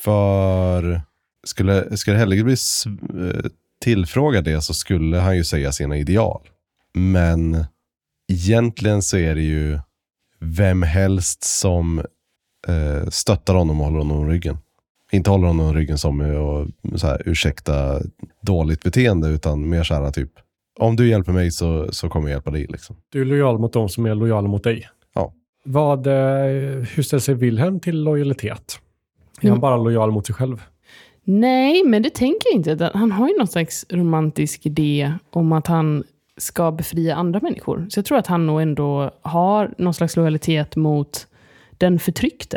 För 0.00 1.00
skulle, 1.44 1.96
skulle 1.96 2.16
Helge 2.16 2.44
bli 2.44 2.52
eh, 2.54 3.50
tillfrågad 3.80 4.44
det 4.44 4.60
så 4.60 4.74
skulle 4.74 5.16
han 5.16 5.36
ju 5.36 5.44
säga 5.44 5.72
sina 5.72 5.96
ideal. 5.96 6.40
Men 6.94 7.64
egentligen 8.32 9.02
så 9.02 9.16
är 9.16 9.34
det 9.34 9.42
ju 9.42 9.78
vem 10.40 10.82
helst 10.82 11.44
som 11.44 11.98
eh, 12.68 13.08
stöttar 13.08 13.54
honom 13.54 13.80
och 13.80 13.86
håller 13.86 13.98
honom 13.98 14.18
om 14.18 14.28
ryggen. 14.28 14.58
Inte 15.12 15.30
håller 15.30 15.46
honom 15.46 15.66
om 15.66 15.74
ryggen 15.74 15.98
som 15.98 16.20
eh, 16.20 16.36
och, 16.36 16.68
så 16.96 17.06
här, 17.06 17.22
ursäkta 17.26 18.00
dåligt 18.42 18.82
beteende, 18.82 19.28
utan 19.28 19.68
mer 19.68 19.82
så 19.84 19.94
här 19.94 20.10
typ, 20.10 20.32
om 20.78 20.96
du 20.96 21.08
hjälper 21.08 21.32
mig 21.32 21.50
så, 21.50 21.92
så 21.92 22.08
kommer 22.08 22.28
jag 22.28 22.34
hjälpa 22.34 22.50
dig. 22.50 22.66
Liksom. 22.68 22.96
Du 23.08 23.20
är 23.20 23.24
lojal 23.24 23.58
mot 23.58 23.72
de 23.72 23.88
som 23.88 24.06
är 24.06 24.14
lojala 24.14 24.48
mot 24.48 24.64
dig. 24.64 24.88
Ja. 25.14 25.32
Vad, 25.66 26.06
eh, 26.06 26.12
hur 26.94 27.02
ställer 27.02 27.20
sig 27.20 27.34
Wilhelm 27.34 27.80
till 27.80 28.02
lojalitet? 28.02 28.80
Är 29.40 29.42
han 29.42 29.48
Mm. 29.50 29.60
bara 29.60 29.76
lojal 29.76 30.10
mot 30.10 30.26
sig 30.26 30.34
själv? 30.34 30.62
Nej, 31.24 31.82
men 31.84 32.02
det 32.02 32.14
tänker 32.14 32.48
jag 32.52 32.54
inte. 32.72 32.90
Han 32.94 33.12
har 33.12 33.28
ju 33.28 33.38
någon 33.38 33.46
slags 33.46 33.86
romantisk 33.90 34.66
idé 34.66 35.12
om 35.30 35.52
att 35.52 35.66
han 35.66 36.04
ska 36.36 36.72
befria 36.72 37.14
andra 37.14 37.40
människor. 37.42 37.86
Så 37.90 37.98
jag 37.98 38.04
tror 38.04 38.18
att 38.18 38.26
han 38.26 38.46
nog 38.46 38.62
ändå 38.62 39.10
har 39.22 39.74
någon 39.78 39.94
slags 39.94 40.16
lojalitet 40.16 40.76
mot 40.76 41.26
den 41.78 41.98
förtryckte. 41.98 42.56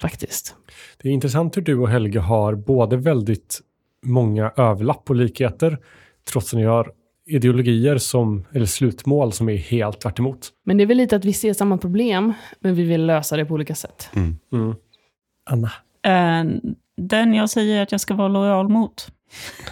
Faktiskt. 0.00 0.54
Det 1.02 1.08
är 1.08 1.12
intressant 1.12 1.56
hur 1.56 1.62
du 1.62 1.78
och 1.78 1.88
Helge 1.88 2.18
har 2.20 2.54
både 2.54 2.96
väldigt 2.96 3.60
många 4.02 4.52
överlapp 4.56 5.10
och 5.10 5.16
likheter, 5.16 5.78
trots 6.32 6.52
att 6.54 6.58
ni 6.58 6.64
har 6.64 6.92
ideologier 7.30 7.98
som, 7.98 8.44
eller 8.54 8.66
slutmål 8.66 9.32
som 9.32 9.48
är 9.48 9.56
helt 9.56 10.00
tvärt 10.00 10.18
emot. 10.18 10.48
Men 10.66 10.76
det 10.76 10.84
är 10.84 10.86
väl 10.86 10.96
lite 10.96 11.16
att 11.16 11.24
vi 11.24 11.32
ser 11.32 11.52
samma 11.54 11.78
problem, 11.78 12.32
men 12.60 12.74
vi 12.74 12.82
vill 12.82 13.06
lösa 13.06 13.36
det 13.36 13.44
på 13.44 13.54
olika 13.54 13.74
sätt. 13.74 14.10
Mm. 14.14 14.74
Anna? 15.50 15.70
Eh, 16.06 16.44
Den 16.96 17.34
jag 17.34 17.50
säger 17.50 17.82
att 17.82 17.92
jag 17.92 18.00
ska 18.00 18.14
vara 18.14 18.28
lojal 18.28 18.68
mot. 18.68 19.08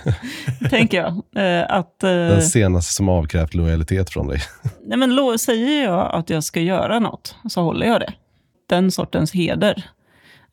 Tänker 0.71 0.97
jag. 0.99 1.12
Eh, 1.44 1.67
Att, 1.77 2.02
eh, 2.02 2.11
Den 2.11 2.42
senaste 2.42 2.94
som 2.94 3.09
avkrävt 3.09 3.54
lojalitet 3.54 4.11
från 4.11 4.29
dig. 4.29 4.40
nej 4.87 4.98
men, 4.98 5.15
lo- 5.15 5.38
säger 5.38 5.85
jag 5.85 6.15
att 6.15 6.31
jag 6.31 6.44
ska 6.44 6.61
göra 6.61 6.98
något, 6.98 7.35
så 7.48 7.63
håller 7.63 7.87
jag 7.87 8.00
det. 8.00 8.13
Den 8.69 8.90
sortens 8.90 9.33
heder. 9.33 9.85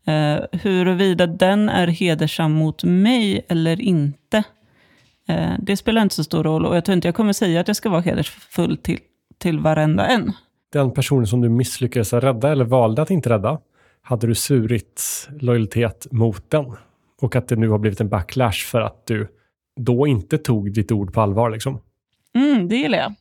Eh, 0.08 0.46
huruvida 0.62 1.28
den 1.28 1.70
är 1.70 1.88
hedersam 1.88 2.52
mot 2.52 2.84
mig 2.84 3.46
eller 3.50 3.82
inte, 3.82 4.18
det 5.60 5.78
spelar 5.78 6.02
inte 6.02 6.16
så 6.16 6.24
stor 6.24 6.44
roll. 6.44 6.66
Och 6.66 6.76
jag 6.76 6.86
tror 6.86 6.94
inte 6.94 7.08
jag 7.08 7.16
kommer 7.16 7.34
säga 7.34 7.60
att 7.62 7.68
jag 7.68 7.78
ska 7.78 7.90
vara 7.90 8.02
hedersfull 8.02 8.78
till, 8.78 9.00
till 9.38 9.60
varenda 9.60 10.06
en. 10.08 10.32
Den 10.74 10.92
personen 10.92 11.28
som 11.28 11.42
du 11.42 11.50
misslyckades 11.50 12.14
att 12.14 12.24
rädda 12.24 12.52
eller 12.52 12.66
valde 12.66 13.02
att 13.02 13.10
inte 13.12 13.30
rädda, 13.30 13.60
hade 14.02 14.28
du 14.28 14.36
svurit 14.36 15.28
lojalitet 15.40 16.08
mot 16.12 16.52
den? 16.52 16.66
Och 17.22 17.36
att 17.36 17.48
det 17.48 17.56
nu 17.56 17.70
har 17.70 17.78
blivit 17.78 18.02
en 18.02 18.10
backlash 18.10 18.66
för 18.72 18.82
att 18.82 19.06
du 19.06 19.28
då 19.80 20.08
inte 20.08 20.38
tog 20.38 20.74
ditt 20.74 20.92
ord 20.92 21.14
på 21.14 21.22
allvar. 21.22 21.50
Liksom. 21.50 21.80
Mm, 22.36 22.68
det 22.68 22.76
gillar 22.76 22.98
jag. 22.98 23.14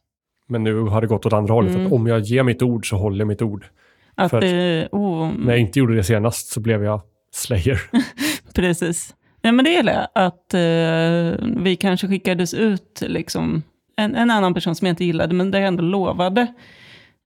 Men 0.48 0.64
nu 0.64 0.80
har 0.80 1.00
det 1.00 1.06
gått 1.06 1.26
åt 1.26 1.32
andra 1.32 1.54
hållet. 1.54 1.74
Mm. 1.74 1.86
Att 1.86 1.92
om 1.92 2.06
jag 2.06 2.20
ger 2.20 2.42
mitt 2.42 2.62
ord 2.62 2.88
så 2.88 2.96
håller 2.96 3.18
jag 3.18 3.28
mitt 3.28 3.42
ord. 3.42 3.66
Att, 4.14 4.30
För- 4.30 4.42
eh, 4.42 4.86
oh, 4.92 5.30
När 5.38 5.52
jag 5.52 5.60
inte 5.60 5.78
gjorde 5.78 5.96
det 5.96 6.04
senast 6.04 6.46
så 6.52 6.60
blev 6.60 6.84
jag 6.84 7.00
slayer. 7.32 7.80
Precis. 8.54 9.14
Ja, 9.46 9.52
men 9.52 9.64
det 9.64 9.76
är 9.76 10.06
att 10.14 10.54
eh, 10.54 11.46
vi 11.62 11.76
kanske 11.80 12.08
skickades 12.08 12.54
ut 12.54 13.02
liksom, 13.06 13.62
en, 13.96 14.14
en 14.14 14.30
annan 14.30 14.54
person 14.54 14.74
som 14.74 14.86
jag 14.86 14.92
inte 14.92 15.04
gillade, 15.04 15.34
men 15.34 15.50
där 15.50 15.58
jag 15.58 15.68
ändå 15.68 15.82
lovade. 15.82 16.46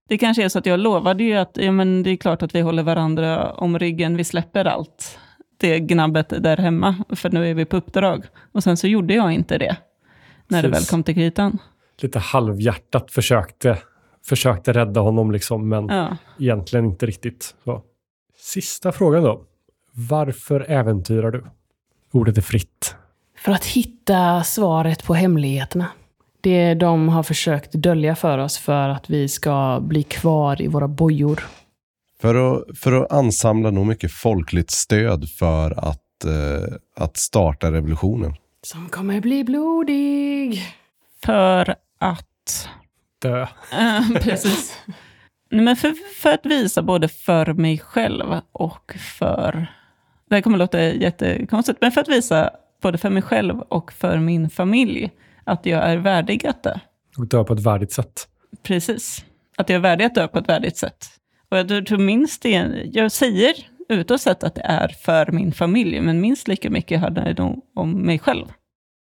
Det 0.08 0.18
kanske 0.18 0.44
är 0.44 0.48
så 0.48 0.58
att 0.58 0.66
jag 0.66 0.80
lovade 0.80 1.24
ju 1.24 1.34
att 1.34 1.56
ja, 1.60 1.72
men 1.72 2.02
det 2.02 2.10
är 2.10 2.16
klart 2.16 2.42
att 2.42 2.54
vi 2.54 2.60
håller 2.60 2.82
varandra 2.82 3.52
om 3.52 3.78
ryggen, 3.78 4.16
vi 4.16 4.24
släpper 4.24 4.64
allt 4.64 5.18
det 5.56 5.78
gnabbet 5.80 6.28
där 6.42 6.56
hemma, 6.56 6.96
för 7.10 7.30
nu 7.30 7.50
är 7.50 7.54
vi 7.54 7.64
på 7.64 7.76
uppdrag. 7.76 8.24
Och 8.52 8.62
sen 8.62 8.76
så 8.76 8.86
gjorde 8.86 9.14
jag 9.14 9.32
inte 9.32 9.58
det, 9.58 9.76
när 10.48 10.62
det 10.62 10.68
väl 10.68 10.74
Precis. 10.74 10.90
kom 10.90 11.02
till 11.02 11.14
kritan. 11.14 11.58
Lite 12.00 12.18
halvhjärtat 12.18 13.10
försökte, 13.10 13.78
försökte 14.28 14.72
rädda 14.72 15.00
honom, 15.00 15.30
liksom, 15.32 15.68
men 15.68 15.86
Ja. 15.88 16.16
egentligen 16.38 16.84
inte 16.84 17.06
riktigt. 17.06 17.54
Så. 17.64 17.82
Sista 18.38 18.92
frågan 18.92 19.22
då. 19.22 19.44
Varför 20.10 20.70
äventyrar 20.70 21.30
du? 21.30 21.44
Ordet 22.12 22.38
är 22.38 22.42
fritt. 22.42 22.94
För 23.38 23.52
att 23.52 23.64
hitta 23.64 24.44
svaret 24.44 25.04
på 25.04 25.14
hemligheterna. 25.14 25.86
Det 26.40 26.74
de 26.74 27.08
har 27.08 27.22
försökt 27.22 27.72
dölja 27.72 28.16
för 28.16 28.38
oss 28.38 28.58
för 28.58 28.88
att 28.88 29.10
vi 29.10 29.28
ska 29.28 29.80
bli 29.80 30.02
kvar 30.02 30.62
i 30.62 30.66
våra 30.66 30.88
bojor. 30.88 31.46
För 32.20 32.34
att, 32.34 32.78
för 32.78 32.92
att 32.92 33.12
ansamla 33.12 33.70
nog 33.70 33.86
mycket 33.86 34.12
folkligt 34.12 34.70
stöd 34.70 35.30
för 35.30 35.88
att, 35.88 36.24
eh, 36.24 36.74
att 36.96 37.16
starta 37.16 37.72
revolutionen. 37.72 38.34
Som 38.62 38.88
kommer 38.88 39.20
bli 39.20 39.44
blodig. 39.44 40.62
För 41.24 41.74
att... 41.98 42.68
Dö. 43.22 43.42
Eh, 43.72 44.10
precis. 44.22 44.78
Nej, 45.50 45.64
men 45.64 45.76
för, 45.76 45.94
för 46.20 46.30
att 46.30 46.46
visa 46.46 46.82
både 46.82 47.08
för 47.08 47.52
mig 47.52 47.78
själv 47.78 48.40
och 48.52 48.94
för... 49.18 49.77
Det 50.28 50.34
här 50.34 50.42
kommer 50.42 50.58
låta 50.58 50.82
jättekonstigt, 50.82 51.78
men 51.80 51.92
för 51.92 52.00
att 52.00 52.08
visa 52.08 52.50
både 52.82 52.98
för 52.98 53.10
mig 53.10 53.22
själv 53.22 53.60
och 53.60 53.92
för 53.92 54.18
min 54.18 54.50
familj 54.50 55.10
att 55.44 55.66
jag 55.66 55.90
är 55.90 55.96
värdig 55.96 56.46
att 56.46 56.62
dö. 56.62 56.78
Och 57.18 57.26
dö 57.26 57.44
på 57.44 57.52
ett 57.52 57.66
värdigt 57.66 57.92
sätt. 57.92 58.28
Precis. 58.62 59.24
Att 59.56 59.68
jag 59.68 59.76
är 59.76 59.80
värdig 59.80 60.04
att 60.04 60.14
dö 60.14 60.28
på 60.28 60.38
ett 60.38 60.48
värdigt 60.48 60.76
sätt. 60.76 61.06
Och 61.48 61.58
jag 61.58 61.86
tror 61.86 61.98
minst 61.98 62.42
det, 62.42 62.50
jag 62.92 63.12
säger 63.12 63.54
utåt 63.88 64.20
sett 64.20 64.44
att 64.44 64.54
det 64.54 64.62
är 64.64 64.88
för 64.88 65.32
min 65.32 65.52
familj, 65.52 66.00
men 66.00 66.20
minst 66.20 66.48
lika 66.48 66.70
mycket 66.70 67.00
handlar 67.00 67.24
det 67.24 67.42
nog 67.42 67.62
om 67.74 67.92
mig 67.92 68.18
själv. 68.18 68.46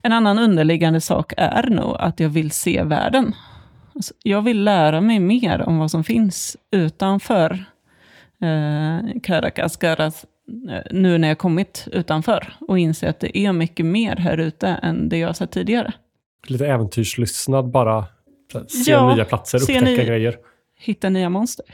En 0.02 0.12
annan 0.12 0.38
underliggande 0.38 1.00
sak 1.00 1.32
är 1.36 1.70
nog 1.70 1.96
att 1.98 2.20
jag 2.20 2.28
vill 2.28 2.50
se 2.50 2.82
världen. 2.82 3.34
Alltså, 3.94 4.14
jag 4.22 4.42
vill 4.42 4.64
lära 4.64 5.00
mig 5.00 5.18
mer 5.20 5.62
om 5.62 5.78
vad 5.78 5.90
som 5.90 6.04
finns 6.04 6.56
utanför 6.70 7.64
eh, 8.42 9.20
Caracas, 9.22 9.76
Garas, 9.76 10.26
nu 10.90 11.18
när 11.18 11.28
jag 11.28 11.38
kommit 11.38 11.88
utanför 11.92 12.52
och 12.60 12.78
inse 12.78 13.08
att 13.08 13.20
det 13.20 13.38
är 13.38 13.52
mycket 13.52 13.86
mer 13.86 14.16
här 14.16 14.38
ute 14.38 14.66
än 14.68 15.08
det 15.08 15.18
jag 15.18 15.28
har 15.28 15.32
sett 15.34 15.50
tidigare. 15.50 15.92
Lite 16.46 16.66
äventyrslystnad 16.66 17.70
bara. 17.70 18.06
Se 18.68 18.90
Ja, 18.90 19.14
nya 19.14 19.24
platser, 19.24 19.58
se 19.58 19.72
upptäcka 19.78 20.02
ny- 20.02 20.08
grejer. 20.08 20.36
Hitta 20.78 21.08
nya 21.08 21.28
monster. 21.30 21.66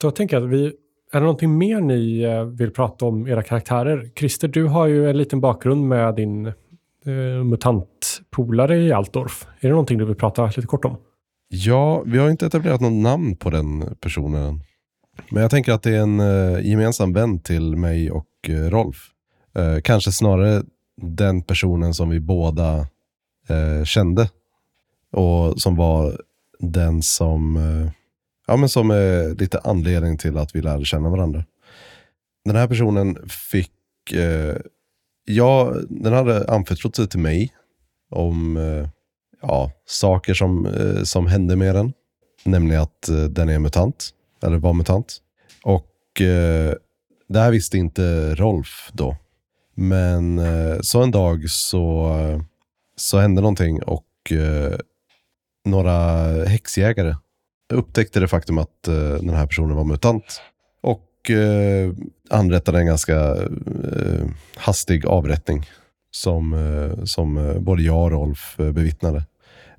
Då 0.00 0.10
tänker 0.10 0.36
jag 0.36 0.44
att 0.44 0.50
vi... 0.50 0.66
Är 1.12 1.20
det 1.20 1.20
någonting 1.20 1.58
mer 1.58 1.80
ni 1.80 2.22
eh, 2.22 2.44
vill 2.44 2.70
prata 2.70 3.04
om 3.06 3.26
era 3.26 3.42
karaktärer? 3.42 4.10
Christer, 4.18 4.48
du 4.48 4.64
har 4.64 4.86
ju 4.86 5.10
en 5.10 5.16
liten 5.18 5.40
bakgrund 5.40 5.88
med 5.88 6.14
din 6.14 6.46
eh, 6.46 7.44
mutantpolare 7.44 8.76
i 8.76 8.92
Altdorf. 8.92 9.46
Är 9.60 9.68
det 9.68 9.70
någonting 9.70 9.98
du 9.98 10.04
vill 10.04 10.16
prata 10.16 10.46
lite 10.46 10.62
kort 10.66 10.84
om? 10.84 10.96
Ja, 11.48 12.02
vi 12.06 12.18
har 12.18 12.30
inte 12.30 12.46
etablerat 12.46 12.80
något 12.80 12.92
namn 12.92 13.36
på 13.36 13.50
den 13.50 13.96
personen. 14.00 14.60
Men 15.30 15.42
jag 15.42 15.50
tänker 15.50 15.72
att 15.72 15.82
det 15.82 15.96
är 15.96 16.00
en 16.00 16.20
eh, 16.20 16.66
gemensam 16.66 17.12
vän 17.12 17.38
till 17.38 17.76
mig 17.76 18.10
och 18.10 18.26
eh, 18.48 18.70
Rolf. 18.70 19.10
Eh, 19.54 19.80
kanske 19.80 20.12
snarare 20.12 20.62
den 20.96 21.42
personen 21.42 21.94
som 21.94 22.10
vi 22.10 22.20
båda 22.20 22.86
eh, 23.48 23.84
kände. 23.84 24.30
Och 25.12 25.60
som 25.60 25.76
var 25.76 26.20
den 26.58 27.02
som, 27.02 27.56
eh, 27.56 27.90
ja 28.46 28.56
men 28.56 28.68
som 28.68 28.90
är 28.90 29.34
lite 29.34 29.58
anledning 29.58 30.18
till 30.18 30.38
att 30.38 30.54
vi 30.56 30.62
lärde 30.62 30.84
känna 30.84 31.08
varandra. 31.08 31.44
Den 32.44 32.56
här 32.56 32.68
personen 32.68 33.28
fick, 33.28 34.12
eh, 34.12 34.56
ja, 35.24 35.74
den 35.88 36.12
hade 36.12 36.50
anförtrott 36.50 36.96
sig 36.96 37.08
till 37.08 37.20
mig 37.20 37.52
om 38.10 38.56
eh, 38.56 38.88
ja, 39.42 39.70
saker 39.86 40.34
som, 40.34 40.66
eh, 40.66 41.02
som 41.02 41.26
hände 41.26 41.56
med 41.56 41.74
den. 41.74 41.92
Nämligen 42.44 42.82
att 42.82 43.08
eh, 43.08 43.24
den 43.24 43.48
är 43.48 43.58
mutant, 43.58 44.10
eller 44.44 44.58
var 44.58 44.72
mutant. 44.72 45.16
Och 45.64 46.20
eh, 46.20 46.74
det 47.28 47.40
här 47.40 47.50
visste 47.50 47.78
inte 47.78 48.34
Rolf 48.34 48.90
då. 48.92 49.16
Men 49.74 50.38
eh, 50.38 50.76
så 50.80 51.02
en 51.02 51.10
dag 51.10 51.50
så, 51.50 52.10
så 52.96 53.18
hände 53.18 53.40
någonting 53.40 53.82
och 53.82 54.32
eh, 54.32 54.78
några 55.64 56.22
häxjägare 56.44 57.14
upptäckte 57.72 58.20
det 58.20 58.28
faktum 58.28 58.58
att 58.58 58.88
eh, 58.88 58.94
den 58.94 59.34
här 59.34 59.46
personen 59.46 59.76
var 59.76 59.84
mutant. 59.84 60.40
Och 60.80 61.30
eh, 61.30 61.92
anrättade 62.30 62.78
en 62.78 62.86
ganska 62.86 63.36
eh, 63.36 64.26
hastig 64.56 65.06
avrättning 65.06 65.66
som, 66.10 66.52
eh, 66.52 67.04
som 67.04 67.36
eh, 67.36 67.58
både 67.58 67.82
jag 67.82 68.04
och 68.04 68.10
Rolf 68.10 68.60
eh, 68.60 68.72
bevittnade. 68.72 69.24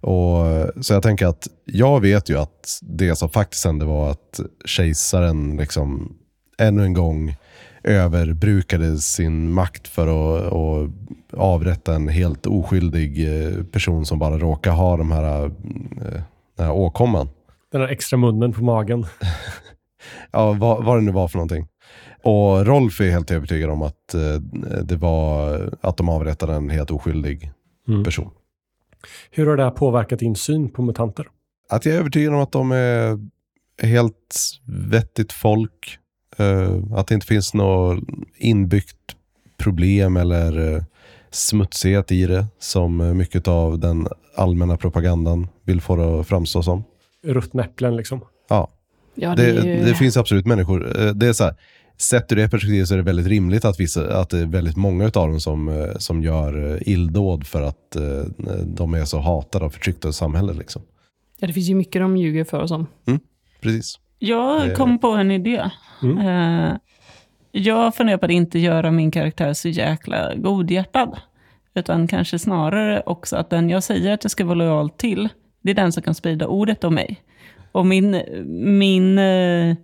Och, 0.02 0.46
så 0.86 0.94
jag 0.94 1.04
tänker 1.04 1.28
att 1.28 1.48
jag 1.66 2.00
vet 2.02 2.30
ju 2.30 2.38
att 2.40 2.80
det 2.82 3.16
som 3.16 3.30
faktiskt 3.30 3.66
hände 3.66 3.86
var 3.86 4.10
att 4.12 4.40
kejsaren 4.66 5.58
liksom 5.58 6.16
ännu 6.58 6.84
en 6.84 6.94
gång 6.94 7.36
överbrukade 7.84 8.98
sin 8.98 9.52
makt 9.52 9.88
för 9.88 10.08
att, 10.08 10.54
att 10.54 10.92
avrätta 11.40 11.96
en 11.96 12.08
helt 12.08 12.46
oskyldig 12.48 13.44
eh, 13.48 13.64
person 13.64 14.06
som 14.06 14.20
bara 14.20 14.38
råkar 14.38 14.72
ha 14.72 14.98
de 14.98 15.12
här, 15.12 15.46
eh, 15.46 15.52
den 16.58 16.66
här 16.66 16.72
åkomman. 16.72 17.30
Den 17.72 17.82
här 17.82 17.88
extra 17.88 18.18
munnen 18.18 18.54
på 18.54 18.64
magen. 18.64 19.06
Ja, 20.32 20.52
vad, 20.54 20.84
vad 20.86 20.98
det 20.98 21.02
nu 21.02 21.12
var 21.12 21.28
för 21.28 21.38
någonting. 21.38 21.68
Och 22.24 22.66
Rolf 22.66 23.02
är 23.02 23.10
helt 23.10 23.32
övertygad 23.32 23.70
om 23.70 23.82
att 23.82 24.14
eh, 24.14 24.22
det 24.84 24.96
var 24.96 25.62
att 25.82 25.98
de 25.98 26.10
avrättade 26.10 26.54
en 26.54 26.70
helt 26.70 26.92
oskyldig 26.92 27.52
Mm. 27.88 28.04
person. 28.04 28.30
Hur 29.32 29.48
har 29.48 29.58
det 29.58 29.64
här 29.64 29.72
påverkat 29.72 30.20
din 30.20 30.36
syn 30.36 30.70
på 30.70 30.82
mutanter? 30.82 31.28
Att 31.70 31.86
jag 31.86 31.96
är 31.96 32.00
övertygad 32.00 32.34
om 32.34 32.40
att 32.40 32.52
de 32.52 32.72
är 32.72 33.20
helt 33.82 34.36
vettigt 34.66 35.34
folk. 35.34 36.00
Eh, 36.38 36.80
att 36.96 37.08
det 37.08 37.16
inte 37.16 37.28
finns 37.28 37.54
något 37.54 38.04
inbyggt 38.38 39.16
problem 39.58 40.18
eller 40.18 40.76
eh, 40.76 40.84
smutsighet 41.32 42.12
i 42.12 42.26
det 42.26 42.46
som 42.60 43.02
eh, 43.02 43.14
mycket 43.14 43.48
av 43.48 43.80
den 43.80 44.08
allmänna 44.36 44.78
propagandan 44.78 45.48
vill 45.64 45.82
få 45.82 45.96
det 45.96 46.20
att 46.20 46.28
framstå 46.28 46.64
som. 46.64 46.84
Ruttna 47.24 47.64
äpplen 47.64 47.96
liksom. 47.96 48.22
Ja, 48.50 48.70
Ja, 49.18 49.36
det, 49.36 49.52
det, 49.52 49.68
ju... 49.68 49.86
det 49.86 49.96
finns 49.96 50.18
absolut 50.18 50.46
människor. 50.46 50.80
Det 51.14 51.28
är 51.28 51.34
så 51.34 51.44
här, 51.44 51.56
sett 51.98 52.32
ur 52.32 52.36
det 52.36 52.50
perspektivet 52.50 52.88
så 52.88 52.94
är 52.94 52.98
det 52.98 53.04
väldigt 53.04 53.28
rimligt 53.28 53.66
att, 53.66 53.80
vissa, 53.80 54.22
att 54.22 54.30
det 54.30 54.40
är 54.40 54.46
väldigt 54.46 54.76
många 54.76 55.06
av 55.06 55.12
dem 55.12 55.40
som, 55.40 55.70
eh, 55.70 55.98
som 55.98 56.24
gör 56.24 56.74
eh, 56.74 56.92
illdåd 56.92 57.48
för 57.48 57.62
att 57.62 57.96
eh, 57.96 58.24
de 58.66 58.94
är 58.94 59.06
så 59.06 59.20
hatade 59.20 59.66
och 59.66 59.74
förtryckta 59.74 60.10
i 60.10 60.14
samhället. 60.14 60.58
Liksom. 60.58 60.82
ja, 61.40 61.48
det 61.48 61.54
finns 61.54 61.70
ju 61.70 61.76
mycket 61.76 62.02
de 62.02 62.18
ljuger 62.18 62.44
för 62.44 62.62
oss 62.62 62.72
om. 62.72 62.88
Precis. 63.62 64.00
Jag 64.20 64.76
kom 64.76 65.00
på 65.00 65.08
en 65.08 65.32
idé. 65.32 65.70
Mm. 66.04 66.78
Jag 67.52 67.96
funderar 67.96 68.18
på 68.18 68.26
att 68.26 68.32
inte 68.32 68.60
göra 68.60 68.92
min 68.92 69.12
karaktär 69.12 69.54
så 69.54 69.68
jäkla 69.68 70.36
godhjärtad. 70.36 71.20
Utan 71.74 72.08
kanske 72.08 72.40
snarare 72.40 73.04
också 73.06 73.36
att 73.36 73.50
den 73.50 73.70
jag 73.70 73.84
säger 73.84 74.14
att 74.14 74.24
jag 74.24 74.32
ska 74.32 74.46
vara 74.46 74.56
lojal 74.56 74.90
till, 74.90 75.30
det 75.62 75.72
är 75.72 75.76
den 75.76 75.92
som 75.92 76.04
kan 76.04 76.16
sprida 76.16 76.48
ordet 76.48 76.84
om 76.84 76.96
mig. 76.96 77.22
Och 77.72 77.86
min, 77.86 78.22
min 78.78 79.18
eh, 79.18 79.76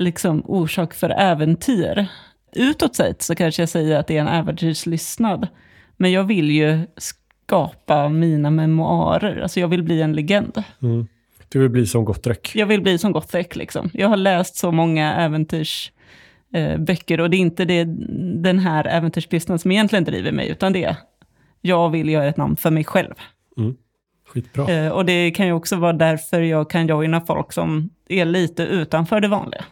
liksom 0.00 0.42
orsak 0.44 0.94
för 0.94 1.10
äventyr, 1.10 2.06
utåt 2.52 2.96
sett 2.96 3.22
så 3.22 3.34
kanske 3.34 3.62
jag 3.62 3.68
säger 3.68 3.98
att 3.98 4.06
det 4.06 4.16
är 4.16 4.20
en 4.20 4.28
äventyrslystnad. 4.28 5.48
Men 5.96 6.12
jag 6.12 6.24
vill 6.24 6.50
ju 6.50 6.86
skapa 6.96 8.08
mina 8.08 8.50
memoarer, 8.50 9.40
alltså 9.40 9.60
jag 9.60 9.68
vill 9.68 9.82
bli 9.82 10.02
en 10.02 10.12
legend. 10.12 10.62
Mm. 10.82 11.06
Du 11.48 11.58
vill 11.58 11.70
bli 11.70 11.86
som 11.86 12.04
Gottrek. 12.04 12.52
Jag 12.54 12.66
vill 12.66 12.82
bli 12.82 12.98
som 12.98 13.12
Gothek. 13.12 13.56
Liksom. 13.56 13.90
Jag 13.92 14.08
har 14.08 14.16
läst 14.16 14.56
så 14.56 14.72
många 14.72 15.14
äventyrsböcker 15.14 17.18
eh, 17.18 17.22
och 17.22 17.30
det 17.30 17.36
är 17.36 17.38
inte 17.38 17.64
det, 17.64 17.84
den 18.42 18.58
här 18.58 18.86
äventyrslistan 18.86 19.58
som 19.58 19.72
egentligen 19.72 20.04
driver 20.04 20.32
mig, 20.32 20.48
utan 20.48 20.72
det 20.72 20.84
är 20.84 20.96
jag 21.60 21.90
vill 21.90 22.08
göra 22.08 22.26
ett 22.26 22.36
namn 22.36 22.56
för 22.56 22.70
mig 22.70 22.84
själv. 22.84 23.14
Skitbra. 24.28 24.68
Eh, 24.68 24.92
och 24.92 25.04
det 25.04 25.30
kan 25.30 25.46
ju 25.46 25.52
också 25.52 25.76
vara 25.76 25.92
därför 25.92 26.40
jag 26.40 26.70
kan 26.70 26.86
joina 26.86 27.20
folk 27.20 27.52
som 27.52 27.90
är 28.08 28.24
lite 28.24 28.62
utanför 28.62 29.20
det 29.20 29.28
vanliga. 29.28 29.64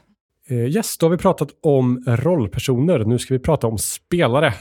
Eh, 0.50 0.56
Yes, 0.56 0.98
då 0.98 1.06
har 1.06 1.10
vi 1.10 1.16
pratat 1.16 1.48
om 1.62 2.04
rollpersoner. 2.06 2.98
Nu 2.98 3.18
ska 3.18 3.34
vi 3.34 3.40
prata 3.40 3.66
om 3.66 3.78
spelare. 3.78 4.54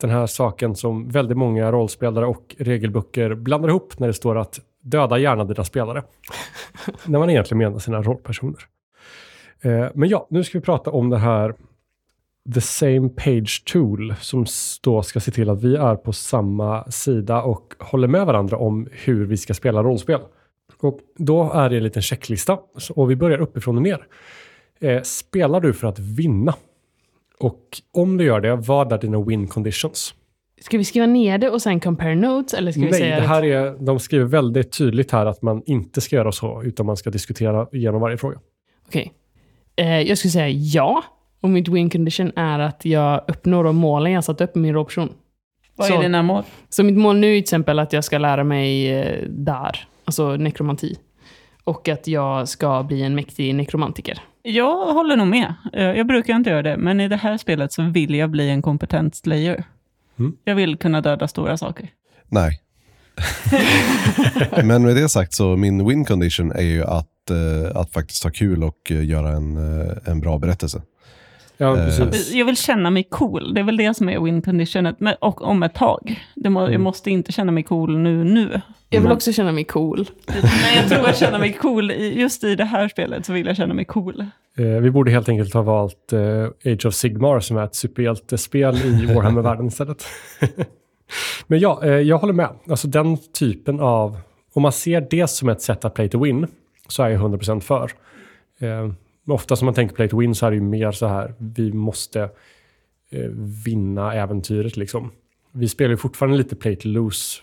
Den 0.00 0.10
här 0.10 0.26
saken 0.26 0.74
som 0.74 1.08
väldigt 1.08 1.36
många 1.36 1.72
rollspelare 1.72 2.26
och 2.26 2.56
regelböcker 2.58 3.34
blandar 3.34 3.68
ihop 3.68 3.98
när 3.98 4.06
det 4.06 4.12
står 4.14 4.38
att 4.38 4.60
döda 4.82 5.18
gärna 5.18 5.44
dina 5.44 5.64
spelare. 5.64 6.02
när 7.06 7.18
man 7.18 7.30
egentligen 7.30 7.58
menar 7.58 7.78
sina 7.78 8.02
rollpersoner. 8.02 8.60
Eh, 9.60 9.86
Men 9.94 10.08
ja, 10.08 10.26
nu 10.30 10.44
ska 10.44 10.58
vi 10.58 10.64
prata 10.64 10.90
om 10.90 11.10
det 11.10 11.18
här 11.18 11.54
the 12.54 12.60
same 12.60 13.08
page 13.08 13.62
tool 13.72 14.14
som 14.20 14.46
då 14.82 15.02
ska 15.02 15.20
se 15.20 15.30
till 15.30 15.50
att 15.50 15.62
vi 15.62 15.76
är 15.76 15.96
på 15.96 16.12
samma 16.12 16.84
sida 16.90 17.42
och 17.42 17.74
håller 17.78 18.08
med 18.08 18.26
varandra 18.26 18.56
om 18.56 18.88
hur 18.92 19.26
vi 19.26 19.36
ska 19.36 19.54
spela 19.54 19.82
rollspel. 19.82 20.20
Och 20.80 20.98
då 21.16 21.52
är 21.52 21.70
det 21.70 21.76
en 21.76 21.82
liten 21.82 22.02
checklista 22.02 22.58
och 22.94 23.10
vi 23.10 23.16
börjar 23.16 23.38
uppifrån 23.38 23.76
och 23.76 23.82
ner. 23.82 24.06
Eh, 24.80 25.02
spelar 25.02 25.60
du 25.60 25.72
för 25.72 25.86
att 25.88 25.98
vinna? 25.98 26.54
Och 27.38 27.60
om 27.92 28.16
du 28.16 28.24
gör 28.24 28.40
det, 28.40 28.56
vad 28.56 28.92
är 28.92 28.98
dina 28.98 29.20
win 29.22 29.48
conditions? 29.48 30.14
Ska 30.60 30.78
vi 30.78 30.84
skriva 30.84 31.06
ner 31.06 31.38
det 31.38 31.50
och 31.50 31.62
sen 31.62 31.80
compare 31.80 32.14
notes? 32.14 32.54
Eller 32.54 32.72
ska 32.72 32.80
vi 32.80 32.90
Nej, 32.90 33.00
säga 33.00 33.20
det 33.20 33.26
här 33.26 33.44
är, 33.44 33.76
de 33.84 33.98
skriver 33.98 34.24
väldigt 34.24 34.78
tydligt 34.78 35.10
här 35.12 35.26
att 35.26 35.42
man 35.42 35.62
inte 35.66 36.00
ska 36.00 36.16
göra 36.16 36.32
så, 36.32 36.62
utan 36.62 36.86
man 36.86 36.96
ska 36.96 37.10
diskutera 37.10 37.66
igenom 37.72 38.00
varje 38.00 38.16
fråga. 38.16 38.38
Okej. 38.86 39.12
Eh, 39.76 40.00
jag 40.00 40.18
skulle 40.18 40.32
säga 40.32 40.48
ja. 40.48 41.02
Och 41.40 41.50
mitt 41.50 41.68
win 41.68 41.90
condition 41.90 42.32
är 42.36 42.58
att 42.58 42.84
jag 42.84 43.24
uppnår 43.28 43.64
de 43.64 43.76
målen 43.76 44.12
jag 44.12 44.24
satt 44.24 44.40
upp 44.40 44.56
i 44.56 44.58
min 44.58 44.74
rollperson. 44.74 45.12
Vad 45.76 45.86
Så- 45.86 45.94
är 45.98 46.02
dina 46.02 46.22
mål? 46.22 46.42
Så 46.68 46.84
mitt 46.84 46.96
mål 46.96 47.16
nu 47.16 47.26
är 47.26 47.32
till 47.32 47.40
exempel 47.42 47.78
att 47.78 47.92
jag 47.92 48.04
ska 48.04 48.18
lära 48.18 48.44
mig 48.44 48.92
eh, 48.92 49.24
där, 49.28 49.88
alltså 50.04 50.36
nekromanti. 50.36 50.96
Och 51.64 51.88
att 51.88 52.06
jag 52.06 52.48
ska 52.48 52.82
bli 52.82 53.02
en 53.02 53.14
mäktig 53.14 53.54
nekromantiker. 53.54 54.18
Jag 54.48 54.92
håller 54.92 55.16
nog 55.16 55.26
med. 55.26 55.54
Eh, 55.72 55.82
Jag 55.84 56.06
brukar 56.06 56.34
inte 56.34 56.50
göra 56.50 56.62
det, 56.62 56.76
men 56.76 57.00
i 57.00 57.08
det 57.08 57.16
här 57.16 57.36
spelet 57.36 57.72
så 57.72 57.82
vill 57.82 58.14
jag 58.14 58.30
bli 58.30 58.50
en 58.50 58.62
kompetent 58.62 59.14
slayer. 59.14 59.64
Mm. 60.18 60.36
Jag 60.44 60.54
vill 60.54 60.76
kunna 60.76 61.00
döda 61.00 61.28
stora 61.28 61.56
saker. 61.56 61.88
Nej. 62.28 62.60
Men 64.64 64.82
med 64.82 64.96
det 64.96 65.08
sagt 65.08 65.34
så 65.34 65.56
min 65.56 65.88
win 65.88 66.04
condition 66.04 66.52
är 66.52 66.62
ju 66.62 66.84
att, 66.84 67.30
eh, 67.30 67.76
att 67.76 67.92
faktiskt 67.92 68.24
ha 68.24 68.30
kul 68.30 68.64
och 68.64 68.90
eh, 68.90 69.04
göra 69.04 69.28
en, 69.28 69.56
en 70.04 70.20
bra 70.20 70.38
berättelse. 70.38 70.82
Ja, 71.56 71.78
Eh, 71.78 71.84
precis. 71.84 72.32
Jag 72.34 72.46
vill 72.46 72.56
känna 72.56 72.90
mig 72.90 73.02
cool. 73.10 73.54
Det 73.54 73.60
är 73.60 73.64
väl 73.64 73.76
det 73.76 73.94
som 73.94 74.08
är 74.08 74.20
win 74.20 74.42
conditionet. 74.42 75.00
Men- 75.00 75.14
Och 75.20 75.42
om 75.42 75.62
ett 75.62 75.74
tag. 75.74 76.20
Det 76.34 76.50
må, 76.50 76.60
Jag 76.60 76.68
Mm. 76.68 76.82
måste 76.82 77.10
inte 77.10 77.32
känna 77.32 77.52
mig 77.52 77.62
cool 77.62 77.98
nu, 77.98 78.24
nu. 78.24 78.60
Jag 78.90 78.98
vill 79.00 79.06
Mm. 79.06 79.12
också 79.16 79.32
känna 79.32 79.52
mig 79.52 79.64
cool. 79.64 80.06
Men 80.26 80.76
jag 80.76 80.88
tror 80.88 81.06
jag 81.06 81.16
känner 81.16 81.38
mig 81.38 81.52
cool. 81.52 81.90
Just 81.92 82.44
i 82.44 82.54
det 82.54 82.64
här 82.64 82.88
spelet 82.88 83.26
så 83.26 83.32
vill 83.32 83.46
jag 83.46 83.56
känna 83.56 83.74
mig 83.74 83.84
cool. 83.84 84.20
Eh, 84.58 84.64
vi 84.66 84.90
borde 84.90 85.10
helt 85.10 85.28
enkelt 85.28 85.54
ha 85.54 85.62
valt 85.62 86.12
eh, 86.12 86.72
Age 86.72 86.86
of 86.86 86.94
Sigmar 86.94 87.40
som 87.40 87.56
är 87.56 87.64
ett 87.64 87.74
superhjältespel 87.74 88.76
i 88.76 89.06
Warhammer-världen 89.14 89.66
istället. 89.66 90.04
Men 91.46 91.58
ja, 91.60 91.80
eh, 91.84 91.90
jag 91.90 92.18
håller 92.18 92.32
med. 92.32 92.48
Alltså 92.70 92.88
den 92.88 93.16
typen 93.38 93.80
av... 93.80 94.18
Om 94.54 94.62
man 94.62 94.72
ser 94.72 95.06
det 95.10 95.30
som 95.30 95.48
ett 95.48 95.62
sätt 95.62 95.84
att 95.84 95.94
play 95.94 96.08
to 96.08 96.24
win 96.24 96.46
så 96.88 97.02
är 97.02 97.08
jag 97.08 97.20
100% 97.20 97.60
för. 97.60 97.90
Ofta 99.26 99.56
som 99.56 99.66
man 99.66 99.74
tänker 99.74 99.94
play 99.94 100.08
to 100.08 100.18
win 100.18 100.34
så 100.34 100.46
är 100.46 100.50
det 100.50 100.56
ju 100.56 100.62
mer 100.62 100.92
så 100.92 101.06
här, 101.06 101.34
vi 101.38 101.72
måste 101.72 102.22
eh, 103.10 103.30
vinna 103.64 104.14
äventyret 104.14 104.76
liksom. 104.76 105.12
Vi 105.52 105.68
spelar 105.68 105.90
ju 105.90 105.96
fortfarande 105.96 106.38
lite 106.38 106.56
play 106.56 106.76
to 106.76 106.88
lose 106.88 107.42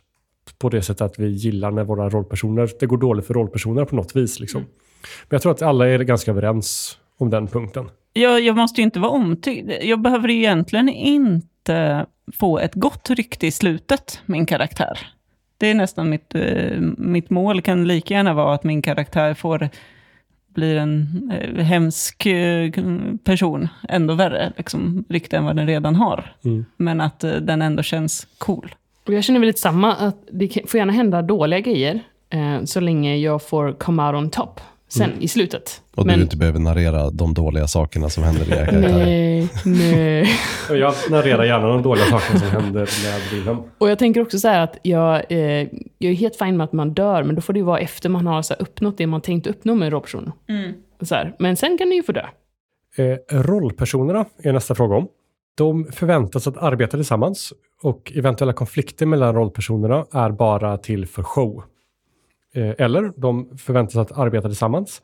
på 0.58 0.70
det 0.70 0.82
sättet 0.82 1.02
att 1.02 1.20
vi 1.20 1.28
gillar 1.28 1.72
när 1.72 1.84
våra 1.84 2.10
rollpersoner, 2.10 2.70
det 2.80 2.86
går 2.86 2.98
dåligt 2.98 3.28
för 3.28 3.34
rollpersoner 3.34 3.86
på 3.86 3.96
något 3.96 4.16
vis 4.16 4.40
liksom. 4.40 4.62
Men 4.62 5.30
jag 5.30 5.42
tror 5.42 5.52
att 5.52 5.62
alla 5.62 5.88
är 5.90 6.00
ganska 6.00 6.32
överens 6.32 6.98
om 7.18 7.30
den 7.30 7.48
punkten. 7.48 7.90
Jag, 8.14 8.42
jag 8.42 8.56
måste 8.56 8.82
ju 8.82 8.86
inte 8.86 9.00
vara 9.00 9.12
omtyckt. 9.12 9.72
Jag 9.82 10.02
behöver 10.02 10.28
ju 10.28 10.36
egentligen 10.36 10.90
inte 10.90 12.06
få 12.34 12.60
ett 12.60 12.76
gott 12.76 13.10
rykte 13.10 13.48
i 13.48 13.52
slutet, 13.52 14.22
min 14.26 14.46
karaktär. 14.46 15.00
Det 15.58 15.68
är 15.68 15.74
nästan 15.74 16.10
mitt, 16.10 16.36
eh, 16.36 16.80
mitt 16.98 17.30
mål. 17.30 17.62
kan 17.62 17.88
lika 17.88 18.14
gärna 18.14 18.34
vara 18.34 18.54
att 18.54 18.64
min 18.64 18.82
karaktär 18.82 19.34
får 19.34 19.70
blir 20.54 20.76
en 20.76 21.32
eh, 21.32 21.64
hemsk 21.64 22.26
eh, 22.26 22.72
person, 23.24 23.68
ändå 23.90 24.14
värre 24.14 24.54
liksom, 24.58 25.06
rykte 25.10 25.38
än 25.38 25.46
vad 25.46 25.56
den 25.56 25.68
redan 25.68 25.96
har. 25.96 26.36
Mm. 26.46 26.66
Men 26.78 27.02
att 27.02 27.24
eh, 27.24 27.32
den 27.32 27.62
ändå 27.62 27.84
känns 27.84 28.28
cool. 28.38 28.76
Och 29.08 29.14
jag 29.14 29.24
känner 29.24 29.40
väl 29.40 29.48
lite 29.48 29.60
samma, 29.60 29.96
att 29.96 30.28
det 30.32 30.70
får 30.70 30.78
gärna 30.78 30.94
hända 30.94 31.22
dåliga 31.22 31.60
grejer, 31.60 32.00
eh, 32.30 32.64
så 32.64 32.80
länge 32.80 33.18
jag 33.18 33.48
får 33.48 33.74
come 33.74 34.04
out 34.04 34.16
on 34.16 34.30
top 34.30 34.62
sen 34.88 35.12
i 35.20 35.28
slutet. 35.28 35.82
Och 35.96 36.06
Men- 36.06 36.18
du 36.18 36.24
inte 36.24 36.38
behöver 36.38 36.60
narrera 36.60 37.10
de 37.10 37.34
dåliga 37.34 37.68
sakerna 37.68 38.10
som 38.10 38.24
händer 38.24 38.50
i 38.50 38.52
era 38.52 38.66
karaktärer. 38.66 39.06
Nej, 39.06 39.50
nej. 39.66 40.30
Jag 40.80 40.94
narrerar 41.10 41.44
gärna 41.44 41.68
de 41.68 41.82
dåliga 41.82 42.06
sakerna 42.06 42.40
som 42.40 42.50
händer 42.50 42.80
med 42.80 43.22
Wilhelm. 43.32 43.58
Och 43.78 43.90
jag 43.90 44.00
tänker 44.00 44.22
också 44.22 44.40
så 44.40 44.48
här 44.48 44.60
att 44.60 44.78
jag, 44.82 45.32
eh, 45.32 45.68
jag 45.98 46.12
är 46.12 46.14
helt 46.14 46.36
fin 46.36 46.58
med 46.58 46.64
att 46.64 46.74
man 46.74 46.94
dör, 46.94 47.24
men 47.24 47.36
då 47.36 47.42
får 47.42 47.54
det 47.54 47.60
ju 47.60 47.66
vara 47.66 47.80
efter 47.80 48.10
man 48.10 48.28
har 48.28 48.42
så 48.42 48.54
här, 48.54 48.62
uppnått 48.62 48.98
det 48.98 49.08
man 49.08 49.22
tänkte 49.22 49.50
uppnå 49.50 49.76
med 49.76 49.92
rollpersonen. 49.92 50.32
Så 51.02 51.16
här. 51.16 51.36
Men 51.40 51.56
sen 51.56 51.78
kan 51.78 51.90
ni 51.90 51.96
ju 51.96 52.04
få 52.04 52.12
dö. 52.12 52.26
Eh, 52.98 53.38
rollpersonerna 53.42 54.26
är 54.44 54.54
nästa 54.54 54.76
fråga 54.76 54.96
om. 54.96 55.08
De 55.58 55.86
förväntas 55.92 56.48
att 56.48 56.58
arbeta 56.58 56.98
tillsammans 56.98 57.54
och 57.82 58.12
eventuella 58.16 58.54
konflikter 58.54 59.06
mellan 59.06 59.36
rollpersonerna 59.36 60.06
är 60.14 60.30
bara 60.32 60.78
till 60.78 61.06
för 61.08 61.24
show. 61.24 61.64
Eh, 62.54 62.74
eller 62.78 63.14
de 63.16 63.58
förväntas 63.58 63.96
att 63.96 64.18
arbeta 64.18 64.48
tillsammans. 64.48 65.02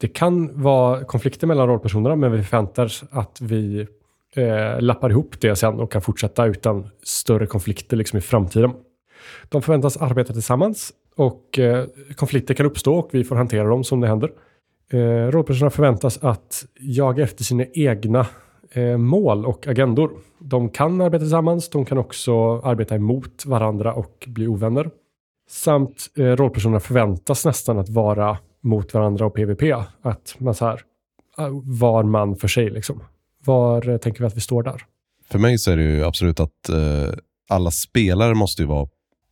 Det 0.00 0.08
kan 0.08 0.62
vara 0.62 1.04
konflikter 1.04 1.46
mellan 1.46 1.68
rollpersonerna 1.68 2.16
men 2.16 2.32
vi 2.32 2.42
förväntar 2.42 2.84
oss 2.84 3.04
att 3.10 3.40
vi 3.40 3.86
eh, 4.36 4.80
lappar 4.80 5.10
ihop 5.10 5.40
det 5.40 5.56
sen 5.56 5.80
och 5.80 5.92
kan 5.92 6.02
fortsätta 6.02 6.46
utan 6.46 6.88
större 7.02 7.46
konflikter 7.46 7.96
liksom 7.96 8.18
i 8.18 8.22
framtiden. 8.22 8.72
De 9.48 9.62
förväntas 9.62 9.96
arbeta 9.96 10.32
tillsammans 10.32 10.92
och 11.16 11.58
eh, 11.58 11.86
konflikter 12.16 12.54
kan 12.54 12.66
uppstå 12.66 12.94
och 12.94 13.08
vi 13.12 13.24
får 13.24 13.36
hantera 13.36 13.68
dem 13.68 13.84
som 13.84 14.00
det 14.00 14.08
händer. 14.08 14.30
Eh, 14.92 15.30
rollpersonerna 15.30 15.70
förväntas 15.70 16.18
att 16.24 16.64
jaga 16.80 17.24
efter 17.24 17.44
sina 17.44 17.64
egna 17.72 18.26
eh, 18.70 18.96
mål 18.96 19.46
och 19.46 19.66
agendor. 19.66 20.10
De 20.38 20.68
kan 20.68 21.00
arbeta 21.00 21.18
tillsammans, 21.18 21.68
de 21.68 21.84
kan 21.84 21.98
också 21.98 22.60
arbeta 22.60 22.94
emot 22.94 23.46
varandra 23.46 23.92
och 23.92 24.24
bli 24.26 24.46
ovänner. 24.46 24.90
Samt 25.50 26.10
eh, 26.16 26.24
rollpersonerna 26.24 26.80
förväntas 26.80 27.44
nästan 27.44 27.78
att 27.78 27.88
vara 27.88 28.38
mot 28.60 28.94
varandra 28.94 29.26
och 29.26 29.34
PVP. 29.34 29.62
Att 30.02 30.34
man 30.38 30.54
så 30.54 30.66
här, 30.66 30.80
ah, 31.36 31.48
var 31.64 32.02
man 32.02 32.36
för 32.36 32.48
sig 32.48 32.70
liksom. 32.70 33.02
Var 33.44 33.88
eh, 33.88 33.96
tänker 33.96 34.20
vi 34.20 34.26
att 34.26 34.36
vi 34.36 34.40
står 34.40 34.62
där? 34.62 34.82
För 35.30 35.38
mig 35.38 35.58
så 35.58 35.70
är 35.70 35.76
det 35.76 35.82
ju 35.82 36.04
absolut 36.04 36.40
att 36.40 36.68
eh, 36.68 37.10
alla 37.48 37.70
spelare 37.70 38.34
måste 38.34 38.62
ju 38.62 38.68
vara, 38.68 38.88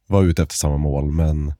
vara 0.06 0.24
ute 0.24 0.42
efter 0.42 0.56
samma 0.56 0.76
mål, 0.76 1.12
men 1.12 1.52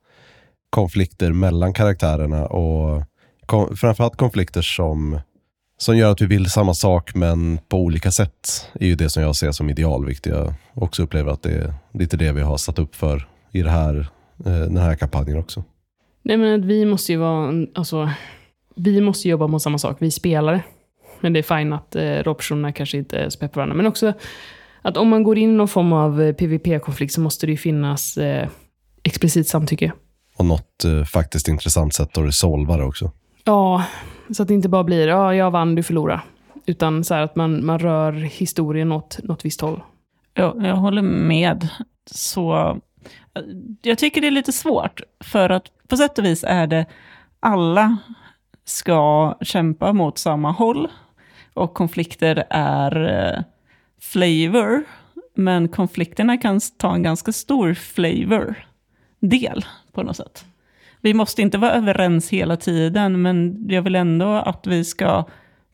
konflikter 0.69 1.31
mellan 1.31 1.73
karaktärerna 1.73 2.45
och 2.45 3.03
kom, 3.45 3.77
framförallt 3.77 4.17
konflikter 4.17 4.61
som, 4.61 5.19
som 5.77 5.97
gör 5.97 6.11
att 6.11 6.21
vi 6.21 6.25
vill 6.25 6.49
samma 6.49 6.73
sak 6.73 7.15
men 7.15 7.59
på 7.69 7.77
olika 7.77 8.11
sätt 8.11 8.69
är 8.73 8.87
ju 8.87 8.95
det 8.95 9.09
som 9.09 9.23
jag 9.23 9.35
ser 9.35 9.51
som 9.51 9.69
ideal, 9.69 10.05
vilket 10.05 10.25
jag 10.25 10.53
också 10.73 11.03
upplever 11.03 11.31
att 11.31 11.43
det 11.43 11.51
är 11.51 11.73
lite 11.93 12.17
det 12.17 12.31
vi 12.31 12.41
har 12.41 12.57
satt 12.57 12.79
upp 12.79 12.95
för 12.95 13.27
i 13.51 13.61
det 13.61 13.69
här, 13.69 14.09
den 14.43 14.77
här 14.77 14.95
kampanjen 14.95 15.37
också. 15.37 15.63
Nej 16.21 16.37
men 16.37 16.59
att 16.59 16.65
vi 16.65 16.85
måste 16.85 17.11
ju 17.11 17.17
vara, 17.17 17.53
alltså, 17.75 18.09
vi 18.75 19.01
måste 19.01 19.29
jobba 19.29 19.47
mot 19.47 19.61
samma 19.61 19.77
sak, 19.77 19.97
vi 19.99 20.11
spelare. 20.11 20.63
Men 21.19 21.33
det 21.33 21.39
är 21.39 21.57
fint 21.57 21.73
att 21.73 21.95
eh, 21.95 22.23
rollpersonerna 22.23 22.71
kanske 22.71 22.97
inte 22.97 23.29
på 23.39 23.47
varandra. 23.53 23.75
Men 23.75 23.87
också 23.87 24.13
att 24.81 24.97
om 24.97 25.09
man 25.09 25.23
går 25.23 25.37
in 25.37 25.49
i 25.49 25.53
någon 25.53 25.67
form 25.67 25.93
av 25.93 26.21
eh, 26.21 26.33
PVP-konflikt 26.33 27.13
så 27.13 27.21
måste 27.21 27.45
det 27.45 27.51
ju 27.51 27.57
finnas 27.57 28.17
eh, 28.17 28.49
explicit 29.03 29.47
samtycke. 29.47 29.91
Och 30.37 30.45
något 30.45 30.85
eh, 30.85 31.03
faktiskt 31.03 31.47
intressant 31.47 31.93
sätt 31.93 32.17
att 32.17 32.25
resolva 32.25 32.77
det 32.77 32.83
också. 32.83 33.11
Ja, 33.43 33.83
så 34.31 34.41
att 34.41 34.47
det 34.47 34.53
inte 34.53 34.69
bara 34.69 34.83
blir 34.83 35.07
ja, 35.07 35.35
jag 35.35 35.51
vann, 35.51 35.75
du 35.75 35.83
förlorade. 35.83 36.21
Utan 36.65 37.03
så 37.03 37.13
här 37.13 37.21
att 37.21 37.35
man, 37.35 37.65
man 37.65 37.79
rör 37.79 38.11
historien 38.11 38.91
åt 38.91 39.19
något 39.23 39.45
visst 39.45 39.61
håll. 39.61 39.81
Ja, 40.33 40.55
jag 40.59 40.75
håller 40.75 41.01
med. 41.01 41.67
Så 42.11 42.77
jag 43.81 43.97
tycker 43.97 44.21
det 44.21 44.27
är 44.27 44.31
lite 44.31 44.51
svårt, 44.51 45.01
för 45.19 45.49
att 45.49 45.71
på 45.87 45.97
sätt 45.97 46.17
och 46.17 46.25
vis 46.25 46.43
är 46.47 46.67
det 46.67 46.85
alla 47.39 47.97
ska 48.65 49.33
kämpa 49.41 49.93
mot 49.93 50.17
samma 50.17 50.51
håll 50.51 50.87
och 51.53 51.73
konflikter 51.73 52.43
är 52.49 53.05
eh, 53.35 53.43
flavor, 54.01 54.83
men 55.35 55.67
konflikterna 55.67 56.37
kan 56.37 56.59
ta 56.77 56.95
en 56.95 57.03
ganska 57.03 57.31
stor 57.31 57.73
flavor-del 57.73 59.65
på 59.91 60.03
något 60.03 60.17
sätt. 60.17 60.45
Vi 61.01 61.13
måste 61.13 61.41
inte 61.41 61.57
vara 61.57 61.71
överens 61.71 62.29
hela 62.29 62.57
tiden, 62.57 63.21
men 63.21 63.65
jag 63.69 63.81
vill 63.81 63.95
ändå 63.95 64.33
att 64.33 64.67
vi 64.67 64.83
ska 64.83 65.25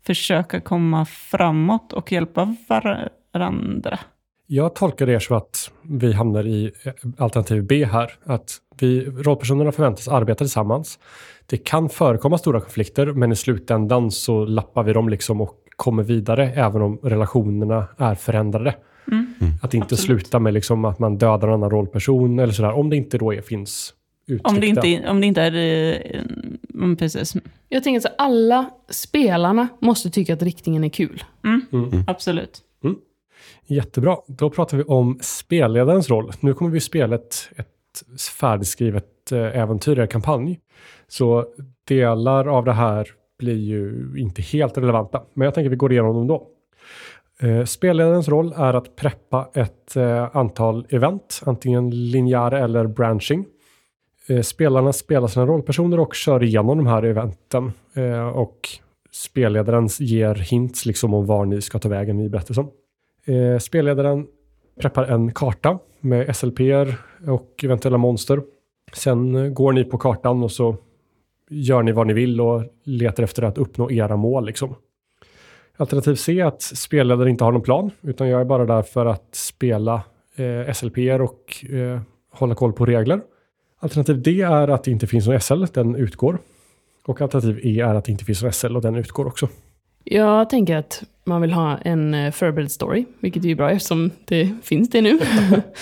försöka 0.05 0.61
komma 0.61 1.05
framåt 1.05 1.93
och 1.93 2.11
hjälpa 2.11 2.55
varandra. 2.67 3.99
Jag 4.47 4.75
tolkar 4.75 5.05
det 5.05 5.19
så 5.19 5.35
att 5.35 5.71
vi 5.81 6.13
hamnar 6.13 6.47
i 6.47 6.71
eh, 6.83 6.93
alternativ 7.17 7.63
B 7.63 7.85
här. 7.85 8.11
Att 8.23 8.57
vi, 8.79 9.05
rollpersonerna 9.05 9.71
förväntas 9.71 10.07
arbeta 10.07 10.37
tillsammans. 10.37 10.99
Det 11.45 11.57
kan 11.57 11.89
förekomma 11.89 12.37
stora 12.37 12.59
konflikter, 12.59 13.05
men 13.05 13.31
i 13.31 13.35
slutändan 13.35 14.11
så 14.11 14.45
lappar 14.45 14.83
vi 14.83 14.93
dem 14.93 15.09
liksom 15.09 15.41
och 15.41 15.55
kommer 15.75 16.03
vidare, 16.03 16.51
även 16.51 16.81
om 16.81 16.99
relationerna 17.03 17.87
är 17.97 18.15
förändrade. 18.15 18.75
Mm. 19.11 19.27
Att 19.61 19.73
inte 19.73 19.85
Absolut. 19.85 20.21
sluta 20.21 20.39
med 20.39 20.53
liksom 20.53 20.85
att 20.85 20.99
man 20.99 21.17
dödar 21.17 21.47
en 21.47 21.53
annan 21.53 21.69
rollperson 21.69 22.39
eller 22.39 22.53
sådär, 22.53 22.71
om 22.71 22.89
det 22.89 22.95
inte 22.95 23.17
då 23.17 23.33
är, 23.33 23.41
finns 23.41 23.93
uttryckta. 24.27 24.49
Om 24.49 24.59
det 24.59 24.67
inte, 24.67 25.09
om 25.09 25.21
det 25.21 25.27
inte 25.27 25.41
är, 25.41 25.55
eh, 26.15 26.21
Mm, 26.73 26.95
precis. 26.95 27.33
Jag 27.69 27.83
tänker 27.83 27.99
så 27.99 28.09
alla 28.17 28.69
spelarna 28.89 29.67
måste 29.79 30.09
tycka 30.09 30.33
att 30.33 30.41
riktningen 30.41 30.83
är 30.83 30.89
kul. 30.89 31.23
Mm. 31.43 32.03
Absolut. 32.07 32.61
Jättebra. 33.65 34.17
Då 34.27 34.49
pratar 34.49 34.77
vi 34.77 34.83
om 34.83 35.19
spelledarens 35.21 36.09
roll. 36.09 36.31
Nu 36.39 36.53
kommer 36.53 36.71
vi 36.71 36.79
spela 36.79 37.15
ett, 37.15 37.49
ett 37.55 37.67
färdigskrivet 38.39 39.31
eh, 39.31 39.57
äventyr 39.59 39.91
eller 39.91 40.07
kampanj. 40.07 40.59
Så 41.07 41.45
delar 41.87 42.47
av 42.47 42.65
det 42.65 42.73
här 42.73 43.07
blir 43.39 43.57
ju 43.57 44.13
inte 44.17 44.41
helt 44.41 44.77
relevanta. 44.77 45.23
Men 45.33 45.45
jag 45.45 45.53
tänker 45.53 45.69
vi 45.69 45.75
går 45.75 45.91
igenom 45.91 46.15
dem 46.15 46.27
då. 46.27 46.47
Eh, 47.47 47.63
spelledarens 47.63 48.27
roll 48.27 48.53
är 48.57 48.73
att 48.73 48.95
preppa 48.95 49.49
ett 49.53 49.95
eh, 49.95 50.35
antal 50.35 50.85
event, 50.89 51.41
antingen 51.45 52.11
linjära 52.11 52.59
eller 52.59 52.87
branching. 52.87 53.45
Spelarna 54.43 54.93
spelar 54.93 55.27
sina 55.27 55.45
rollpersoner 55.45 55.99
och 55.99 56.15
kör 56.15 56.43
igenom 56.43 56.77
de 56.77 56.87
här 56.87 57.03
eventen. 57.03 57.71
Och 58.33 58.69
spelledaren 59.11 59.87
ger 59.99 60.35
hints 60.35 60.85
liksom 60.85 61.13
om 61.13 61.25
var 61.25 61.45
ni 61.45 61.61
ska 61.61 61.79
ta 61.79 61.89
vägen 61.89 62.19
i 62.19 62.29
berättelsen. 62.29 62.67
Eh, 63.25 63.59
spelledaren 63.59 64.27
preppar 64.79 65.03
en 65.03 65.33
karta 65.33 65.79
med 65.99 66.35
SLPR 66.35 66.95
och 67.27 67.63
eventuella 67.63 67.97
monster. 67.97 68.41
Sen 68.93 69.35
eh, 69.35 69.49
går 69.49 69.73
ni 69.73 69.83
på 69.83 69.97
kartan 69.97 70.43
och 70.43 70.51
så 70.51 70.77
gör 71.49 71.83
ni 71.83 71.91
vad 71.91 72.07
ni 72.07 72.13
vill 72.13 72.41
och 72.41 72.63
letar 72.83 73.23
efter 73.23 73.43
att 73.43 73.57
uppnå 73.57 73.91
era 73.91 74.15
mål. 74.15 74.45
Liksom. 74.45 74.75
Alternativ 75.77 76.15
C 76.15 76.39
är 76.39 76.45
att 76.45 76.61
spelledaren 76.61 77.29
inte 77.29 77.43
har 77.43 77.51
någon 77.51 77.61
plan, 77.61 77.91
utan 78.01 78.29
jag 78.29 78.41
är 78.41 78.45
bara 78.45 78.65
där 78.65 78.81
för 78.81 79.05
att 79.05 79.35
spela 79.35 80.03
eh, 80.35 80.73
SLPR 80.73 81.21
och 81.21 81.65
eh, 81.73 82.01
hålla 82.31 82.55
koll 82.55 82.73
på 82.73 82.85
regler. 82.85 83.21
Alternativ 83.79 84.21
D 84.21 84.41
är 84.41 84.67
att 84.67 84.83
det 84.83 84.91
inte 84.91 85.07
finns 85.07 85.27
någon 85.27 85.39
SL, 85.39 85.63
den 85.73 85.95
utgår. 85.95 86.37
Och 87.05 87.21
alternativ 87.21 87.59
E 87.63 87.79
är 87.79 87.95
att 87.95 88.05
det 88.05 88.11
inte 88.11 88.25
finns 88.25 88.43
någon 88.43 88.53
SL 88.53 88.75
och 88.75 88.81
den 88.81 88.95
utgår 88.95 89.27
också. 89.27 89.47
Jag 90.03 90.49
tänker 90.49 90.75
att 90.75 91.03
man 91.23 91.41
vill 91.41 91.51
ha 91.51 91.77
en 91.77 92.13
eh, 92.13 92.31
förberedd 92.31 92.71
story, 92.71 93.05
vilket 93.19 93.43
är 93.43 93.47
ju 93.47 93.55
bra 93.55 93.71
eftersom 93.71 94.11
det 94.25 94.49
finns 94.63 94.89
det 94.89 95.01
nu. 95.01 95.19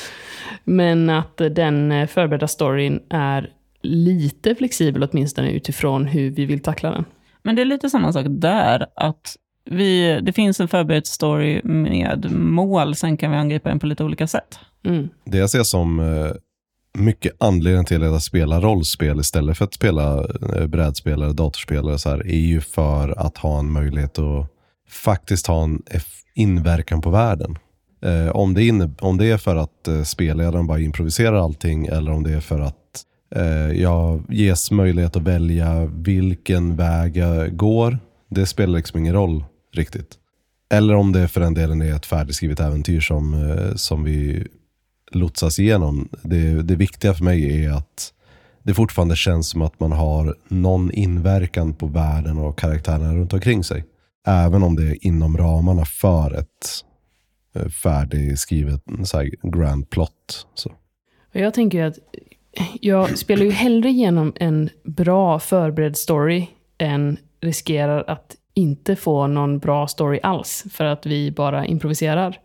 Men 0.63 1.09
att 1.09 1.37
den 1.37 1.91
eh, 1.91 2.07
förberedda 2.07 2.47
storyn 2.47 2.99
är 3.09 3.49
lite 3.81 4.55
flexibel 4.55 5.03
åtminstone 5.11 5.51
utifrån 5.51 6.05
hur 6.05 6.29
vi 6.29 6.45
vill 6.45 6.59
tackla 6.59 6.91
den. 6.91 7.05
Men 7.43 7.55
det 7.55 7.61
är 7.61 7.65
lite 7.65 7.89
samma 7.89 8.13
sak 8.13 8.25
där, 8.29 8.85
att 8.95 9.35
vi, 9.65 10.19
det 10.21 10.33
finns 10.33 10.59
en 10.59 10.67
förberedd 10.67 11.07
story 11.07 11.61
med 11.63 12.31
mål, 12.31 12.95
sen 12.95 13.17
kan 13.17 13.31
vi 13.31 13.37
angripa 13.37 13.69
den 13.69 13.79
på 13.79 13.85
lite 13.85 14.03
olika 14.03 14.27
sätt. 14.27 14.59
Mm. 14.85 15.09
Det 15.23 15.37
jag 15.37 15.49
ser 15.49 15.63
som 15.63 15.99
eh, 15.99 16.31
mycket 16.93 17.31
anledningen 17.37 17.85
till 17.85 18.03
att 18.03 18.23
spela 18.23 18.61
rollspel 18.61 19.19
istället 19.19 19.57
för 19.57 19.65
att 19.65 19.73
spela 19.73 20.15
brädspelare, 20.15 20.67
brädspel 20.67 21.13
eller 21.13 21.33
datorspel 21.33 21.77
eller 21.77 21.97
så 21.97 22.09
här, 22.09 22.27
är 22.27 22.39
ju 22.39 22.61
för 22.61 23.19
att 23.25 23.37
ha 23.37 23.59
en 23.59 23.71
möjlighet 23.71 24.19
att 24.19 24.47
faktiskt 24.89 25.47
ha 25.47 25.63
en 25.63 25.81
inverkan 26.35 27.01
på 27.01 27.09
världen. 27.09 27.57
Eh, 28.05 28.35
om, 28.35 28.53
det 28.53 28.63
inne, 28.63 28.89
om 28.99 29.17
det 29.17 29.25
är 29.25 29.37
för 29.37 29.55
att 29.55 29.87
eh, 29.87 30.03
spelledaren 30.03 30.67
bara 30.67 30.79
improviserar 30.79 31.43
allting 31.43 31.85
eller 31.85 32.11
om 32.11 32.23
det 32.23 32.33
är 32.33 32.39
för 32.39 32.59
att 32.59 32.75
eh, 33.35 33.81
jag 33.81 34.23
ges 34.29 34.71
möjlighet 34.71 35.15
att 35.15 35.23
välja 35.23 35.85
vilken 35.85 36.75
väg 36.75 37.17
jag 37.17 37.57
går. 37.57 37.99
Det 38.29 38.45
spelar 38.45 38.77
liksom 38.77 38.99
ingen 38.99 39.13
roll 39.13 39.43
riktigt. 39.73 40.17
Eller 40.73 40.95
om 40.95 41.11
det 41.11 41.27
för 41.27 41.41
den 41.41 41.53
delen 41.53 41.81
är 41.81 41.95
ett 41.95 42.05
färdigskrivet 42.05 42.59
äventyr 42.59 42.99
som, 42.99 43.33
eh, 43.33 43.75
som 43.75 44.03
vi 44.03 44.47
lotsas 45.11 45.59
igenom. 45.59 46.09
Det, 46.23 46.61
det 46.61 46.75
viktiga 46.75 47.13
för 47.13 47.23
mig 47.23 47.65
är 47.65 47.71
att 47.71 48.13
det 48.63 48.73
fortfarande 48.73 49.15
känns 49.15 49.49
som 49.49 49.61
att 49.61 49.79
man 49.79 49.91
har 49.91 50.35
någon 50.47 50.91
inverkan 50.91 51.73
på 51.73 51.85
världen 51.85 52.37
och 52.37 52.59
karaktärerna 52.59 53.15
runt 53.15 53.33
omkring 53.33 53.63
sig. 53.63 53.85
Även 54.27 54.63
om 54.63 54.75
det 54.75 54.83
är 54.83 55.05
inom 55.05 55.37
ramarna 55.37 55.85
för 55.85 56.39
ett 56.39 56.85
eh, 57.55 57.67
färdigskrivet 57.67 58.83
så 59.03 59.17
här, 59.17 59.29
grand 59.43 59.89
plot. 59.89 60.47
Så. 60.53 60.69
Och 61.33 61.39
jag 61.39 61.53
tänker 61.53 61.83
att 61.83 61.97
jag 62.81 63.17
spelar 63.17 63.43
ju 63.43 63.51
hellre 63.51 63.89
igenom 63.89 64.33
en 64.35 64.69
bra 64.83 65.39
förberedd 65.39 65.97
story 65.97 66.47
än 66.77 67.17
riskerar 67.41 68.03
att 68.07 68.35
inte 68.53 68.95
få 68.95 69.27
någon 69.27 69.59
bra 69.59 69.87
story 69.87 70.19
alls 70.23 70.65
för 70.71 70.85
att 70.85 71.05
vi 71.05 71.31
bara 71.31 71.65
improviserar. 71.65 72.39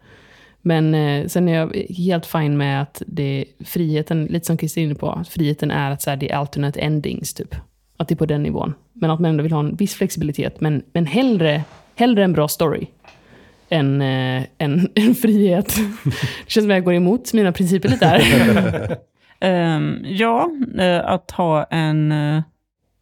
Men 0.66 0.94
eh, 0.94 1.26
sen 1.26 1.48
är 1.48 1.54
jag 1.54 1.76
helt 1.96 2.26
fine 2.26 2.56
med 2.56 2.82
att 2.82 3.02
det 3.06 3.44
friheten, 3.64 4.24
lite 4.24 4.46
som 4.46 4.56
Kristin 4.56 4.82
är 4.82 4.86
inne 4.86 4.94
på, 4.94 5.24
friheten 5.28 5.70
är 5.70 5.90
att 5.90 6.02
så 6.02 6.10
här, 6.10 6.16
det 6.16 6.30
är 6.30 6.36
alternate 6.36 6.80
endings 6.80 7.34
typ. 7.34 7.54
Att 7.96 8.08
det 8.08 8.14
är 8.14 8.16
på 8.16 8.26
den 8.26 8.42
nivån. 8.42 8.74
Men 8.92 9.10
att 9.10 9.20
man 9.20 9.30
ändå 9.30 9.42
vill 9.42 9.52
ha 9.52 9.60
en 9.60 9.76
viss 9.76 9.94
flexibilitet. 9.94 10.60
Men, 10.60 10.82
men 10.92 11.06
hellre, 11.06 11.62
hellre 11.94 12.24
en 12.24 12.32
bra 12.32 12.48
story 12.48 12.86
än 13.68 14.02
eh, 14.02 14.42
en, 14.58 14.88
en 14.94 15.14
frihet. 15.22 15.76
Det 16.04 16.50
känns 16.50 16.64
som 16.64 16.70
att 16.70 16.76
jag 16.76 16.84
går 16.84 16.94
emot 16.94 17.32
mina 17.32 17.52
principer 17.52 17.88
lite 17.88 18.06
här. 18.06 19.76
um, 19.76 19.98
ja, 20.04 20.50
eh, 20.78 21.06
att 21.06 21.30
ha 21.30 21.64
en... 21.64 22.12
Eh, 22.12 22.42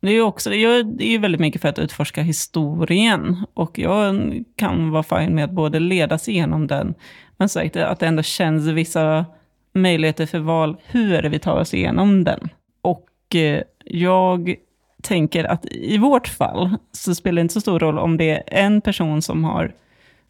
det 0.00 0.10
är 0.10 0.20
också, 0.20 0.54
jag 0.54 0.78
är 0.78 1.10
ju 1.10 1.18
väldigt 1.18 1.40
mycket 1.40 1.60
för 1.60 1.68
att 1.68 1.78
utforska 1.78 2.22
historien. 2.22 3.46
Och 3.54 3.78
jag 3.78 4.42
kan 4.56 4.90
vara 4.90 5.02
fine 5.02 5.34
med 5.34 5.44
att 5.44 5.50
både 5.50 5.80
ledas 5.80 6.28
igenom 6.28 6.66
den, 6.66 6.94
men 7.36 7.48
sagt 7.48 7.76
att 7.76 8.00
det 8.00 8.06
ändå 8.06 8.22
känns 8.22 8.66
vissa 8.66 9.26
möjligheter 9.74 10.26
för 10.26 10.38
val, 10.38 10.76
hur 10.86 11.22
vi 11.22 11.38
tar 11.38 11.60
oss 11.60 11.74
igenom 11.74 12.24
den? 12.24 12.48
Och 12.82 13.34
eh, 13.34 13.62
jag 13.84 14.54
tänker 15.02 15.44
att 15.44 15.66
i 15.70 15.98
vårt 15.98 16.28
fall 16.28 16.76
så 16.92 17.14
spelar 17.14 17.34
det 17.34 17.40
inte 17.40 17.54
så 17.54 17.60
stor 17.60 17.78
roll 17.78 17.98
om 17.98 18.16
det 18.16 18.30
är 18.30 18.42
en 18.46 18.80
person 18.80 19.22
som 19.22 19.44
har 19.44 19.74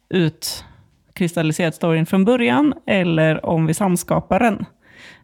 utkristalliserat 0.09 1.75
storyn 1.75 2.05
från 2.05 2.25
början, 2.25 2.73
eller 2.85 3.45
om 3.45 3.65
vi 3.65 3.73
samskapar 3.73 4.39
den. 4.39 4.65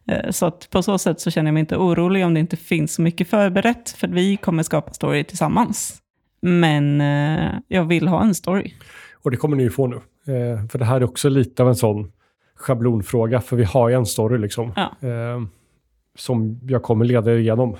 Eh, 0.07 0.31
så 0.31 0.45
att 0.45 0.69
på 0.69 0.83
så 0.83 0.97
sätt 0.97 1.19
så 1.19 1.31
känner 1.31 1.47
jag 1.47 1.53
mig 1.53 1.61
inte 1.61 1.77
orolig 1.77 2.25
om 2.25 2.33
det 2.33 2.39
inte 2.39 2.57
finns 2.57 2.93
så 2.93 3.01
mycket 3.01 3.29
förberett, 3.29 3.89
för 3.89 4.07
vi 4.07 4.37
kommer 4.37 4.63
skapa 4.63 4.93
story 4.93 5.23
tillsammans. 5.23 5.97
Men 6.41 7.01
eh, 7.01 7.51
jag 7.67 7.83
vill 7.85 8.07
ha 8.07 8.23
en 8.23 8.35
story. 8.35 8.73
Och 9.23 9.31
det 9.31 9.37
kommer 9.37 9.57
ni 9.57 9.63
ju 9.63 9.69
få 9.69 9.87
nu. 9.87 10.01
Eh, 10.27 10.67
för 10.67 10.79
det 10.79 10.85
här 10.85 10.95
är 10.95 11.03
också 11.03 11.29
lite 11.29 11.63
av 11.63 11.69
en 11.69 11.75
sån 11.75 12.11
schablonfråga, 12.55 13.41
för 13.41 13.55
vi 13.55 13.63
har 13.63 13.89
ju 13.89 13.95
en 13.95 14.05
story 14.05 14.37
liksom. 14.37 14.73
Ja. 14.75 15.07
Eh, 15.09 15.41
som 16.15 16.59
jag 16.67 16.83
kommer 16.83 17.05
leda 17.05 17.31
er 17.31 17.37
igenom. 17.37 17.75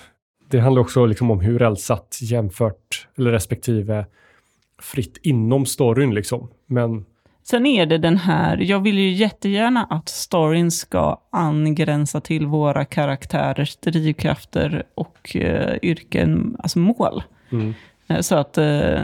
Det 0.50 0.60
handlar 0.60 0.82
också 0.82 1.06
liksom 1.06 1.32
om 1.32 1.40
hur 1.40 1.62
Elsatt 1.62 2.20
jämfört, 2.22 3.08
eller 3.18 3.32
respektive 3.32 4.06
fritt 4.82 5.18
inom 5.22 5.66
storyn 5.66 6.14
liksom. 6.14 6.48
Men 6.66 7.06
Sen 7.44 7.66
är 7.66 7.86
det 7.86 7.98
den 7.98 8.18
här, 8.18 8.58
jag 8.58 8.80
vill 8.80 8.98
ju 9.00 9.12
jättegärna 9.12 9.88
att 9.90 10.10
storyn 10.10 10.72
ska 10.72 11.22
angränsa 11.30 12.22
till 12.22 12.46
våra 12.48 12.86
karaktärers 12.86 13.76
drivkrafter 13.78 14.84
och 14.96 15.36
eh, 15.36 15.78
yrken, 15.82 16.56
alltså 16.60 16.80
mål. 16.80 17.24
mm, 17.52 17.74
Eh, 18.08 18.20
Så 18.20 18.36
att 18.36 18.58
eh, 18.58 19.02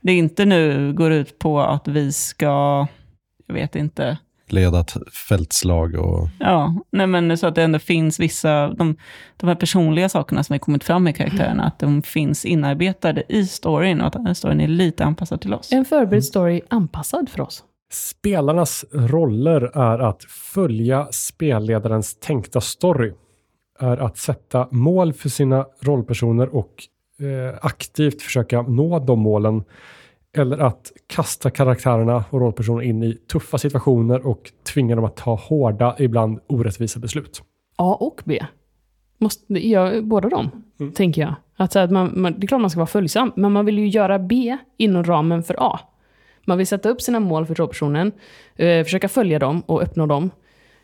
det 0.00 0.12
inte 0.12 0.44
nu 0.44 0.92
går 0.92 1.12
ut 1.12 1.38
på 1.38 1.60
att 1.60 1.88
vi 1.88 2.12
ska, 2.12 2.86
jag 3.46 3.54
vet 3.54 3.76
inte, 3.76 4.18
Leda 4.52 4.80
ett 4.80 4.92
fältslag 5.28 5.94
och 5.94 6.28
Ja, 6.38 6.74
nej 6.90 7.06
men 7.06 7.38
så 7.38 7.46
att 7.46 7.54
det 7.54 7.62
ändå 7.62 7.78
finns 7.78 8.20
vissa, 8.20 8.68
de, 8.68 8.96
de 9.36 9.46
här 9.46 9.54
personliga 9.54 10.08
sakerna 10.08 10.44
som 10.44 10.54
har 10.54 10.58
kommit 10.58 10.84
fram 10.84 11.08
i 11.08 11.12
karaktärerna, 11.12 11.64
att 11.64 11.78
de 11.78 12.02
finns 12.02 12.44
inarbetade 12.44 13.22
i 13.28 13.46
storyn 13.46 14.00
och 14.00 14.16
att 14.16 14.36
storyn 14.36 14.60
är 14.60 14.68
lite 14.68 15.04
anpassad 15.04 15.40
till 15.40 15.54
oss. 15.54 15.72
En 15.72 15.84
förberedd 15.84 16.24
story 16.24 16.60
anpassad 16.68 17.28
för 17.28 17.40
oss. 17.40 17.64
Spelarnas 17.92 18.84
roller 18.92 19.78
är 19.78 19.98
att 19.98 20.24
följa 20.24 21.08
spelledarens 21.10 22.18
tänkta 22.20 22.60
story. 22.60 23.12
Är 23.78 23.96
att 23.96 24.18
sätta 24.18 24.68
mål 24.70 25.12
för 25.12 25.28
sina 25.28 25.66
rollpersoner 25.80 26.54
och 26.54 26.74
aktivt 27.60 28.22
försöka 28.22 28.62
nå 28.62 28.98
de 28.98 29.18
målen. 29.20 29.64
Eller 30.36 30.58
att 30.58 30.92
kasta 31.06 31.50
karaktärerna 31.50 32.24
och 32.30 32.40
rollpersonerna 32.40 32.84
in 32.84 33.02
i 33.02 33.12
tuffa 33.32 33.58
situationer 33.58 34.26
och 34.26 34.52
tvinga 34.74 34.96
dem 34.96 35.04
att 35.04 35.16
ta 35.16 35.34
hårda, 35.34 35.96
ibland 35.98 36.40
orättvisa 36.46 37.00
beslut. 37.00 37.42
A 37.76 37.96
och 38.00 38.20
B. 38.24 38.44
Måste, 39.18 39.68
ja, 39.68 40.00
båda 40.02 40.28
dem, 40.28 40.50
Mm. 40.80 40.92
tänker 40.92 41.22
jag. 41.22 41.34
Att, 41.56 41.76
att 41.76 41.90
man, 41.90 42.12
man, 42.16 42.34
det 42.38 42.44
är 42.44 42.48
klart 42.48 42.60
man 42.60 42.70
ska 42.70 42.80
vara 42.80 42.86
följsam, 42.86 43.32
men 43.36 43.52
man 43.52 43.64
vill 43.66 43.78
ju 43.78 43.88
göra 43.88 44.18
B 44.18 44.58
inom 44.76 45.04
ramen 45.04 45.42
för 45.42 45.56
A. 45.58 45.80
Man 46.44 46.58
vill 46.58 46.66
sätta 46.66 46.88
upp 46.88 47.02
sina 47.02 47.20
mål 47.20 47.46
för 47.46 47.54
rollpersonen, 47.54 48.12
eh, 48.56 48.84
försöka 48.84 49.08
följa 49.08 49.38
dem 49.38 49.62
och 49.66 49.82
uppnå 49.82 50.06
dem. 50.06 50.30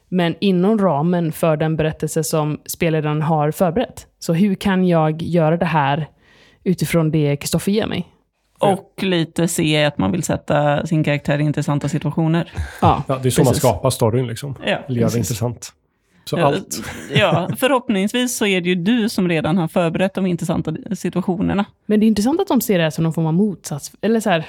Men 0.09 0.35
inom 0.41 0.79
ramen 0.79 1.33
för 1.33 1.57
den 1.57 1.77
berättelse 1.77 2.25
som 2.25 2.61
spelledaren 2.67 3.23
har 3.23 3.51
förberett. 3.51 4.07
Så 4.19 4.33
hur 4.33 4.55
kan 4.55 4.89
jag 4.89 5.23
göra 5.23 5.57
det 5.57 5.65
här 5.67 6.09
utifrån 6.67 7.11
det 7.11 7.37
Kristoffer 7.37 7.73
ger 7.73 7.87
mig? 7.87 8.07
Och 8.59 8.95
lite 9.03 9.49
se 9.49 9.85
att 9.85 9.99
man 9.99 10.13
vill 10.13 10.23
sätta 10.23 10.87
sin 10.87 11.05
karaktär 11.05 11.39
i 11.39 11.43
intressanta 11.43 11.89
situationer. 11.89 12.53
Ja, 12.83 13.03
Ja, 13.09 13.19
det 13.23 13.29
är 13.29 13.31
så 13.31 13.41
man 13.43 13.47
precis. 13.47 13.63
skapar 13.63 13.91
storyn 13.91 14.27
liksom. 14.27 14.55
Ja, 14.67 14.79
det 14.89 15.01
intressant. 15.01 15.73
Så 16.25 16.39
Ja, 16.39 16.45
allt. 16.47 16.83
Ja, 17.15 17.49
förhoppningsvis 17.57 18.37
så 18.37 18.47
är 18.47 18.61
det 18.61 18.69
ju 18.69 18.75
du 18.75 19.09
som 19.09 19.29
redan 19.29 19.59
har 19.59 19.69
förberett 19.69 20.15
de 20.15 20.27
intressanta 20.27 20.73
situationerna. 20.95 21.65
Men 21.87 22.01
det 22.01 22.07
är 22.07 22.09
intressant 22.09 22.41
att 22.41 22.49
de 22.49 22.61
ser 22.61 22.79
det 22.79 22.85
här 22.85 22.91
som 22.91 23.05
någon 23.05 23.13
form 23.13 23.27
av 23.27 23.35
motsats. 23.35 23.93
Eller 24.01 24.21
så 24.21 24.31
här, 24.31 24.47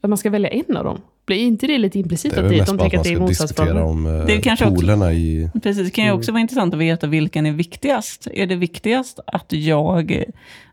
att 0.00 0.10
man 0.10 0.18
ska 0.18 0.30
välja 0.30 0.50
en 0.50 0.76
av 0.76 0.84
dem. 0.84 1.00
Blir 1.30 1.38
inte 1.38 1.66
det 1.66 1.78
lite 1.78 1.98
implicit 1.98 2.34
Det 2.34 2.40
är 2.40 2.44
att 2.44 2.50
det, 2.50 2.64
de 2.64 2.78
tänker 2.78 2.98
att 2.98 3.04
det 3.04 3.10
är 3.10 3.16
ska 3.16 3.26
diskutera 3.26 3.84
motsatsförhållanden? 3.84 4.20
om 4.20 4.26
Det 4.26 4.32
är 4.32 4.36
eh, 4.36 4.42
kanske 4.42 4.66
också- 4.66 5.10
i... 5.10 5.50
Precis, 5.62 5.84
det 5.84 5.90
kan 5.90 6.04
ju 6.04 6.12
också 6.12 6.32
vara 6.32 6.40
intressant 6.40 6.74
att 6.74 6.80
veta 6.80 7.06
vilken 7.06 7.46
är 7.46 7.52
viktigast. 7.52 8.26
Är 8.34 8.46
det 8.46 8.56
viktigast 8.56 9.20
att 9.26 9.52
jag 9.52 10.24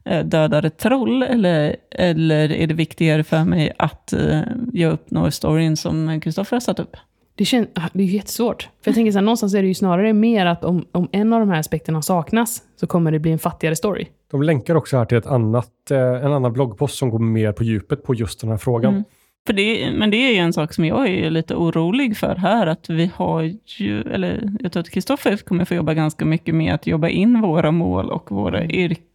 eh, 0.06 0.26
dödar 0.26 0.66
ett 0.66 0.78
troll 0.78 1.24
eller, 1.24 1.76
eller 1.92 2.52
är 2.52 2.68
det 2.68 2.74
viktigare 2.74 3.24
för 3.24 3.44
mig 3.44 3.74
att 3.78 4.14
eh, 4.14 4.40
jag 4.74 4.94
uppnår 4.94 5.30
storyn 5.30 5.78
som 5.78 6.22
Kristoffer 6.22 6.56
har 6.56 6.62
satt 6.62 6.80
upp? 6.80 6.98
Det, 7.36 7.46
kän, 7.46 7.68
ah, 7.76 7.90
det 7.94 8.04
är 8.04 8.08
ju 8.08 8.14
jättesvårt. 8.14 8.62
För 8.64 8.90
jag 8.90 8.96
tänker 8.96 9.12
så 9.12 9.18
här, 9.18 9.26
någonstans 9.26 9.54
är 9.54 9.62
det 9.62 9.68
ju 9.68 9.74
snarare 9.74 10.14
mer 10.14 10.46
att 10.46 10.64
om, 10.64 10.86
om 10.92 11.10
en 11.12 11.34
av 11.34 11.40
de 11.40 11.50
här 11.50 11.60
aspekterna 11.60 12.02
saknas 12.02 12.62
så 12.80 12.88
kommer 12.88 13.12
det 13.12 13.20
bli 13.20 13.32
en 13.32 13.40
fattigare 13.40 13.76
story. 13.76 14.08
De 14.32 14.44
länkar 14.44 14.76
också 14.76 14.98
här 14.98 15.06
till 15.06 15.18
ett 15.18 15.28
annat, 15.28 15.92
eh, 15.92 15.98
en 15.98 16.34
annan 16.34 16.54
bloggpost 16.54 16.98
som 16.98 17.10
går 17.10 17.20
mer 17.20 17.52
på 17.52 17.64
djupet 17.64 18.04
på 18.04 18.16
just 18.16 18.42
den 18.42 18.50
här 18.50 18.58
frågan. 18.58 18.94
Mm. 18.94 19.04
För 19.48 19.54
det, 19.54 19.92
men 19.92 20.12
det 20.12 20.18
är 20.18 20.32
ju 20.32 20.38
en 20.38 20.54
sak 20.54 20.74
som 20.74 20.86
jag 20.86 21.08
är 21.10 21.30
lite 21.30 21.56
orolig 21.56 22.18
för 22.18 22.36
här, 22.36 22.68
att 22.68 22.90
vi 22.90 23.12
har 23.16 23.56
ju, 23.66 24.02
eller 24.02 24.52
jag 24.60 24.72
tror 24.72 24.82
att 24.82 24.90
Kristoffer 24.90 25.38
kommer 25.38 25.66
få 25.66 25.74
jobba 25.74 25.94
ganska 25.94 26.26
mycket 26.26 26.56
med 26.56 26.74
att 26.74 26.88
jobba 26.88 27.10
in 27.10 27.42
våra 27.42 27.72
mål 27.72 28.12
och 28.12 28.32
våra 28.32 28.66
yrken 28.66 29.08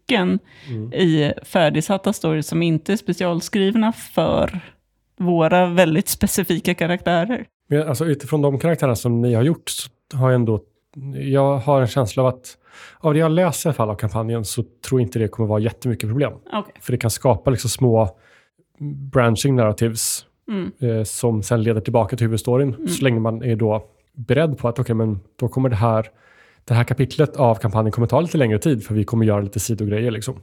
Mm. 0.68 0.92
i 0.92 1.32
färdigsatta 1.42 2.12
stories 2.12 2.46
som 2.46 2.62
inte 2.62 2.92
är 2.92 2.96
specialskrivna 2.96 3.92
för 3.92 4.60
våra 5.18 5.66
väldigt 5.66 6.08
specifika 6.08 6.74
karaktärer. 6.74 7.46
Men 7.68 7.88
alltså 7.88 8.04
utifrån 8.04 8.42
de 8.42 8.58
karaktärerna 8.58 8.96
som 8.96 9.22
ni 9.22 9.34
har 9.34 9.42
gjort 9.42 9.70
så 9.70 10.16
har 10.16 10.30
jag 10.30 10.34
ändå, 10.34 10.60
jag 11.14 11.56
har 11.58 11.80
en 11.80 11.86
känsla 11.86 12.22
av 12.22 12.28
att 12.28 12.56
av 13.00 13.14
det 13.14 13.20
jag 13.20 13.30
läser 13.30 13.68
i 13.68 13.70
alla 13.70 13.74
fall 13.74 13.90
av 13.90 13.94
kampanjen 13.94 14.44
så 14.44 14.62
tror 14.62 15.00
jag 15.00 15.06
inte 15.06 15.18
det 15.18 15.28
kommer 15.28 15.48
vara 15.48 15.60
jättemycket 15.60 16.08
problem. 16.08 16.32
Okej. 16.52 16.74
För 16.80 16.92
det 16.92 16.98
kan 16.98 17.10
skapa 17.10 17.50
liksom 17.50 17.70
små 17.70 18.16
branching 18.82 19.56
narratives 19.56 20.26
Mm. 20.48 20.72
eh, 20.78 21.04
som 21.04 21.42
sen 21.42 21.62
leder 21.62 21.80
tillbaka 21.80 22.16
till 22.16 22.26
huvudstoryn. 22.26 22.88
Så 22.88 23.04
länge 23.04 23.20
man 23.20 23.42
är 23.42 23.56
då 23.56 23.84
beredd 24.12 24.58
på 24.58 24.68
att 24.68 24.78
okej, 24.78 24.94
men 24.94 25.20
då 25.40 25.48
kommer 25.48 25.68
det 25.68 25.76
här, 25.76 26.06
det 26.64 26.74
här 26.74 26.84
kapitlet 26.84 27.36
av 27.36 27.54
kampanjen 27.54 27.92
kommer 27.92 28.08
ta 28.08 28.20
lite 28.20 28.38
längre 28.38 28.58
tid 28.58 28.84
för 28.84 28.94
vi 28.94 29.04
kommer 29.04 29.26
göra 29.26 29.40
lite 29.40 29.60
sidogrejer. 29.60 30.10
Liksom. 30.10 30.34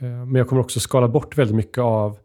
Eh, 0.00 0.08
men 0.08 0.34
jag 0.34 0.48
kommer 0.48 0.62
också 0.62 0.80
skala 0.80 1.08
bort 1.08 1.38
väldigt 1.38 1.56
mycket 1.56 1.78
av 1.78 2.18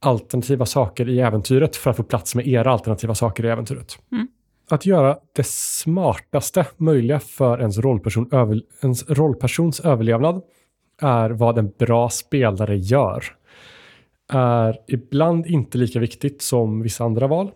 alternativa 0.00 0.66
saker 0.66 1.08
i 1.08 1.20
äventyret 1.20 1.76
för 1.76 1.90
att 1.90 1.96
få 1.96 2.02
plats 2.02 2.34
med 2.34 2.48
era 2.48 2.72
alternativa 2.72 3.14
saker 3.14 3.44
i 3.44 3.48
äventyret. 3.48 3.98
Mm. 4.12 4.28
Att 4.70 4.86
göra 4.86 5.18
det 5.32 5.46
smartaste 5.46 6.66
möjliga 6.76 7.20
för 7.20 7.60
ens, 7.60 7.78
rollperson, 7.78 8.28
över, 8.32 8.62
ens 8.82 9.10
rollpersons 9.10 9.80
överlevnad 9.80 10.42
är 11.02 11.30
vad 11.30 11.58
en 11.58 11.72
bra 11.78 12.08
spelare 12.08 12.76
gör. 12.76 13.24
Är 14.32 14.78
ibland 14.86 15.46
inte 15.46 15.78
lika 15.78 15.98
viktigt 15.98 16.42
som 16.42 16.82
vissa 16.82 17.04
andra 17.04 17.26
val. 17.26 17.50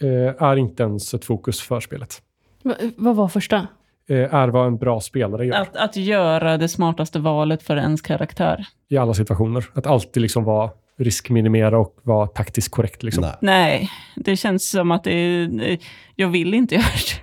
Eh, 0.00 0.42
är 0.42 0.56
inte 0.56 0.82
ens 0.82 1.14
ett 1.14 1.24
fokus 1.24 1.60
för 1.60 1.80
spelet. 1.80 2.22
Va, 2.62 2.74
vad 2.96 3.16
var 3.16 3.28
första? 3.28 3.66
Eh, 4.08 4.34
är 4.34 4.48
vad 4.48 4.66
en 4.66 4.76
bra 4.76 5.00
spelare 5.00 5.46
gör 5.46 5.60
Att, 5.60 5.76
att 5.76 5.96
göra 5.96 6.56
det 6.56 6.68
smartaste 6.68 7.18
valet 7.18 7.62
för 7.62 7.76
ens 7.76 8.02
karaktär. 8.02 8.66
i 8.88 8.96
alla 8.96 9.14
situationer. 9.14 9.64
Att 9.74 9.86
alltid 9.86 10.22
liksom 10.22 10.44
vara 10.44 10.70
riskminimera 10.98 11.78
och 11.78 11.98
vara 12.02 12.26
taktiskt 12.26 12.70
korrekt. 12.70 13.02
Liksom. 13.02 13.22
Nej. 13.22 13.36
Nej, 13.40 13.90
det 14.16 14.36
känns 14.36 14.70
som 14.70 14.90
att 14.90 15.04
det 15.04 15.12
är, 15.12 15.78
jag 16.14 16.28
vill 16.28 16.54
inte 16.54 16.74
göra 16.74 16.84
det. 16.84 17.20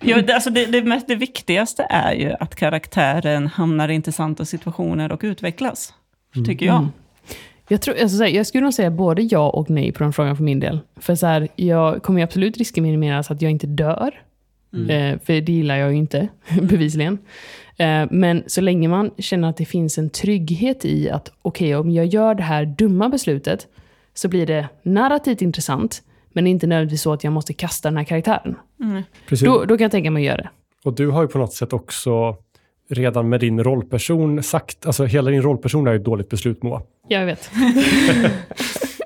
Jag, 0.00 0.30
alltså 0.30 0.50
det, 0.50 0.66
det, 0.66 0.82
mest, 0.82 1.08
det 1.08 1.14
viktigaste 1.14 1.86
är 1.90 2.12
ju 2.12 2.32
att 2.40 2.54
karaktären 2.54 3.46
hamnar 3.46 3.88
i 3.88 3.94
intressanta 3.94 4.44
situationer 4.44 5.12
och 5.12 5.20
utvecklas. 5.22 5.94
Tycker 6.46 6.66
jag. 6.66 6.76
Mm. 6.76 6.92
Jag, 7.68 7.82
tror, 7.82 7.94
alltså 7.94 8.16
så 8.16 8.22
här, 8.22 8.30
jag 8.30 8.46
skulle 8.46 8.64
nog 8.64 8.74
säga 8.74 8.90
både 8.90 9.22
ja 9.22 9.50
och 9.50 9.70
nej 9.70 9.92
på 9.92 10.02
den 10.02 10.12
frågan 10.12 10.36
för 10.36 10.44
min 10.44 10.60
del. 10.60 10.80
För 10.96 11.14
så 11.14 11.26
här, 11.26 11.48
jag 11.56 12.02
kommer 12.02 12.20
ju 12.20 12.24
absolut 12.24 12.56
riskminimera 12.56 13.22
så 13.22 13.32
att 13.32 13.42
jag 13.42 13.50
inte 13.50 13.66
dör. 13.66 14.22
Eh, 14.90 15.18
för 15.24 15.40
det 15.40 15.52
gillar 15.52 15.76
jag 15.76 15.90
ju 15.90 15.96
inte, 15.96 16.28
bevisligen. 16.62 17.18
Eh, 17.76 18.06
men 18.10 18.42
så 18.46 18.60
länge 18.60 18.88
man 18.88 19.10
känner 19.18 19.48
att 19.48 19.56
det 19.56 19.64
finns 19.64 19.98
en 19.98 20.10
trygghet 20.10 20.84
i 20.84 21.10
att 21.10 21.32
okej, 21.42 21.76
om 21.76 21.90
jag 21.90 22.06
gör 22.06 22.34
det 22.34 22.42
här 22.42 22.64
dumma 22.64 23.08
beslutet 23.08 23.66
så 24.14 24.28
blir 24.28 24.46
det 24.46 24.68
narrativt 24.82 25.42
intressant, 25.42 26.02
men 26.32 26.44
det 26.44 26.50
är 26.50 26.52
inte 26.52 26.66
nödvändigtvis 26.66 27.02
så 27.02 27.12
att 27.12 27.24
jag 27.24 27.32
måste 27.32 27.52
kasta 27.52 27.88
den 27.88 27.96
här 27.96 28.04
karaktären. 28.04 28.56
Mm. 28.80 29.02
Precis. 29.28 29.46
Då, 29.46 29.64
då 29.64 29.76
kan 29.76 29.84
jag 29.84 29.90
tänka 29.90 30.10
mig 30.10 30.20
att 30.22 30.26
göra 30.26 30.36
det. 30.36 30.48
Och 30.84 30.94
du 30.94 31.08
har 31.08 31.22
ju 31.22 31.28
på 31.28 31.38
något 31.38 31.52
sätt 31.52 31.72
också 31.72 32.36
redan 32.88 33.28
med 33.28 33.40
din 33.40 33.64
rollperson 33.64 34.42
sagt, 34.42 34.86
alltså 34.86 35.04
hela 35.04 35.30
din 35.30 35.42
rollperson 35.42 35.86
är 35.86 35.92
ju 35.92 35.98
ett 35.98 36.04
dåligt 36.04 36.28
beslut 36.28 36.62
Moa. 36.62 36.82
Ja, 37.08 37.18
jag 37.18 37.26
vet. 37.26 37.50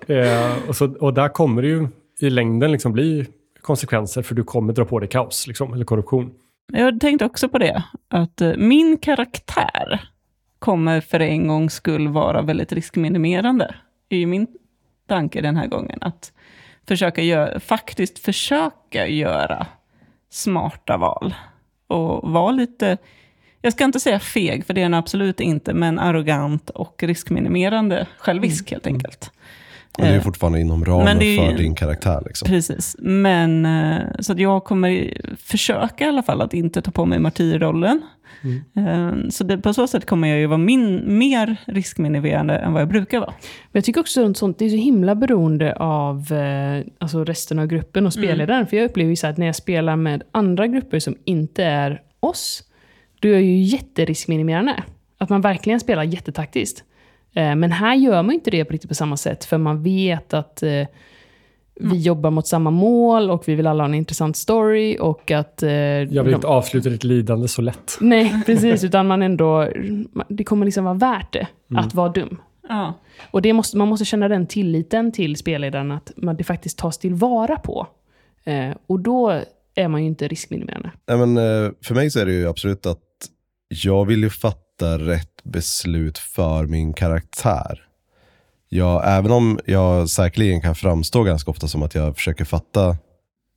Eh, 0.07 0.69
och, 0.69 0.77
så, 0.77 0.95
och 0.95 1.15
där 1.15 1.29
kommer 1.29 1.63
det 1.63 1.69
ju 1.69 1.89
i 2.21 2.31
längden 2.31 2.73
liksom 2.73 2.93
bli 2.93 3.27
konsekvenser 3.61 4.23
för 4.23 4.35
du 4.35 4.45
kommer 4.45 4.73
dra 4.73 4.85
på 4.85 4.99
dig 4.99 5.09
kaos 5.09 5.47
liksom, 5.47 5.73
eller 5.73 5.85
korruption. 5.85 6.31
Jag 6.73 7.01
tänkte 7.01 7.25
också 7.25 7.49
på 7.49 7.59
det, 7.59 7.85
att 8.09 8.41
eh, 8.41 8.53
min 8.57 8.99
karaktär 8.99 10.01
kommer 10.59 11.01
för 11.01 11.21
en 11.21 11.49
gångs 11.49 11.75
skull 11.75 12.09
vara 12.09 12.43
väldigt 12.43 12.73
riskminimerande. 12.73 13.75
Det 14.09 14.17
är 14.17 14.21
ju 14.21 14.27
min 14.27 14.47
tanke 15.07 15.41
den 15.41 15.57
här 15.57 15.67
gången. 15.67 15.99
Att 16.01 16.33
försöka 16.89 17.23
göra, 17.23 17.61
faktiskt 17.61 18.19
försöka 18.19 19.07
göra 19.07 19.67
smarta 20.31 20.97
val. 20.97 21.35
Och 21.87 22.31
vara 22.31 22.53
lite, 22.53 22.99
jag 23.63 23.73
ska 23.73 23.85
inte 23.85 24.01
säga 24.01 24.19
feg, 24.21 24.67
för 24.67 24.75
det 24.75 24.81
är 24.81 24.83
den 24.83 24.95
absolut 24.95 25.41
inte, 25.41 25.75
men 25.75 25.99
arrogant 25.99 26.71
och 26.71 27.03
riskminimerande 27.03 28.07
självisk 28.19 28.71
helt 28.71 28.87
enkelt. 28.87 29.31
Och 29.99 30.03
det 30.05 30.09
är 30.09 30.17
Eh, 30.17 30.23
fortfarande 30.23 30.61
inom 30.61 30.85
ramen 30.85 31.21
ju- 31.21 31.37
för 31.37 31.53
din 31.57 31.75
karaktär. 31.75 32.23
Liksom. 32.27 32.47
Precis, 32.49 32.97
men 32.99 33.67
eh, 33.67 33.99
så 34.21 34.35
jag 34.37 34.65
kommer 34.65 35.15
försöka 35.37 36.05
i 36.05 36.09
alla 36.09 36.23
fall 36.23 36.41
att 36.41 36.55
inte 36.55 36.83
ta 36.83 36.91
på 36.91 37.07
mig 37.07 37.19
martyrrollen. 37.19 38.03
Eh, 38.77 39.29
Så 39.31 39.45
det, 39.45 39.59
på 39.59 39.75
så 39.75 39.87
sätt 39.87 40.07
kommer 40.07 40.29
jag 40.29 40.39
ju 40.39 40.47
vara 40.47 40.59
min, 40.59 41.19
mer 41.19 41.57
riskminimerande 41.67 42.57
än 42.59 42.73
vad 42.73 42.83
jag 42.83 42.89
brukar 42.89 43.21
vara. 43.21 43.31
Men 43.41 43.79
jag 43.79 43.85
tycker 43.85 44.01
också 44.01 44.31
att 44.31 44.37
sånt, 44.37 44.59
det 44.59 44.65
är 44.65 44.69
så 44.69 44.77
himla 44.77 45.15
beroende 45.15 45.75
av 45.77 46.25
alltså 46.99 47.25
resten 47.25 47.59
av 47.59 47.67
gruppen 47.67 48.07
och 48.07 48.13
spelledaren. 48.13 48.67
För 48.67 48.77
jag 48.77 48.85
upplever 48.85 49.11
ju 49.11 49.17
så 49.17 49.27
att 49.27 49.37
när 49.39 49.47
jag 49.47 49.57
spelar 49.57 49.97
med 49.97 50.23
andra 50.33 50.67
grupper 50.67 50.99
som 50.99 51.17
inte 51.25 51.65
är 51.65 52.01
oss, 52.21 52.63
då 53.21 53.29
är 53.29 53.39
ju 53.39 53.63
jätteriskminimerande. 53.63 54.83
Att 55.19 55.29
man 55.29 55.41
verkligen 55.41 55.81
spelar 55.81 56.03
jättetaktiskt. 56.03 56.85
Eh, 57.35 57.55
men 57.55 57.73
här 57.73 57.95
gör 57.95 58.23
man 58.23 58.35
inte 58.35 58.51
det 58.51 58.65
på 58.65 58.73
riktigt 58.73 58.89
på 58.89 58.95
samma 58.95 59.17
sätt, 59.17 59.45
för 59.45 59.59
man 59.59 59.83
vet 59.83 60.35
att 60.35 60.63
eh, 60.63 60.87
vi 61.75 61.97
jobbar 61.97 62.31
mot 62.31 62.47
samma 62.47 62.71
mål 62.71 63.31
och 63.31 63.49
vi 63.49 63.55
vill 63.55 63.67
alla 63.67 63.83
ha 63.83 63.89
en 63.89 63.95
intressant 63.95 64.37
story 64.37 64.97
och 65.01 65.31
att... 65.31 65.63
Eh, 65.63 65.71
Jag 65.71 66.25
vill 66.25 66.35
inte 66.35 66.47
avsluta 66.47 66.89
ditt 66.89 67.05
lidande 67.05 67.49
så 67.49 67.63
lätt. 67.63 67.99
Nej, 68.01 68.43
precis. 68.47 68.85
Utan 68.85 69.07
man 69.07 69.23
ändå... 69.23 69.69
Det 70.29 70.45
kommer 70.45 70.65
liksom 70.65 70.85
vara 70.85 70.95
värt 70.95 71.33
det 71.33 71.47
att 71.75 71.95
vara 71.95 72.09
dum. 72.09 72.41
Ja. 72.69 72.95
Och 73.31 73.43
det 73.43 73.53
måste, 73.53 73.77
man 73.77 73.89
måste 73.89 74.05
känna 74.05 74.29
den 74.29 74.47
tilliten 74.47 75.13
till 75.13 75.37
spelledaren 75.37 75.91
att 75.91 76.13
man, 76.17 76.37
det 76.37 76.45
faktiskt 76.45 76.79
tas 76.79 76.99
tillvara 76.99 77.57
på. 77.57 77.87
Eh, 78.45 78.71
och 78.87 79.01
då 79.01 79.41
är 79.75 79.89
man 79.89 80.01
ju 80.01 80.07
inte 80.07 80.29
riskminimerande. 80.29 80.91
Nej, 81.09 81.19
men, 81.19 81.37
eh, 81.37 81.71
för 81.85 81.95
mig 81.95 82.11
så 82.11 82.21
är 82.21 82.27
det 82.27 82.33
ju 82.33 82.49
absolut 82.49 82.87
att 82.87 82.99
jag 83.73 84.05
vill 84.05 84.23
ju 84.23 84.31
fatta 84.31 84.99
rätt 84.99 85.43
beslut 85.43 86.19
för 86.19 86.67
min 86.67 86.93
karaktär. 86.93 87.83
Jag, 88.69 89.03
även 89.07 89.33
om 89.33 89.61
jag 89.67 90.11
säkerligen 90.11 90.61
kan 90.61 90.75
framstå 90.75 91.23
ganska 91.23 91.51
ofta 91.51 91.69
som 91.69 91.83
att 91.83 91.95
jag 91.95 92.17
försöker 92.17 92.45
fatta 92.45 92.97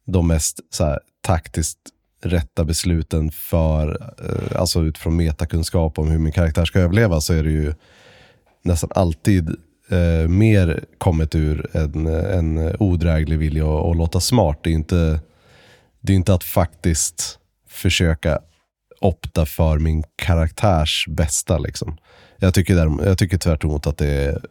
de 0.06 0.28
mest 0.28 0.60
så 0.70 0.86
här, 0.86 1.00
taktiskt 1.22 1.78
rätta 2.22 2.64
besluten 2.64 3.32
för, 3.32 4.14
eh, 4.20 4.60
alltså 4.62 4.82
utifrån 4.82 5.16
metakunskap 5.16 6.00
om 6.00 6.08
hur 6.08 6.20
min 6.20 6.34
karaktär 6.34 6.66
ska 6.66 6.80
överleva 6.80 7.22
så 7.22 7.34
är 7.34 7.44
det 7.44 7.52
ju 7.52 7.74
nästan 8.62 8.90
alltid 8.96 9.50
eh, 9.90 10.28
mer 10.28 10.86
kommit 10.98 11.36
ur 11.36 11.78
en, 11.78 12.08
en 12.08 12.76
odräglig 12.80 13.38
vilja 13.38 13.66
att, 13.66 13.86
att 13.86 13.98
låta 13.98 14.20
smart. 14.20 14.60
Det 14.64 14.70
är 14.70 14.74
inte 14.74 15.20
det 16.02 16.14
är 16.14 16.18
inte 16.18 16.34
att 16.34 16.44
faktiskt 16.44 17.40
försöka 17.68 18.40
opta 19.04 19.46
för 19.46 19.80
min 19.80 20.04
karaktärs 20.16 21.06
bästa. 21.10 21.58
Liksom. 21.58 21.98
Jag, 22.40 22.54
tycker 22.54 22.76
där, 22.76 23.06
jag 23.06 23.18
tycker 23.18 23.38
tvärt 23.38 23.64
emot 23.64 23.88
att 23.88 23.98
det 23.98 24.08
är 24.08 24.42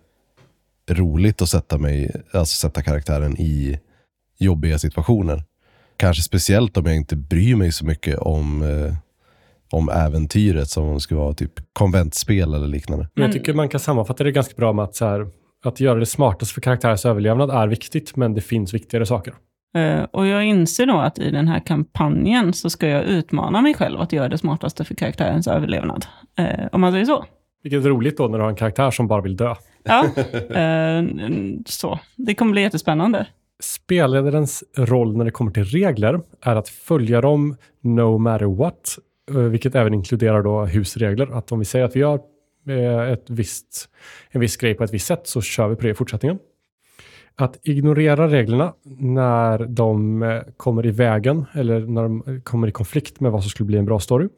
roligt 0.91 1.43
att 1.43 1.49
sätta, 1.49 1.79
mig, 1.79 2.11
alltså 2.33 2.69
sätta 2.69 2.83
karaktären 2.83 3.37
i 3.41 3.79
jobbiga 4.39 4.79
situationer. 4.79 5.43
Kanske 5.97 6.23
speciellt 6.23 6.77
om 6.77 6.87
jag 6.87 6.97
inte 6.97 7.17
bryr 7.17 7.57
mig 7.57 7.73
så 7.73 7.85
mycket 7.85 8.19
om, 8.19 8.63
eh, 8.63 8.95
om 9.71 9.89
äventyret 9.89 10.69
som 10.69 10.85
om 10.85 10.95
det 10.95 11.01
skulle 11.01 11.21
vara 11.21 11.35
typ 11.35 11.53
konventspel 11.73 12.55
eller 12.55 12.67
liknande. 12.67 13.09
Men 13.15 13.25
jag 13.25 13.33
tycker 13.33 13.55
man 13.55 13.69
kan 13.69 13.81
sammanfatta 13.81 14.25
det 14.25 14.33
ganska 14.33 14.55
bra 14.57 14.73
med 14.73 14.85
att, 14.85 14.95
så 14.95 15.05
här, 15.05 15.27
att 15.65 15.81
göra 15.81 15.99
det 15.99 16.07
smartaste 16.07 16.55
för 16.55 16.61
karaktärens 16.61 17.07
överlevnad 17.07 17.51
är 17.51 17.69
viktigt, 17.69 18.17
men 18.17 18.35
det 18.35 18.41
finns 18.41 18.75
viktigare 18.75 19.07
saker. 19.07 19.35
Eh, 19.75 20.03
och 20.03 20.27
jag 20.27 20.45
inser 20.45 20.87
då 20.87 20.99
att 20.99 21.19
i 21.19 21.31
den 21.31 21.49
här 21.49 21.61
kampanjen 21.61 22.53
så 22.53 22.71
ska 22.71 22.89
jag 22.89 23.05
utmana 23.05 23.61
mig 23.61 23.75
själv 23.75 24.01
att 24.01 24.13
göra 24.13 24.29
det 24.29 24.39
smartaste 24.39 24.85
för 24.85 24.95
karaktärens 24.95 25.49
överlevnad. 25.49 26.07
Eh, 26.39 26.67
om 26.73 26.81
man 26.81 26.93
säger 26.93 27.05
så. 27.05 27.25
Vilket 27.63 27.85
är 27.85 27.89
roligt 27.89 28.17
då 28.17 28.29
när 28.29 28.39
du 28.39 28.45
har 28.45 28.51
en 28.51 28.57
karaktär 28.57 28.91
som 28.91 29.07
bara 29.09 29.21
vill 29.21 29.37
dö. 29.37 29.55
Ja, 29.85 30.05
eh, 30.61 31.05
så. 31.67 31.99
Det 32.17 32.35
kommer 32.35 32.53
bli 32.53 32.63
jättespännande. 32.63 33.27
Spelledarens 33.63 34.65
roll 34.77 35.17
när 35.17 35.25
det 35.25 35.31
kommer 35.31 35.53
till 35.53 35.65
regler 35.65 36.21
är 36.41 36.57
att 36.57 36.69
följa 36.69 37.21
dem 37.21 37.57
no 37.81 38.19
matter 38.19 38.47
what, 38.47 38.99
vilket 39.51 39.75
även 39.75 39.95
inkluderar 39.95 40.43
då 40.43 40.65
husregler. 40.65 41.39
Att 41.39 41.53
om 41.53 41.59
vi 41.59 41.65
säger 41.65 41.85
att 41.85 41.97
vi 41.97 42.01
gör 42.01 42.21
ett 43.13 43.31
visst, 43.31 43.89
en 44.31 44.41
viss 44.41 44.57
grej 44.57 44.75
på 44.75 44.85
ett 44.85 44.95
visst 44.95 45.07
sätt 45.07 45.21
så 45.25 45.41
kör 45.41 45.69
vi 45.69 45.77
på 45.77 45.83
det 45.83 45.91
i 45.91 45.95
fortsättningen. 45.95 46.39
Att 47.37 47.59
ignorera 47.63 48.29
reglerna 48.29 48.75
när 48.99 49.59
de 49.59 50.23
eh, 50.23 50.41
kommer 50.57 50.87
i 50.87 50.91
vägen 50.91 51.45
eller 51.53 51.81
när 51.81 52.03
de 52.03 52.23
eh, 52.27 52.41
kommer 52.41 52.69
i 52.69 52.73
konflikt 52.73 53.21
med 53.21 53.33
vad 53.33 53.43
som 53.43 53.51
skulle 53.51 53.67
bli 53.67 53.79
en 53.79 53.85
bra 53.85 54.01
story. 54.01 54.29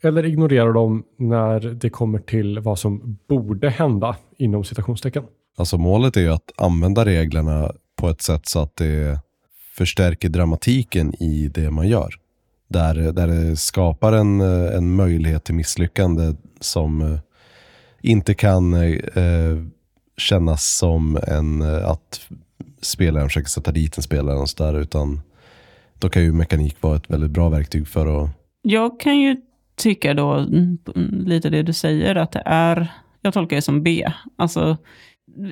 Eller 0.00 0.24
ignorera 0.24 0.72
dem 0.72 1.04
när 1.16 1.60
det 1.60 1.90
kommer 1.90 2.18
till 2.18 2.58
vad 2.58 2.78
som 2.78 3.18
borde 3.28 3.70
hända 3.70 4.16
inom 4.36 4.64
citationstecken. 4.64 5.22
Alltså 5.56 5.78
målet 5.78 6.16
är 6.16 6.20
ju 6.20 6.32
att 6.32 6.52
använda 6.56 7.04
reglerna 7.04 7.72
på 7.96 8.08
ett 8.08 8.22
sätt 8.22 8.46
så 8.46 8.60
att 8.60 8.76
det 8.76 9.20
förstärker 9.76 10.28
dramatiken 10.28 11.22
i 11.22 11.50
det 11.54 11.70
man 11.70 11.88
gör. 11.88 12.14
Där, 12.68 12.94
där 12.94 13.26
det 13.26 13.56
skapar 13.56 14.12
en, 14.12 14.40
eh, 14.40 14.76
en 14.76 14.94
möjlighet 14.94 15.44
till 15.44 15.54
misslyckande 15.54 16.34
som 16.60 17.18
inte 18.00 18.34
kan 18.34 18.74
eh, 18.74 19.64
kännas 20.18 20.76
som 20.76 21.18
en, 21.26 21.62
eh, 21.62 21.90
att 21.90 22.20
spelaren 22.80 23.28
försöker 23.28 23.48
sätta 23.48 23.72
dit 23.72 23.96
en 23.96 24.02
spelare 24.02 24.36
och 24.36 24.50
så 24.50 24.64
där, 24.64 24.80
utan 24.80 25.20
då 25.98 26.08
kan 26.08 26.22
ju 26.22 26.32
mekanik 26.32 26.76
vara 26.80 26.96
ett 26.96 27.10
väldigt 27.10 27.30
bra 27.30 27.48
verktyg 27.48 27.88
för 27.88 28.22
att... 28.22 28.30
Jag 28.62 29.00
kan 29.00 29.20
ju 29.20 29.36
tycka 29.76 30.14
då, 30.14 30.32
mm, 30.32 30.78
lite 31.26 31.50
det 31.50 31.62
du 31.62 31.72
säger, 31.72 32.14
att 32.14 32.32
det 32.32 32.42
är, 32.46 32.92
jag 33.22 33.34
tolkar 33.34 33.56
det 33.56 33.62
som 33.62 33.82
B. 33.82 34.12
Alltså, 34.36 34.76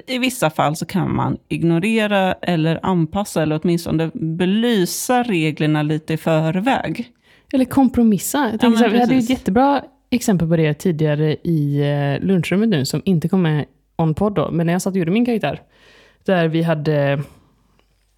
i 0.06 0.18
vissa 0.18 0.50
fall 0.50 0.76
så 0.76 0.86
kan 0.86 1.14
man 1.14 1.36
ignorera 1.48 2.32
eller 2.32 2.80
anpassa 2.82 3.42
eller 3.42 3.60
åtminstone 3.62 4.10
belysa 4.14 5.22
reglerna 5.22 5.82
lite 5.82 6.14
i 6.14 6.16
förväg. 6.16 7.12
Eller 7.52 7.64
kompromissa. 7.64 8.50
Jag 8.60 8.60
så 8.60 8.84
här, 8.84 8.90
vi 8.90 9.00
hade 9.00 9.14
ju 9.14 9.18
ett 9.18 9.30
jättebra 9.30 9.82
exempel 10.10 10.48
på 10.48 10.56
det 10.56 10.74
tidigare 10.74 11.36
i 11.42 11.80
eh, 11.80 12.26
lunchrummet 12.26 12.68
nu, 12.68 12.84
som 12.84 13.02
inte 13.04 13.28
kom 13.28 13.42
med 13.42 13.64
on-podd 13.96 14.34
då, 14.34 14.50
men 14.50 14.66
när 14.66 14.72
jag 14.72 14.82
satt 14.82 14.90
och 14.90 14.98
gjorde 14.98 15.10
min 15.10 15.26
karaktär. 15.26 15.62
Där 16.24 16.48
vi 16.48 16.62
hade... 16.62 17.22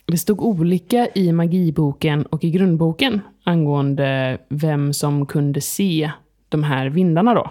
Det 0.06 0.18
stod 0.18 0.42
olika 0.42 1.08
i 1.14 1.32
magiboken 1.32 2.26
och 2.26 2.44
i 2.44 2.50
grundboken 2.50 3.20
angående 3.44 4.38
vem 4.48 4.92
som 4.92 5.26
kunde 5.26 5.60
se 5.60 6.10
de 6.48 6.62
här 6.62 6.86
vindarna 6.88 7.34
då. 7.34 7.50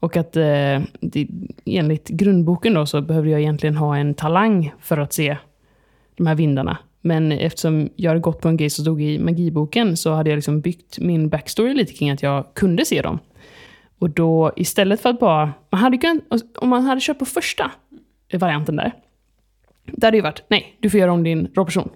Och 0.00 0.16
att 0.16 0.36
eh, 0.36 0.80
det, 1.00 1.28
enligt 1.64 2.08
grundboken 2.08 2.74
då 2.74 2.86
så 2.86 3.00
behövde 3.00 3.30
jag 3.30 3.40
egentligen 3.40 3.76
ha 3.76 3.96
en 3.96 4.14
talang 4.14 4.72
för 4.80 4.98
att 4.98 5.12
se 5.12 5.36
de 6.16 6.26
här 6.26 6.34
vindarna. 6.34 6.78
Men 7.00 7.32
eftersom 7.32 7.88
jag 7.96 8.10
hade 8.10 8.20
gått 8.20 8.40
på 8.40 8.48
en 8.48 8.56
grej 8.56 8.70
som 8.70 8.84
stod 8.84 9.02
i 9.02 9.18
magiboken 9.18 9.96
så 9.96 10.12
hade 10.12 10.30
jag 10.30 10.36
liksom 10.36 10.60
byggt 10.60 10.98
min 10.98 11.28
backstory 11.28 11.74
lite 11.74 11.92
kring 11.92 12.10
att 12.10 12.22
jag 12.22 12.54
kunde 12.54 12.84
se 12.84 13.02
dem. 13.02 13.18
Och 14.02 14.10
då 14.10 14.52
istället 14.56 15.00
för 15.00 15.10
att 15.10 15.20
bara... 15.20 15.52
Man 15.70 15.80
hade 15.80 15.98
kunnat, 15.98 16.22
om 16.58 16.68
man 16.68 16.82
hade 16.82 17.00
kört 17.00 17.18
på 17.18 17.24
första 17.24 17.70
varianten 18.32 18.76
där. 18.76 18.92
Där 19.86 20.06
hade 20.06 20.10
det 20.10 20.16
ju 20.16 20.22
varit, 20.22 20.42
nej, 20.48 20.76
du 20.80 20.90
får 20.90 21.00
göra 21.00 21.12
om 21.12 21.22
din 21.22 21.48
rollperson. 21.54 21.88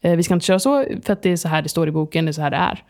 Eh, 0.00 0.16
vi 0.16 0.22
ska 0.22 0.34
inte 0.34 0.46
köra 0.46 0.58
så, 0.58 0.84
för 1.02 1.12
att 1.12 1.22
det 1.22 1.30
är 1.30 1.36
så 1.36 1.48
här 1.48 1.62
det 1.62 1.68
står 1.68 1.88
i 1.88 1.90
boken, 1.90 2.24
det 2.24 2.30
är 2.30 2.32
så 2.32 2.42
här 2.42 2.50
det 2.50 2.56
är. 2.56 2.82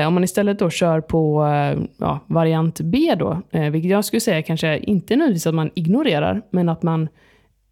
Eh, 0.00 0.06
om 0.06 0.14
man 0.14 0.24
istället 0.24 0.58
då 0.58 0.70
kör 0.70 1.00
på 1.00 1.44
eh, 1.46 1.78
ja, 1.98 2.20
variant 2.26 2.80
B 2.80 3.14
då, 3.18 3.42
eh, 3.50 3.70
vilket 3.70 3.90
jag 3.90 4.04
skulle 4.04 4.20
säga 4.20 4.42
kanske 4.42 4.78
inte 4.78 5.16
nödvändigtvis 5.16 5.46
att 5.46 5.54
man 5.54 5.70
ignorerar, 5.74 6.42
men 6.50 6.68
att 6.68 6.82
man 6.82 7.08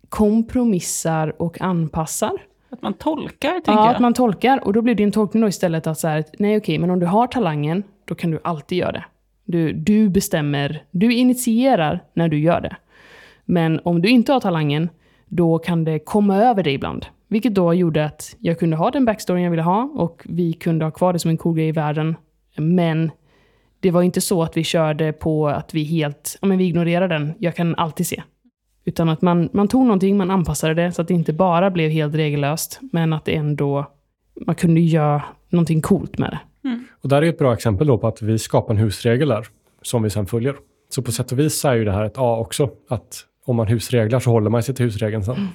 kompromissar 0.09 1.43
och 1.43 1.61
anpassar. 1.61 2.33
Att 2.71 2.83
man 2.83 2.95
tolkar, 2.95 3.51
tänker 3.51 3.73
Ja, 3.73 3.87
jag. 3.87 3.95
att 3.95 4.01
man 4.01 4.15
tolkar. 4.15 4.65
Och 4.65 4.73
då 4.73 4.83
blir 4.83 4.95
din 4.95 5.13
tolkning 5.13 5.41
då 5.41 5.49
istället 5.49 5.87
att 5.87 5.99
så 5.99 6.09
här, 6.09 6.25
nej 6.39 6.57
okej, 6.57 6.79
men 6.79 6.91
om 6.91 7.01
du 7.01 7.07
har 7.07 7.27
talangen, 7.27 7.83
då 8.05 8.15
kan 8.15 8.31
du 8.31 8.41
alltid 8.45 8.79
göra 8.79 8.93
det. 8.93 9.05
Du, 9.51 9.73
du 9.73 10.09
bestämmer, 10.09 10.83
du 10.91 11.13
initierar 11.13 12.05
när 12.15 12.29
du 12.29 12.39
gör 12.39 12.61
det. 12.61 12.77
Men 13.45 13.81
om 13.85 14.03
du 14.03 14.09
inte 14.09 14.33
har 14.33 14.41
talangen, 14.41 14.89
då 15.29 15.59
kan 15.59 15.85
det 15.85 15.99
komma 15.99 16.37
över 16.37 16.63
dig 16.63 16.75
ibland. 16.75 17.07
Vilket 17.29 17.55
då 17.55 17.75
gjorde 17.75 18.05
att 18.05 18.37
jag 18.39 18.59
kunde 18.59 18.77
ha 18.77 18.91
den 18.91 19.05
backstoryn 19.05 19.43
jag 19.43 19.51
ville 19.51 19.63
ha 19.63 19.83
och 19.95 20.23
vi 20.29 20.53
kunde 20.53 20.85
ha 20.85 20.91
kvar 20.91 21.13
det 21.13 21.19
som 21.19 21.31
en 21.31 21.37
cool 21.37 21.57
grej 21.57 21.69
i 21.69 21.73
världen. 21.73 22.17
Men 22.57 23.11
det 23.81 23.91
var 23.91 24.03
inte 24.03 24.21
så 24.21 24.43
att 24.43 24.57
vi 24.57 24.65
körde 24.65 25.13
på 25.13 25.49
att 25.49 25.75
vi 25.75 25.85
helt, 25.85 26.39
ja 26.41 26.49
men 26.49 26.59
vi 26.59 26.65
ignorerar 26.65 27.09
den, 27.09 27.33
jag 27.39 27.57
kan 27.57 27.75
alltid 27.75 28.07
se. 28.07 28.23
Utan 28.85 29.09
att 29.09 29.23
man, 29.23 29.49
man 29.53 29.69
tog 29.69 29.83
någonting, 29.83 30.17
man 30.17 30.31
anpassade 30.31 30.75
det 30.75 30.93
så 30.93 31.03
att 31.03 31.09
det 31.09 31.15
inte 31.15 31.33
bara 31.33 31.71
blev 31.71 31.91
helt 31.91 32.15
regellöst, 32.15 32.81
men 32.93 33.13
att 33.13 33.25
det 33.25 33.37
ändå, 33.37 33.87
man 34.47 34.55
kunde 34.55 34.81
göra 34.81 35.23
någonting 35.49 35.81
coolt 35.81 36.19
med 36.19 36.31
det. 36.31 36.39
Och 37.01 37.09
där 37.09 37.23
är 37.23 37.27
ett 37.29 37.39
bra 37.39 37.53
exempel 37.55 37.87
då 37.87 37.99
på 37.99 38.07
att 38.09 38.23
vi 38.23 38.39
skapar 38.39 38.75
en 38.75 38.81
husregel 38.81 39.29
där 39.29 39.47
som 39.83 40.03
vi 40.03 40.11
sen 40.11 40.27
följer. 40.27 40.57
Så 40.91 41.03
på 41.03 41.13
sätt 41.13 41.33
och 41.33 41.39
vis 41.39 41.65
är 41.65 41.75
ju 41.75 41.85
det 41.85 41.93
här 41.93 42.05
ett 42.05 42.19
A 42.19 42.37
också, 42.39 42.71
att 42.89 43.25
om 43.45 43.57
man 43.57 43.67
husreglar 43.67 44.21
så 44.21 44.31
håller 44.31 44.51
man 44.51 44.63
sig 44.63 44.75
till 44.75 44.85
husregeln 44.85 45.25
sen. 45.25 45.49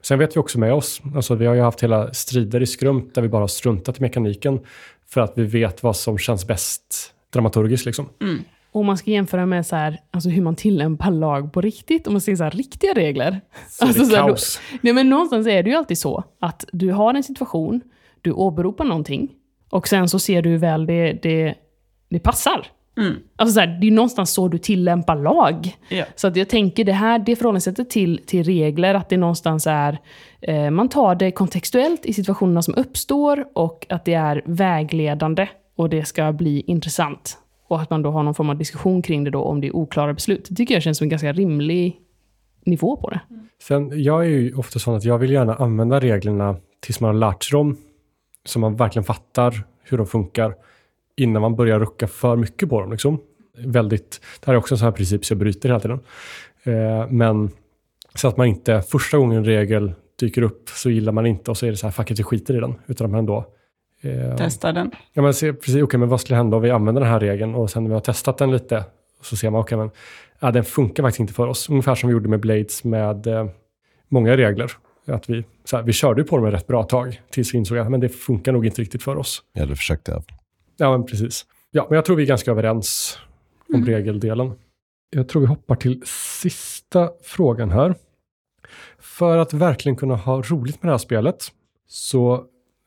Sen 0.00 0.18
vet 0.18 0.36
vi 0.36 0.40
också 0.40 0.58
med 0.58 0.72
oss, 0.74 1.02
alltså 1.16 1.34
vi 1.34 1.46
har 1.46 1.54
ju 1.54 1.60
haft 1.60 1.82
hela 1.82 2.12
strider 2.12 2.62
i 2.62 2.66
skrumt 2.66 3.14
där 3.14 3.22
vi 3.22 3.28
bara 3.28 3.42
har 3.42 3.48
struntat 3.48 3.98
i 3.98 4.02
mekaniken 4.02 4.60
för 5.08 5.20
att 5.20 5.32
vi 5.38 5.44
vet 5.44 5.82
vad 5.82 5.96
som 5.96 6.18
känns 6.18 6.46
bäst 6.46 7.14
dramaturgiskt 7.32 7.86
liksom. 7.86 8.08
Och 8.72 8.80
om 8.80 8.86
man 8.86 8.96
ska 8.98 9.10
jämföra 9.10 9.46
med 9.46 9.66
så 9.66 9.76
här, 9.76 9.98
alltså 10.10 10.28
hur 10.30 10.42
man 10.42 10.56
tillämpar 10.56 11.10
lag 11.10 11.52
på 11.52 11.60
riktigt, 11.60 12.06
om 12.06 12.12
man 12.12 12.20
ser 12.20 12.36
så 12.36 12.44
här 12.44 12.50
riktiga 12.50 12.94
regler. 12.94 13.40
Så 13.68 13.84
Alltså 13.84 14.00
det 14.00 14.06
så 14.06 14.12
är 14.12 14.16
här, 14.16 14.22
då- 14.22 14.28
kaos. 14.28 14.60
Nej, 14.80 14.92
men 14.92 15.08
någonstans 15.10 15.46
är 15.46 15.62
det 15.62 15.70
ju 15.70 15.76
alltid 15.76 15.98
så 15.98 16.24
att 16.40 16.64
du 16.72 16.90
har 16.92 17.14
en 17.14 17.22
situation, 17.22 17.80
du 18.22 18.32
åberopar 18.32 18.84
någonting 18.84 19.28
och 19.70 19.88
sen 19.88 20.08
så 20.08 20.18
ser 20.18 20.42
du 20.42 20.50
hur 20.50 20.58
väl 20.58 20.86
det, 20.86 21.12
det, 21.12 21.54
det 22.08 22.18
passar. 22.18 22.66
Mm. 22.98 23.14
Alltså 23.36 23.54
så 23.54 23.60
här, 23.60 23.78
det 23.80 23.86
är 23.86 23.90
någonstans 23.90 24.30
så 24.30 24.48
du 24.48 24.58
tillämpar 24.58 25.16
lag. 25.16 25.76
Ja. 25.88 26.04
Så 26.16 26.26
att 26.26 26.36
jag 26.36 26.48
tänker 26.48 26.84
det 26.84 26.92
här, 26.92 27.18
det 27.18 27.36
förhållningssättet 27.36 27.90
till, 27.90 28.20
till 28.26 28.44
regler, 28.44 28.94
att 28.94 29.08
det 29.08 29.16
någonstans 29.16 29.66
är, 29.66 29.98
eh, 30.40 30.70
man 30.70 30.88
tar 30.88 31.14
det 31.14 31.30
kontextuellt 31.30 32.06
i 32.06 32.12
situationerna 32.12 32.62
som 32.62 32.74
uppstår 32.74 33.46
och 33.54 33.86
att 33.88 34.04
det 34.04 34.14
är 34.14 34.42
vägledande 34.44 35.48
och 35.76 35.88
det 35.88 36.04
ska 36.04 36.32
bli 36.32 36.60
intressant. 36.66 37.38
Och 37.68 37.80
att 37.80 37.90
man 37.90 38.02
då 38.02 38.10
har 38.10 38.22
någon 38.22 38.34
form 38.34 38.50
av 38.50 38.58
diskussion 38.58 39.02
kring 39.02 39.24
det 39.24 39.30
då 39.30 39.42
om 39.42 39.60
det 39.60 39.66
är 39.66 39.76
oklara 39.76 40.14
beslut. 40.14 40.46
Det 40.48 40.54
tycker 40.54 40.74
jag 40.74 40.82
känns 40.82 40.98
som 40.98 41.04
en 41.04 41.08
ganska 41.08 41.32
rimlig 41.32 41.96
nivå 42.64 42.96
på 42.96 43.10
det. 43.10 43.20
Sen, 43.62 44.02
jag 44.02 44.24
är 44.24 44.28
ju 44.28 44.54
ofta 44.54 44.78
sån 44.78 44.96
att 44.96 45.04
jag 45.04 45.18
vill 45.18 45.30
gärna 45.30 45.54
använda 45.54 46.00
reglerna 46.00 46.56
tills 46.80 47.00
man 47.00 47.08
har 47.08 47.30
lärt 47.30 47.44
sig 47.44 47.58
dem. 47.58 47.76
Så 48.44 48.58
man 48.58 48.76
verkligen 48.76 49.04
fattar 49.04 49.64
hur 49.82 49.98
de 49.98 50.06
funkar 50.06 50.54
innan 51.16 51.42
man 51.42 51.56
börjar 51.56 51.80
rucka 51.80 52.06
för 52.06 52.36
mycket 52.36 52.68
på 52.68 52.80
dem. 52.80 52.92
Liksom. 52.92 53.20
Väldigt, 53.58 54.20
det 54.40 54.46
här 54.46 54.54
är 54.54 54.58
också 54.58 54.74
en 54.74 54.78
sån 54.78 54.84
här 54.84 54.92
princip 54.92 55.24
så 55.24 55.32
jag 55.32 55.38
bryter 55.38 55.68
hela 55.68 55.80
tiden. 55.80 56.00
Eh, 56.62 57.08
men 57.08 57.50
så 58.14 58.28
att 58.28 58.36
man 58.36 58.46
inte 58.46 58.82
första 58.82 59.18
gången 59.18 59.38
en 59.38 59.44
regel 59.44 59.92
dyker 60.20 60.42
upp 60.42 60.68
så 60.68 60.90
gillar 60.90 61.12
man 61.12 61.26
inte 61.26 61.50
och 61.50 61.56
så 61.56 61.66
är 61.66 61.70
det 61.70 61.76
så 61.76 61.86
här, 61.86 61.92
fuck 61.92 62.10
it, 62.10 62.18
vi 62.18 62.22
skiter 62.22 62.56
i 62.56 62.60
den. 62.60 62.74
Utan 62.86 63.04
att 63.04 63.10
man 63.10 63.18
ändå 63.18 63.46
eh, 64.00 64.36
Testa 64.36 64.72
den. 64.72 64.90
Ja, 65.12 65.22
men 65.22 65.34
se, 65.34 65.52
precis, 65.52 65.82
okej, 65.82 66.00
men 66.00 66.08
vad 66.08 66.20
skulle 66.20 66.36
hända 66.36 66.56
om 66.56 66.62
vi 66.62 66.70
använder 66.70 67.00
den 67.00 67.10
här 67.10 67.20
regeln 67.20 67.54
och 67.54 67.70
sen 67.70 67.82
när 67.82 67.88
vi 67.88 67.94
har 67.94 68.00
testat 68.00 68.38
den 68.38 68.50
lite 68.50 68.84
så 69.22 69.36
ser 69.36 69.50
man, 69.50 69.60
okej, 69.60 69.78
men 69.78 69.90
ja, 70.40 70.50
den 70.50 70.64
funkar 70.64 71.02
faktiskt 71.02 71.20
inte 71.20 71.32
för 71.32 71.46
oss. 71.46 71.68
Ungefär 71.68 71.94
som 71.94 72.08
vi 72.08 72.12
gjorde 72.12 72.28
med 72.28 72.40
Blades 72.40 72.84
med 72.84 73.26
eh, 73.26 73.46
många 74.08 74.36
regler. 74.36 74.72
Att 75.10 75.30
vi, 75.30 75.44
så 75.64 75.76
här, 75.76 75.84
vi 75.84 75.92
körde 75.92 76.24
på 76.24 76.36
dem 76.36 76.46
ett 76.46 76.54
rätt 76.54 76.66
bra 76.66 76.82
tag 76.82 77.20
tills 77.30 77.54
vi 77.54 77.58
insåg 77.58 77.78
att 77.78 77.90
men 77.90 78.00
det 78.00 78.08
funkar 78.08 78.52
nog 78.52 78.66
inte 78.66 78.82
riktigt 78.82 79.02
för 79.02 79.16
oss. 79.16 79.42
Eller 79.54 79.74
försökte 79.74 80.10
jag. 80.10 80.22
Ja, 80.76 80.90
men 80.90 81.06
precis. 81.06 81.46
Ja, 81.70 81.86
men 81.88 81.96
jag 81.96 82.04
tror 82.04 82.16
vi 82.16 82.22
är 82.22 82.26
ganska 82.26 82.50
överens 82.50 83.18
om 83.74 83.86
regeldelen. 83.86 84.52
Jag 85.10 85.28
tror 85.28 85.42
vi 85.42 85.48
hoppar 85.48 85.76
till 85.76 86.02
sista 86.40 87.10
frågan 87.22 87.70
här. 87.70 87.94
För 88.98 89.38
att 89.38 89.52
verkligen 89.52 89.96
kunna 89.96 90.16
ha 90.16 90.42
roligt 90.42 90.82
med 90.82 90.88
det 90.88 90.92
här 90.92 90.98
spelet 90.98 91.52
så 91.86 92.44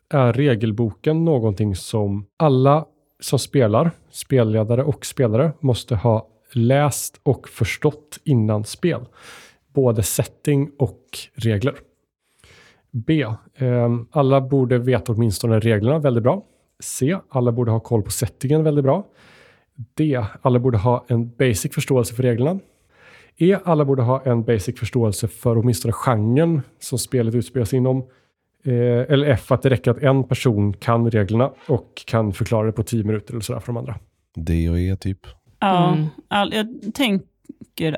är 0.10 0.34
regelboken 0.34 1.26
någonting 1.26 1.76
som 1.76 2.26
alla 2.38 2.86
som 3.20 3.40
spelar, 3.40 3.92
spelledare 4.10 4.84
och 4.84 5.06
spelare, 5.06 5.54
måste 5.60 5.96
ha 5.96 6.28
läst 6.52 7.20
och 7.24 7.50
förstått 7.50 8.20
innan 8.24 8.64
spel. 8.64 9.06
Både 9.74 10.04
setting 10.04 10.72
och 10.80 11.00
regler. 11.34 11.76
B. 12.94 13.22
Eh, 13.56 13.90
alla 14.12 14.42
borde 14.42 14.78
veta 14.78 15.12
åtminstone 15.12 15.60
reglerna 15.60 16.00
väldigt 16.00 16.24
bra. 16.24 16.44
C. 16.84 17.18
Alla 17.30 17.52
borde 17.52 17.72
ha 17.72 17.80
koll 17.80 18.02
på 18.04 18.12
settingen 18.12 18.64
väldigt 18.64 18.84
bra. 18.84 19.06
D. 19.98 20.26
Alla 20.42 20.60
borde 20.60 20.78
ha 20.78 21.06
en 21.08 21.30
basic 21.36 21.74
förståelse 21.74 22.16
för 22.16 22.24
reglerna. 22.24 22.60
E. 23.38 23.58
Alla 23.64 23.86
borde 23.86 24.02
ha 24.02 24.22
en 24.26 24.44
basic 24.44 24.80
förståelse 24.80 25.28
för 25.28 25.58
åtminstone 25.58 25.92
genren 25.92 26.62
som 26.80 26.98
spelet 27.00 27.36
utspelar 27.36 27.66
sig 27.66 27.78
inom. 27.78 27.98
Eh, 28.66 28.74
eller 29.14 29.28
F, 29.28 29.52
att 29.52 29.62
det 29.62 29.70
räcker 29.70 29.92
att 29.92 29.98
en 30.04 30.24
person 30.24 30.74
kan 30.74 31.12
reglerna 31.12 31.52
och 31.68 32.04
kan 32.06 32.34
förklara 32.34 32.66
det 32.66 32.72
på 32.72 32.84
tio 32.84 33.04
minuter 33.04 33.34
eller 33.34 33.42
sådär 33.42 33.60
för 33.60 33.68
de 33.68 33.78
andra. 33.78 33.96
D 34.36 34.70
och 34.70 34.80
E 34.80 34.96
typ. 34.96 35.20
Ja, 35.60 35.94
Mm. 35.94 36.06
all, 36.28 36.54
jag 36.54 36.68
tänker 36.94 37.28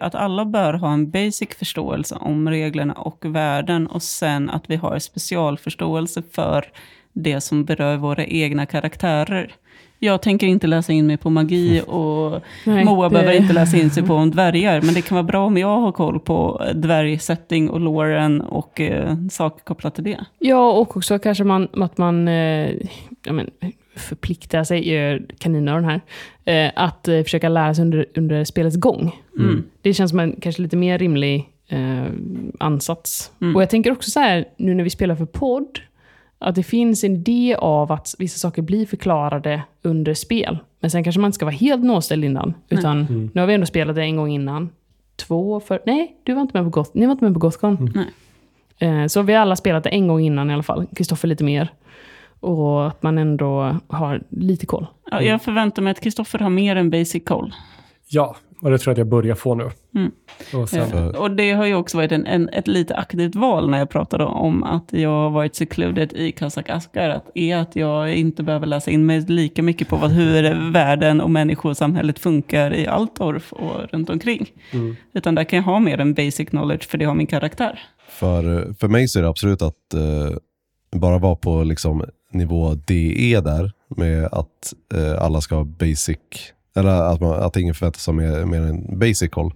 att 0.02 0.16
alla 0.16 0.46
bör 0.46 0.74
ha 0.74 0.94
en 0.94 1.12
basic 1.12 1.50
förståelse 1.60 2.16
om 2.16 2.50
reglerna 2.50 2.94
och 2.94 3.26
världen 3.26 3.88
och 3.88 4.04
sen 4.04 4.50
att 4.50 4.70
vi 4.70 4.76
har 4.76 5.00
specialförståelse 5.00 6.24
för 6.32 6.66
det 7.14 7.42
som 7.42 7.66
berör 7.66 7.98
våra 7.98 8.26
egna 8.26 8.66
karaktärer. 8.66 9.56
Jag 10.06 10.22
tänker 10.22 10.48
inte 10.48 10.68
läsa 10.68 10.94
in 10.94 11.08
mig 11.08 11.18
på 11.18 11.30
magi 11.30 11.82
och 11.88 12.42
Nej, 12.66 12.86
Moa 12.86 13.10
det- 13.10 13.14
behöver 13.14 13.34
inte 13.34 13.54
läsa 13.54 13.78
in 13.78 13.90
sig 13.90 14.04
på 14.04 14.14
om 14.14 14.32
dvärgar, 14.32 14.82
men 14.82 14.94
det 14.94 15.02
kan 15.02 15.16
vara 15.16 15.24
bra 15.24 15.46
om 15.46 15.58
jag 15.58 15.80
har 15.80 15.92
koll 15.92 16.20
på 16.20 16.66
dvärgsetting 16.76 17.70
och 17.70 17.80
loren 17.80 18.42
och 18.42 18.82
eh, 18.82 19.16
saker 19.32 19.64
kopplat 19.64 19.96
till 19.96 20.04
det. 20.04 20.26
Ja, 20.40 20.72
och 20.72 20.98
också 20.98 21.20
kanske 21.20 21.44
man, 21.44 21.68
att 21.74 21.98
man 21.98 22.28
eh, 22.28 22.72
ja, 23.24 23.34
men, 23.34 23.50
förpliktar 23.96 24.64
sig, 24.64 24.90
gör 24.90 25.26
kaninöron 25.40 25.86
här, 25.86 26.02
eh, 26.46 26.72
att 26.76 27.08
eh, 27.08 27.24
försöka 27.24 27.50
lära 27.50 27.74
sig 27.74 27.82
under, 27.82 28.06
under 28.16 28.44
spelets 28.44 28.76
gång. 28.78 29.16
Mm. 29.40 29.64
Det 29.82 29.94
känns 29.94 30.10
som 30.12 30.20
en 30.20 30.36
kanske 30.42 30.62
lite 30.62 30.78
mer 30.78 30.98
rimlig 30.98 31.50
eh, 31.68 32.06
ansats. 32.60 33.32
Mm. 33.42 33.56
Och 33.56 33.62
jag 33.62 33.70
tänker 33.70 33.92
också 33.92 34.12
så 34.12 34.20
här, 34.20 34.46
nu 34.58 34.74
när 34.74 34.84
vi 34.84 34.90
spelar 34.90 35.16
för 35.16 35.26
podd, 35.26 35.80
att 36.46 36.56
det 36.56 36.64
finns 36.64 37.04
en 37.04 37.16
idé 37.16 37.56
av 37.60 37.92
att 37.92 38.16
vissa 38.20 38.38
saker 38.40 38.62
blir 38.62 38.86
förklarade 38.86 39.62
under 39.82 40.14
spel. 40.14 40.58
Men 40.80 40.92
sen 40.92 41.04
kanske 41.04 41.20
man 41.22 41.28
inte 41.28 41.36
ska 41.36 41.46
vara 41.46 41.56
helt 41.56 41.84
nåställd 41.84 42.26
innan. 42.26 42.54
Utan 42.70 43.00
Mm. 43.02 43.30
nu 43.34 43.42
har 43.42 43.48
vi 43.48 43.54
ändå 43.54 43.66
spelat 43.66 43.96
det 43.96 44.02
en 44.04 44.16
gång 44.16 44.30
innan. 44.32 44.70
Två 45.16 45.60
för... 45.60 45.80
Nej, 45.86 46.16
du 46.24 46.34
var 46.34 46.42
inte 46.42 46.62
med 46.62 46.72
på 46.74 46.80
Goth, 46.80 46.92
ni 46.94 47.06
var 47.06 47.12
inte 47.12 47.24
med 47.26 47.34
på 47.34 47.40
Gothcon. 47.40 47.92
Nej. 47.96 48.06
Eh, 48.90 49.08
så 49.08 49.22
vi 49.22 49.34
har 49.34 49.42
alla 49.42 49.56
spelat 49.56 49.84
det 49.84 49.90
en 49.90 50.08
gång 50.08 50.22
innan 50.22 50.50
i 50.50 50.54
alla 50.54 50.64
fall. 50.64 50.86
Kristoffer 50.96 51.28
lite 51.28 51.44
mer. 51.44 51.70
Och 52.40 52.88
att 52.88 53.04
man 53.04 53.18
ändå 53.18 53.76
har 53.88 54.22
lite 54.30 54.66
koll. 54.66 54.88
Ja, 55.12 55.22
jag 55.22 55.42
förväntar 55.42 55.82
mig 55.82 55.92
att 55.92 56.02
Kristoffer 56.02 56.40
har 56.40 56.50
mer 56.50 56.76
än 56.76 56.90
basic 56.90 57.24
koll. 57.26 57.54
Ja, 58.10 58.36
och 58.66 58.72
det 58.72 58.78
tror 58.78 58.92
jag 58.92 58.94
att 58.94 58.98
jag 58.98 59.08
börjar 59.08 59.36
få 59.36 59.56
nu. 59.56 59.70
Mm. 59.96 60.12
Och 60.54 60.70
sen, 60.70 60.90
För- 60.90 61.20
Och 61.22 61.32
det 61.32 61.52
har 61.52 61.66
ju 61.66 61.76
också 61.76 61.98
varit 61.98 62.12
en, 62.12 62.26
en, 62.26 62.50
ett 62.50 62.68
lite 62.68 62.96
aktivt 62.96 63.36
val 63.36 63.70
när 63.70 63.78
jag 63.78 63.90
pratade 63.90 64.26
om 64.26 64.64
att 64.64 64.94
jag 64.94 65.10
har 65.10 65.30
varit 65.30 65.56
secluded 65.56 66.14
i 66.14 66.32
Kazak 66.32 66.70
Askar. 66.70 67.10
Att, 67.10 67.32
är 67.36 67.58
att 67.58 67.76
jag 67.76 68.14
inte 68.16 68.44
behöver 68.44 68.68
läsa 68.68 68.92
in 68.92 69.06
mig 69.06 69.22
lika 69.22 69.64
mycket 69.64 69.90
på 69.90 69.96
vad, 69.96 70.12
hur 70.12 70.72
världen 70.72 71.22
och 71.22 71.32
människosamhället 71.32 72.20
funkar 72.20 72.74
i 72.74 72.88
Altorf 72.88 73.54
och 73.54 73.92
runt 73.92 74.10
omkring. 74.10 74.48
mm. 74.72 74.96
Utan 75.14 75.36
där 75.36 75.44
kan 75.44 75.58
jag 75.58 75.64
ha 75.64 75.80
mer 75.80 76.00
än 76.00 76.14
basic 76.14 76.50
knowledge 76.50 76.88
för 76.90 76.98
det 76.98 77.06
har 77.06 77.16
min 77.16 77.28
karaktär. 77.28 77.80
För, 78.10 78.74
för 78.80 78.88
mig 78.88 79.08
så 79.08 79.20
är 79.20 79.24
det 79.24 79.30
absolut 79.30 79.62
att 79.62 79.94
eh, 79.94 80.38
bara 81.00 81.18
vara 81.18 81.36
på 81.36 81.64
liksom, 81.64 82.04
nivå 82.32 82.74
DE 82.74 83.42
där 83.42 83.72
med 83.98 84.26
att 84.26 84.74
eh, 84.94 85.22
alla 85.24 85.42
ska 85.42 85.56
ha 85.56 85.64
basic, 85.64 86.18
eller 86.76 86.92
att, 86.92 87.22
man, 87.22 87.44
att 87.44 87.58
ingen 87.58 87.74
förväntar 87.76 88.00
sig 88.00 88.14
mer, 88.14 88.46
mer 88.46 88.62
än 88.62 89.00
basic 89.00 89.30
koll. 89.32 89.54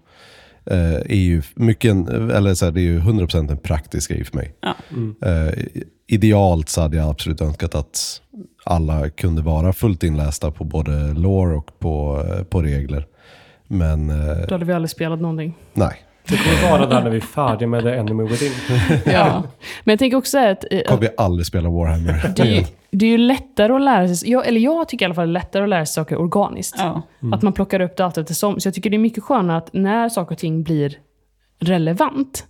Eh, 0.65 0.93
är 0.95 1.15
ju 1.15 1.41
mycket, 1.55 1.91
en, 1.91 2.31
eller 2.31 2.53
så 2.53 2.65
här, 2.65 2.71
det 2.71 2.81
är 2.81 2.83
ju 2.83 2.99
100% 2.99 3.51
en 3.51 3.57
praktisk 3.57 4.11
grej 4.11 4.23
för 4.25 4.35
mig. 4.37 4.55
Ja. 4.61 4.75
Mm. 4.91 5.15
Eh, 5.21 5.53
idealt 6.07 6.69
så 6.69 6.81
hade 6.81 6.97
jag 6.97 7.09
absolut 7.09 7.41
önskat 7.41 7.75
att 7.75 8.21
alla 8.63 9.09
kunde 9.09 9.41
vara 9.41 9.73
fullt 9.73 10.03
inlästa 10.03 10.51
på 10.51 10.63
både 10.63 11.13
lore 11.13 11.55
och 11.55 11.79
på, 11.79 12.25
eh, 12.29 12.43
på 12.43 12.61
regler. 12.61 13.07
Men 13.67 14.09
eh, 14.09 14.37
Då 14.47 14.53
hade 14.55 14.65
vi 14.65 14.73
aldrig 14.73 14.89
spelat 14.89 15.21
någonting. 15.21 15.57
nej, 15.73 15.95
Det 16.29 16.37
kommer 16.37 16.71
vara 16.71 16.85
där 16.85 17.03
när 17.03 17.09
vi 17.09 17.17
är 17.17 17.21
färdiga 17.21 17.67
med 17.67 17.83
The 17.83 17.89
Enemy 17.89 18.23
Within. 18.23 18.51
Ja. 19.05 19.43
Men 19.83 19.91
jag 19.91 19.99
tänker 19.99 20.17
också 20.17 20.39
att, 20.39 20.65
eh, 20.71 20.81
kommer 20.81 21.01
vi 21.01 21.09
aldrig 21.17 21.45
spela 21.45 21.69
Warhammer. 21.69 22.33
det, 22.35 22.57
är 22.57 22.65
det 22.91 23.05
är 23.05 23.09
ju 23.09 23.17
lättare 23.17 23.73
att 23.73 23.81
lära 23.81 24.07
sig, 24.07 24.31
jag, 24.31 24.47
eller 24.47 24.61
jag 24.61 24.87
tycker 24.87 25.05
i 25.05 25.07
alla 25.07 25.15
fall 25.15 25.27
det 25.27 25.31
är 25.31 25.33
lättare 25.33 25.63
att 25.63 25.69
lära 25.69 25.85
sig 25.85 25.93
saker 25.93 26.17
organiskt. 26.19 26.75
Ja. 26.77 27.01
Att 27.33 27.41
man 27.41 27.53
plockar 27.53 27.79
upp 27.79 27.97
det 27.97 28.05
allt 28.05 28.17
eftersom. 28.17 28.59
Så 28.59 28.67
jag 28.67 28.73
tycker 28.73 28.89
det 28.89 28.95
är 28.95 28.99
mycket 28.99 29.23
skönare 29.23 29.57
att 29.57 29.73
när 29.73 30.09
saker 30.09 30.31
och 30.35 30.39
ting 30.39 30.63
blir 30.63 30.97
relevant, 31.59 32.47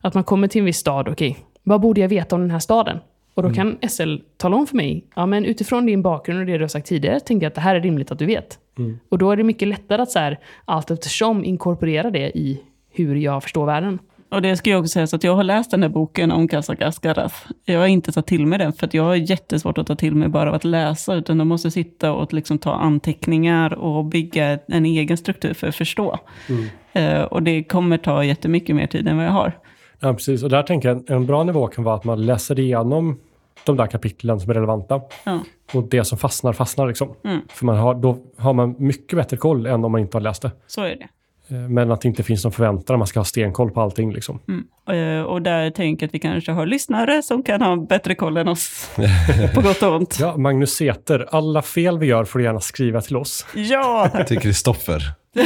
att 0.00 0.14
man 0.14 0.24
kommer 0.24 0.48
till 0.48 0.58
en 0.58 0.64
viss 0.64 0.78
stad, 0.78 1.08
okej, 1.08 1.38
vad 1.62 1.80
borde 1.80 2.00
jag 2.00 2.08
veta 2.08 2.36
om 2.36 2.40
den 2.42 2.50
här 2.50 2.58
staden? 2.58 2.98
Och 3.34 3.42
då 3.42 3.52
kan 3.52 3.78
SL 3.88 4.16
tala 4.36 4.56
om 4.56 4.66
för 4.66 4.76
mig, 4.76 5.04
ja 5.14 5.26
men 5.26 5.44
utifrån 5.44 5.86
din 5.86 6.02
bakgrund 6.02 6.40
och 6.40 6.46
det 6.46 6.58
du 6.58 6.60
har 6.60 6.68
sagt 6.68 6.86
tidigare, 6.86 7.20
tänker 7.20 7.44
jag 7.44 7.50
att 7.50 7.54
det 7.54 7.60
här 7.60 7.74
är 7.74 7.80
rimligt 7.80 8.10
att 8.10 8.18
du 8.18 8.26
vet. 8.26 8.58
Mm. 8.78 8.98
Och 9.08 9.18
då 9.18 9.30
är 9.30 9.36
det 9.36 9.44
mycket 9.44 9.68
lättare 9.68 10.02
att 10.02 10.10
så 10.10 10.18
här, 10.18 10.38
allt 10.64 10.90
eftersom 10.90 11.44
inkorporera 11.44 12.10
det 12.10 12.38
i 12.38 12.62
hur 12.92 13.14
jag 13.14 13.42
förstår 13.42 13.66
världen. 13.66 13.98
Och 14.32 14.42
det 14.42 14.56
ska 14.56 14.70
jag 14.70 14.80
också 14.80 14.88
säga, 14.88 15.06
så 15.06 15.16
att 15.16 15.24
jag 15.24 15.34
har 15.34 15.42
läst 15.42 15.70
den 15.70 15.82
här 15.82 15.90
boken 15.90 16.32
om 16.32 16.48
Kazak 16.48 16.82
Askarath. 16.82 17.34
Jag 17.64 17.80
har 17.80 17.86
inte 17.86 18.12
tagit 18.12 18.26
till 18.26 18.46
mig 18.46 18.58
den, 18.58 18.72
för 18.72 18.86
att 18.86 18.94
jag 18.94 19.02
har 19.02 19.14
jättesvårt 19.14 19.78
att 19.78 19.86
ta 19.86 19.96
till 19.96 20.14
mig 20.14 20.28
bara 20.28 20.48
av 20.48 20.54
att 20.54 20.64
läsa, 20.64 21.14
utan 21.14 21.38
jag 21.38 21.46
måste 21.46 21.70
sitta 21.70 22.12
och 22.12 22.32
liksom 22.32 22.58
ta 22.58 22.72
anteckningar 22.72 23.74
och 23.74 24.04
bygga 24.04 24.58
en 24.66 24.86
egen 24.86 25.16
struktur 25.16 25.54
för 25.54 25.68
att 25.68 25.74
förstå. 25.74 26.18
Mm. 26.48 26.68
Eh, 26.92 27.22
och 27.22 27.42
det 27.42 27.64
kommer 27.64 27.98
ta 27.98 28.24
jättemycket 28.24 28.76
mer 28.76 28.86
tid 28.86 29.08
än 29.08 29.16
vad 29.16 29.26
jag 29.26 29.32
har. 29.32 29.52
Ja, 30.00 30.14
precis. 30.14 30.42
Och 30.42 30.50
där 30.50 30.62
tänker 30.62 30.88
jag 30.88 31.10
en 31.10 31.26
bra 31.26 31.44
nivå 31.44 31.66
kan 31.66 31.84
vara 31.84 31.94
att 31.94 32.04
man 32.04 32.26
läser 32.26 32.58
igenom 32.58 33.18
de 33.64 33.76
där 33.76 33.86
kapitlen 33.86 34.40
som 34.40 34.50
är 34.50 34.54
relevanta. 34.54 35.00
Ja. 35.24 35.40
Och 35.74 35.82
det 35.82 36.04
som 36.04 36.18
fastnar, 36.18 36.52
fastnar 36.52 36.86
liksom. 36.86 37.14
Mm. 37.24 37.40
För 37.48 37.66
man 37.66 37.76
har, 37.76 37.94
då 37.94 38.18
har 38.36 38.52
man 38.52 38.74
mycket 38.78 39.16
bättre 39.16 39.36
koll 39.36 39.66
än 39.66 39.84
om 39.84 39.92
man 39.92 40.00
inte 40.00 40.16
har 40.16 40.22
läst 40.22 40.42
det. 40.42 40.50
Så 40.66 40.82
är 40.82 40.96
det. 40.96 41.08
Eh, 41.48 41.56
Men 41.56 41.92
att 41.92 42.00
det 42.00 42.08
inte 42.08 42.22
finns 42.22 42.44
någon 42.44 42.52
förväntan, 42.52 42.98
man 42.98 43.06
ska 43.06 43.20
ha 43.20 43.24
stenkoll 43.24 43.70
på 43.70 43.80
allting 43.80 44.12
liksom. 44.12 44.40
Mm. 44.48 45.18
Eh, 45.18 45.22
och 45.24 45.42
där 45.42 45.70
tänker 45.70 46.04
jag 46.04 46.08
att 46.08 46.14
vi 46.14 46.18
kanske 46.18 46.52
har 46.52 46.66
lyssnare 46.66 47.22
som 47.22 47.42
kan 47.42 47.62
ha 47.62 47.76
bättre 47.76 48.14
koll 48.14 48.36
än 48.36 48.48
oss. 48.48 48.90
på 49.54 49.60
gott 49.60 49.82
och 49.82 49.96
ont. 49.96 50.16
Ja, 50.20 50.36
Magnus 50.36 50.70
Säter, 50.76 51.28
alla 51.30 51.62
fel 51.62 51.98
vi 51.98 52.06
gör 52.06 52.24
får 52.24 52.38
du 52.38 52.44
gärna 52.44 52.60
skriva 52.60 53.00
till 53.00 53.16
oss. 53.16 53.46
Ja. 53.54 54.10
Till 54.26 54.38
Kristoffer. 54.38 55.02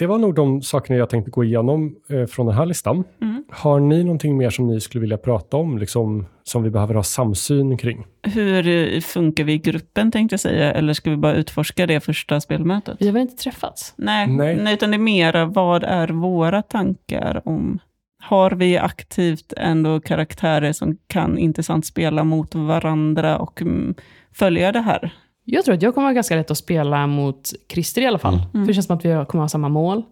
Det 0.00 0.06
var 0.06 0.18
nog 0.18 0.34
de 0.34 0.62
sakerna 0.62 0.98
jag 0.98 1.10
tänkte 1.10 1.30
gå 1.30 1.44
igenom 1.44 1.96
eh, 2.08 2.26
från 2.26 2.46
den 2.46 2.56
här 2.56 2.66
listan. 2.66 3.04
Mm. 3.22 3.44
Har 3.50 3.80
ni 3.80 4.04
någonting 4.04 4.36
mer 4.36 4.50
som 4.50 4.66
ni 4.66 4.80
skulle 4.80 5.00
vilja 5.00 5.18
prata 5.18 5.56
om, 5.56 5.78
liksom, 5.78 6.26
som 6.42 6.62
vi 6.62 6.70
behöver 6.70 6.94
ha 6.94 7.02
samsyn 7.02 7.76
kring? 7.76 8.06
Hur 8.22 8.68
eh, 8.68 9.00
funkar 9.00 9.44
vi 9.44 9.52
i 9.52 9.58
gruppen 9.58 10.10
tänkte 10.10 10.32
jag 10.32 10.40
säga, 10.40 10.72
eller 10.72 10.92
ska 10.92 11.10
vi 11.10 11.16
bara 11.16 11.34
utforska 11.34 11.86
det 11.86 12.00
första 12.00 12.40
spelmötet? 12.40 12.96
Vi 13.00 13.06
har 13.06 13.12
väl 13.12 13.22
inte 13.22 13.42
träffats? 13.42 13.94
Nej, 13.96 14.26
Nej. 14.26 14.56
nej. 14.56 14.74
utan 14.74 14.90
det 14.90 14.96
är 14.96 14.98
mera 14.98 15.44
vad 15.44 15.84
är 15.84 16.08
våra 16.08 16.62
tankar 16.62 17.42
om... 17.44 17.78
Har 18.22 18.50
vi 18.50 18.78
aktivt 18.78 19.52
ändå 19.56 20.00
karaktärer 20.00 20.72
som 20.72 20.96
kan 21.06 21.38
intressant 21.38 21.86
spela 21.86 22.24
mot 22.24 22.54
varandra 22.54 23.38
och 23.38 23.62
mm, 23.62 23.94
följa 24.32 24.72
det 24.72 24.80
här? 24.80 25.12
Jag 25.44 25.64
tror 25.64 25.74
att 25.74 25.82
jag 25.82 25.94
kommer 25.94 26.04
vara 26.04 26.14
ganska 26.14 26.36
lätt 26.36 26.50
att 26.50 26.58
spela 26.58 27.06
mot 27.06 27.50
Christer 27.72 28.02
i 28.02 28.06
alla 28.06 28.18
fall. 28.18 28.38
För 28.52 28.58
det 28.66 28.74
känns 28.74 28.86
som 28.86 28.96
att 28.96 29.04
vi 29.04 29.08
kommer 29.28 29.40
ha 29.44 29.48
samma 29.48 29.68
mål. 29.68 30.02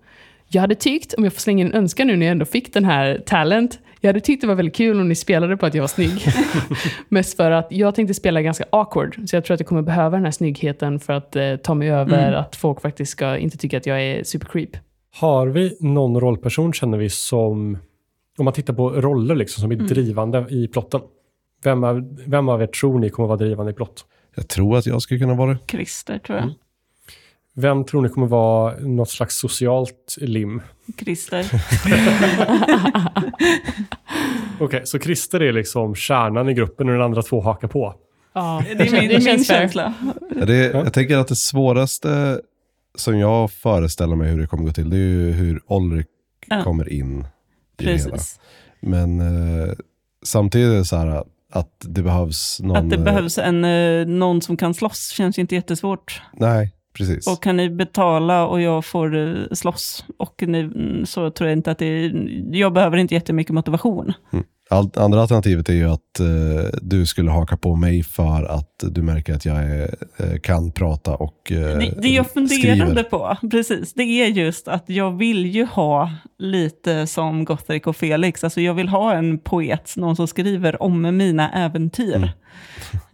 Jag 0.49 0.61
hade 0.61 0.74
tyckt, 0.74 1.14
om 1.14 1.24
jag 1.24 1.33
får 1.33 1.41
slänga 1.41 1.61
in 1.61 1.66
en 1.66 1.74
önskan 1.79 2.07
nu 2.07 2.16
när 2.16 2.26
jag 2.26 2.31
ändå 2.33 2.45
fick 2.45 2.74
den 2.74 2.85
här 2.85 3.22
talent, 3.26 3.79
jag 4.01 4.09
hade 4.09 4.20
tyckt 4.20 4.41
det 4.41 4.47
var 4.47 4.55
väldigt 4.55 4.74
kul 4.76 5.01
om 5.01 5.09
ni 5.09 5.14
spelade 5.14 5.57
på 5.57 5.66
att 5.66 5.74
jag 5.74 5.83
var 5.83 5.89
snygg. 5.89 6.24
Mest 7.09 7.37
för 7.37 7.51
att 7.51 7.66
jag 7.70 7.95
tänkte 7.95 8.14
spela 8.14 8.43
ganska 8.43 8.64
awkward, 8.70 9.29
så 9.29 9.37
jag 9.37 9.45
tror 9.45 9.55
att 9.55 9.61
jag 9.61 9.66
kommer 9.66 9.83
behöva 9.83 10.16
den 10.16 10.24
här 10.24 10.31
snyggheten 10.33 11.01
för 11.01 11.12
att 11.12 11.37
eh, 11.37 11.57
ta 11.57 11.74
mig 11.74 11.91
över 11.91 12.29
Mm. 12.29 12.41
att 12.41 12.57
folk 12.57 12.81
faktiskt 12.81 13.12
ska 13.12 13.37
inte 13.37 13.59
tycka 13.59 13.76
att 13.76 13.87
jag 13.87 14.03
är 14.03 14.24
supercreep. 14.24 14.70
Har 15.20 15.47
vi 15.47 15.76
någon 15.81 16.20
rollperson 16.20 16.72
känner 16.72 16.99
vi 16.99 17.11
som, 17.11 17.79
om 18.39 18.45
man 18.45 18.55
tittar 18.55 18.74
på 18.74 18.91
roller 18.91 19.35
liksom, 19.35 19.61
som 19.61 19.70
är 19.72 19.76
drivande 19.76 20.47
i 20.51 20.68
plotten? 20.68 21.01
Vem 21.64 21.85
av, 21.85 22.16
vem 22.26 22.49
av 22.49 22.62
er 22.62 22.66
tror 22.66 22.99
ni 22.99 23.11
kommer 23.11 23.26
vara 23.26 23.39
drivande 23.39 23.72
i 23.72 23.74
plott? 23.74 24.05
Jag 24.39 24.49
tror 24.49 24.78
att 24.78 24.86
jag 24.86 25.03
skulle 25.03 25.20
kunna 25.20 25.34
vara 25.34 25.51
det. 25.53 25.59
Christer, 25.70 26.18
tror 26.18 26.39
jag. 26.39 26.45
Mm. 26.45 26.55
Vem 27.55 27.84
tror 27.84 28.03
ni 28.03 28.09
kommer 28.09 28.26
vara 28.26 28.78
något 28.80 29.11
slags 29.11 29.39
socialt 29.39 30.16
lim? 30.20 30.62
Christer. 30.99 31.45
Okej, 34.61 34.82
så 34.84 34.99
Christer 34.99 35.41
är 35.43 35.53
liksom 35.53 35.95
kärnan 35.95 36.49
i 36.49 36.55
gruppen 36.55 36.86
och 36.89 36.93
den 36.95 37.03
andra 37.03 37.22
två 37.22 37.41
hakar 37.41 37.68
på. 37.68 37.95
Ja, 38.32 38.62
Det 38.66 38.72
är 38.72 38.93
min, 38.93 39.09
det 39.09 39.14
är 39.14 39.36
min 39.36 39.45
känsla. 39.45 39.95
Ja, 40.36 40.45
Det, 40.45 40.55
jag 40.66 40.93
tänker 40.93 41.16
att 41.16 41.28
det 41.28 41.36
svåraste 41.36 42.41
som 42.95 43.18
jag 43.18 43.51
föreställer 43.51 44.16
mig 44.16 44.30
hur 44.30 44.41
det 44.41 44.47
kommer 44.47 44.64
gå 44.64 44.72
till, 44.72 44.91
det 44.91 44.97
är 44.97 45.01
ju 45.01 45.30
hur 45.32 45.61
Olrik 45.66 46.07
Ja. 46.51 46.62
kommer 46.64 46.93
in 46.93 47.20
i 47.20 47.24
det 47.84 47.84
hela. 47.84 48.11
Precis. 48.11 48.41
Men 48.80 49.20
eh, 49.20 49.72
samtidigt 50.22 50.68
är 50.72 50.76
det 50.78 50.84
så 50.84 50.97
här 50.97 51.24
att 51.53 51.86
det 51.88 52.03
behövs 52.03 52.61
någon... 52.61 52.76
Att 52.76 52.90
det 52.90 52.96
eh, 52.96 53.03
behövs 53.03 53.38
en, 53.38 53.64
eh, 53.64 54.07
någon 54.07 54.42
som 54.42 54.57
kan 54.57 54.74
slåss 54.74 55.11
känns 55.11 55.38
inte 55.38 55.55
jättesvårt. 55.55 56.22
Nej, 56.32 56.74
precis. 56.92 57.26
Och 57.26 57.42
kan 57.42 57.57
ni 57.57 57.70
betala 57.70 58.46
och 58.46 58.61
jag 58.61 58.84
får 58.84 59.16
eh, 59.16 59.34
slåss 59.53 60.05
och 60.18 60.42
ni, 60.46 60.61
mm, 60.61 61.07
så 61.07 61.30
tror 61.30 61.49
jag 61.49 61.59
inte 61.59 61.70
att 61.70 61.78
det 61.78 61.86
är, 61.86 62.12
jag 62.57 62.72
behöver 62.72 62.96
inte 62.96 63.14
jättemycket 63.14 63.55
motivation. 63.55 64.12
All, 64.70 64.90
andra 64.94 65.20
alternativet 65.20 65.68
är 65.68 65.72
ju 65.72 65.90
att 65.90 66.20
eh, 66.20 66.26
du 66.82 67.06
skulle 67.06 67.30
haka 67.30 67.56
på 67.56 67.76
mig 67.76 68.02
för 68.02 68.44
att 68.44 68.84
du 68.90 69.02
märker 69.02 69.34
att 69.34 69.44
jag 69.44 69.56
är, 69.56 69.94
eh, 70.16 70.38
kan 70.40 70.72
prata 70.72 71.14
och 71.14 71.52
eh, 71.52 71.58
Det, 71.58 71.94
det 72.02 72.08
jag 72.08 72.30
funderade 72.30 72.86
skriver. 72.86 73.02
på, 73.02 73.36
precis, 73.50 73.92
det 73.94 74.02
är 74.02 74.26
just 74.26 74.68
att 74.68 74.84
jag 74.86 75.10
vill 75.18 75.46
ju 75.46 75.64
ha 75.64 76.10
lite 76.38 77.06
som 77.06 77.44
Gothric 77.44 77.86
och 77.86 77.96
Felix. 77.96 78.44
Alltså 78.44 78.60
jag 78.60 78.74
vill 78.74 78.88
ha 78.88 79.14
en 79.14 79.38
poet, 79.38 79.92
någon 79.96 80.16
som 80.16 80.28
skriver 80.28 80.82
om 80.82 81.16
mina 81.16 81.50
äventyr. 81.52 82.16
Mm. 82.16 82.28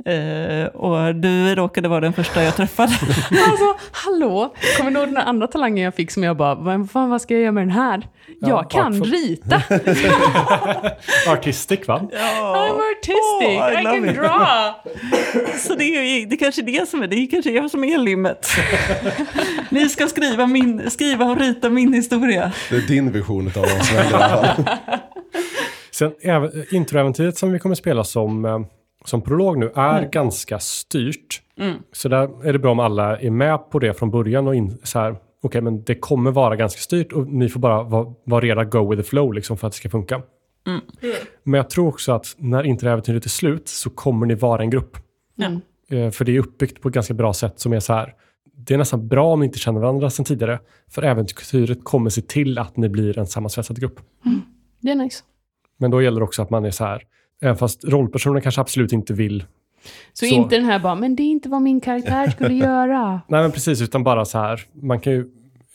Eh, 0.07 0.66
och 0.66 1.14
du 1.14 1.55
råkade 1.55 1.89
vara 1.89 2.01
den 2.01 2.12
första 2.12 2.43
jag 2.43 2.57
träffade. 2.57 2.93
Alltså, 3.51 3.76
hallå! 3.93 4.55
Kommer 4.78 4.91
du 4.91 4.99
ihåg 4.99 5.09
den 5.09 5.16
andra 5.16 5.47
talangen 5.47 5.85
jag 5.85 5.95
fick 5.95 6.11
som 6.11 6.22
jag 6.22 6.37
bara, 6.37 6.55
vad, 6.55 6.91
fan, 6.91 7.11
vad 7.11 7.22
ska 7.22 7.35
jag 7.35 7.41
göra 7.43 7.53
med 7.53 7.62
den 7.62 7.70
här? 7.70 8.09
jag 8.41 8.70
kan 8.70 8.87
artful. 8.93 9.11
rita! 9.12 9.62
Artistic 11.32 11.89
va? 11.89 12.01
I'm 12.12 12.80
artistic, 12.97 13.59
Åh, 13.59 13.72
I 13.72 13.80
I, 13.80 13.85
can 13.85 14.09
it. 14.09 14.16
draw! 14.16 14.72
Så 15.59 15.74
det 15.74 15.85
är, 15.85 16.26
det 16.26 16.35
är 16.35 16.39
kanske 16.39 16.62
det 16.62 16.89
som 16.89 17.03
är, 17.03 17.07
det 17.07 17.16
är 17.16 17.30
kanske 17.30 17.51
jag 17.51 17.70
som 17.70 17.85
är 17.85 17.99
limmet. 17.99 18.47
Ni 19.70 19.89
ska 19.89 20.07
skriva, 20.07 20.47
min, 20.47 20.91
skriva 20.91 21.24
och 21.24 21.39
rita 21.41 21.70
min 21.70 21.93
historia. 21.93 22.53
Det 22.70 22.76
är 22.76 22.80
din 22.80 23.12
vision 23.12 23.47
av 23.47 23.53
vad 23.55 23.68
som 23.87 23.97
händer 23.97 24.11
i 24.18 24.22
alla 24.22 24.28
fall. 24.55 24.64
Sen 25.91 26.12
även- 26.22 26.64
introäventyret 26.70 27.39
som 27.39 27.53
vi 27.53 27.59
kommer 27.59 27.74
spela 27.74 28.05
som, 28.05 28.45
eh, 28.45 28.59
som 29.05 29.22
prolog 29.22 29.59
nu 29.59 29.72
är 29.74 30.09
ganska 30.11 30.59
styrt. 30.59 31.42
Så 31.92 32.09
där 32.09 32.46
är 32.48 32.52
det 32.52 32.59
bra 32.59 32.72
om 32.72 32.80
alla 32.80 33.18
är 33.18 33.30
med 33.30 33.70
på 33.70 33.78
det 33.78 33.94
från 33.94 34.11
början 34.11 34.46
och 34.48 34.55
in, 34.55 34.78
så 34.82 34.98
här, 34.98 35.16
okej 35.42 35.61
men 35.61 35.84
det 35.84 35.94
kommer 35.94 36.30
vara 36.30 36.57
ganska 36.57 36.80
styrt 36.80 37.12
och 37.12 37.26
ni 37.26 37.48
får 37.48 37.61
bara 37.61 37.82
vara, 37.82 38.14
vara 38.24 38.40
redo 38.40 38.64
go 38.64 38.90
with 38.90 39.02
the 39.02 39.09
flow 39.09 39.32
liksom 39.34 39.57
för 39.59 39.66
att 39.66 39.72
det 39.72 39.76
ska 39.76 39.90
funka. 39.90 40.22
Men 41.42 41.59
jag 41.59 41.70
tror 41.70 41.88
också 41.88 42.12
att 42.12 42.34
när 42.38 42.64
introäventyret 42.64 43.24
är 43.24 43.28
slut 43.28 43.68
så 43.68 43.90
kommer 43.90 44.26
ni 44.26 44.34
vara 44.34 44.62
en 44.62 44.70
grupp. 44.70 44.96
Eh, 45.90 46.11
För 46.11 46.24
det 46.24 46.36
är 46.36 46.38
uppbyggt 46.38 46.80
på 46.82 46.88
ett 46.88 46.94
ganska 46.94 47.14
bra 47.14 47.32
sätt 47.32 47.61
som 47.61 47.72
är 47.72 47.80
så 47.80 47.92
här. 47.92 48.14
Det 48.57 48.74
är 48.74 48.78
nästan 48.78 49.09
bra 49.09 49.32
om 49.32 49.40
ni 49.40 49.46
inte 49.46 49.59
känner 49.59 49.80
varandra 49.80 50.11
sedan 50.11 50.24
tidigare. 50.24 50.59
För 50.90 51.02
äventyret 51.02 51.84
kommer 51.84 52.11
se 52.11 52.20
till 52.22 52.59
att 52.59 52.76
ni 52.76 52.88
blir 52.88 53.18
en 53.18 53.26
sammansvetsad 53.26 53.80
grupp. 53.80 54.00
Det 54.80 54.90
är 54.90 54.94
nice. 54.94 55.24
Men 55.78 55.90
då 55.90 56.02
gäller 56.02 56.20
det 56.20 56.24
också 56.24 56.42
att 56.42 56.50
man 56.50 56.64
är 56.64 56.70
så 56.70 56.84
här. 56.84 57.02
Även 57.45 57.57
fast 57.57 57.84
rollpersonen 57.84 58.42
kanske 58.42 58.61
absolut 58.61 58.92
inte 58.92 59.12
vill. 59.12 59.45
Så, 60.12 60.26
Så. 60.26 60.34
inte 60.34 60.57
den 60.57 60.64
här 60.64 60.78
bara, 60.78 60.95
men 60.95 61.16
det 61.16 61.22
är 61.22 61.30
inte 61.30 61.49
vad 61.49 61.62
min 61.62 61.80
karaktär 61.80 62.30
skulle 62.30 62.55
göra. 62.64 63.20
Nej 63.28 63.42
men 63.42 63.53
precis, 63.53 63.82
utan 63.82 64.05
bara 64.05 64.24
så 64.24 64.38
här. 64.38 64.61
Man 64.72 65.01
kan 65.01 65.12
ju 65.12 65.26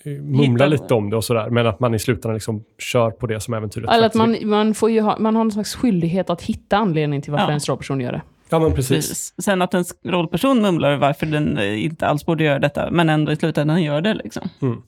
eh, 0.04 0.12
mumla 0.22 0.66
lite 0.66 0.94
om 0.94 1.10
det 1.10 1.16
och 1.16 1.24
sådär. 1.24 1.50
Men 1.50 1.68
att 1.68 1.80
man 1.80 1.94
i 1.94 2.00
slutändan 2.00 2.34
liksom 2.34 2.64
kör 2.78 3.12
på 3.12 3.28
det 3.28 3.40
som 3.40 3.54
äventyret 3.54 3.90
Eller 3.90 4.06
att 4.06 4.14
man, 4.16 4.38
man, 4.44 4.74
får 4.74 4.92
ju 4.92 5.02
ha, 5.02 5.18
man 5.20 5.36
har 5.36 5.42
en 5.42 5.52
slags 5.52 5.76
skyldighet 5.76 6.30
att 6.30 6.42
hitta 6.42 6.78
anledning 6.78 7.22
till 7.22 7.32
varför 7.32 7.46
Ja. 7.46 7.50
ens 7.50 7.70
rollperson 7.70 8.02
gör 8.02 8.12
det. 8.12 8.22
Ja 8.50 8.60
men 8.60 8.74
precis. 8.74 8.90
Precis. 9.10 9.34
Sen 9.38 9.62
att 9.62 9.74
en 9.74 9.84
rollperson 10.06 10.62
mumlar 10.62 10.96
varför 10.98 11.26
den 11.26 11.58
eh, 11.58 11.84
inte 11.84 12.08
alls 12.08 12.26
borde 12.26 12.44
göra 12.44 12.60
detta, 12.60 12.92
men 12.92 13.10
ändå 13.10 13.32
i 13.32 13.36
slutändan 13.36 13.84
gör 13.84 14.02
det. 14.02 14.14
Liksom. 14.14 14.50
Mm. 14.62 14.82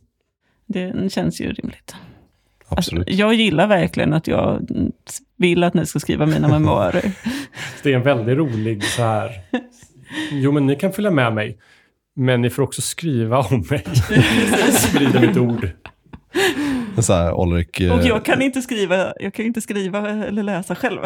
Det 0.67 1.11
känns 1.13 1.41
ju 1.41 1.53
rimligt. 1.53 1.95
Absolut. 2.67 3.07
Alltså, 3.07 3.21
jag 3.21 3.33
gillar 3.33 3.67
verkligen 3.67 4.13
att 4.13 4.27
jag 4.27 4.71
mm, 4.71 4.91
vill 5.41 5.63
att 5.63 5.73
ni 5.73 5.85
ska 5.85 5.99
skriva 5.99 6.25
mina 6.25 6.47
memoarer. 6.47 7.11
Det 7.83 7.91
är 7.91 7.95
en 7.95 8.03
väldigt 8.03 8.37
rolig 8.37 8.83
så 8.83 9.01
här. 9.01 9.31
Jo 10.31 10.51
men 10.51 10.67
ni 10.67 10.75
kan 10.75 10.93
följa 10.93 11.11
med 11.11 11.33
mig. 11.33 11.57
Men 12.15 12.41
ni 12.41 12.49
får 12.49 12.63
också 12.63 12.81
skriva 12.81 13.39
om 13.39 13.65
mig. 13.69 13.83
Sprida 14.71 15.19
mitt 15.19 15.37
ord. 15.37 15.69
Så 16.97 17.13
här, 17.13 17.41
Ulrik, 17.43 17.79
eh, 17.79 17.93
Och 17.93 18.05
jag 18.05 18.25
kan 18.25 18.41
inte 18.41 18.61
skriva, 18.61 19.13
jag 19.19 19.33
kan 19.33 19.45
inte 19.45 19.61
skriva 19.61 20.09
eller 20.09 20.43
läsa 20.43 20.75
själv. 20.75 20.99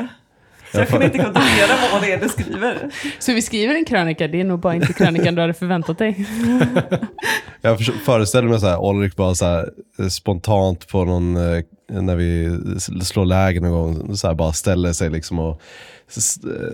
Så 0.76 0.82
jag 0.82 0.88
kan 0.88 1.03
inte 1.03 1.17
kontrollera 1.17 1.78
vad 1.91 2.01
det 2.01 2.11
är 2.11 2.19
du 2.19 2.30
skriver. 2.30 2.89
Så 3.19 3.34
vi 3.34 3.41
skriver 3.41 3.76
en 3.76 3.86
krönika, 3.86 4.28
det 4.28 4.39
är 4.39 4.43
nog 4.43 4.59
bara 4.59 4.76
inte 4.76 4.93
krönikan 4.93 5.36
du 5.36 5.41
hade 5.41 5.53
förväntat 5.53 5.97
dig. 5.97 6.26
Jag 7.61 7.80
föreställer 7.82 8.47
mig 8.47 8.59
så 8.59 8.67
här, 8.67 8.89
Ulrik 8.89 9.15
bara 9.15 9.36
så 9.36 9.45
här, 9.45 9.69
eh, 9.99 10.07
spontant 10.07 10.88
på 10.88 11.05
någon, 11.05 11.36
eh, 11.36 11.63
när 11.88 12.15
vi 12.15 12.59
slår 13.03 13.26
läger 13.26 13.61
någon 13.61 13.71
gång, 13.71 14.17
så 14.17 14.28
här, 14.28 14.34
bara 14.34 14.53
ställer 14.53 14.93
sig 14.93 15.09
liksom 15.09 15.39
och 15.39 15.61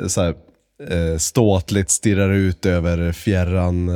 så 0.07 0.21
här, 0.21 0.33
eh, 0.89 1.17
ståtligt 1.17 1.89
stirrar 1.89 2.29
ut 2.29 2.65
över 2.65 3.11
fjärran 3.11 3.91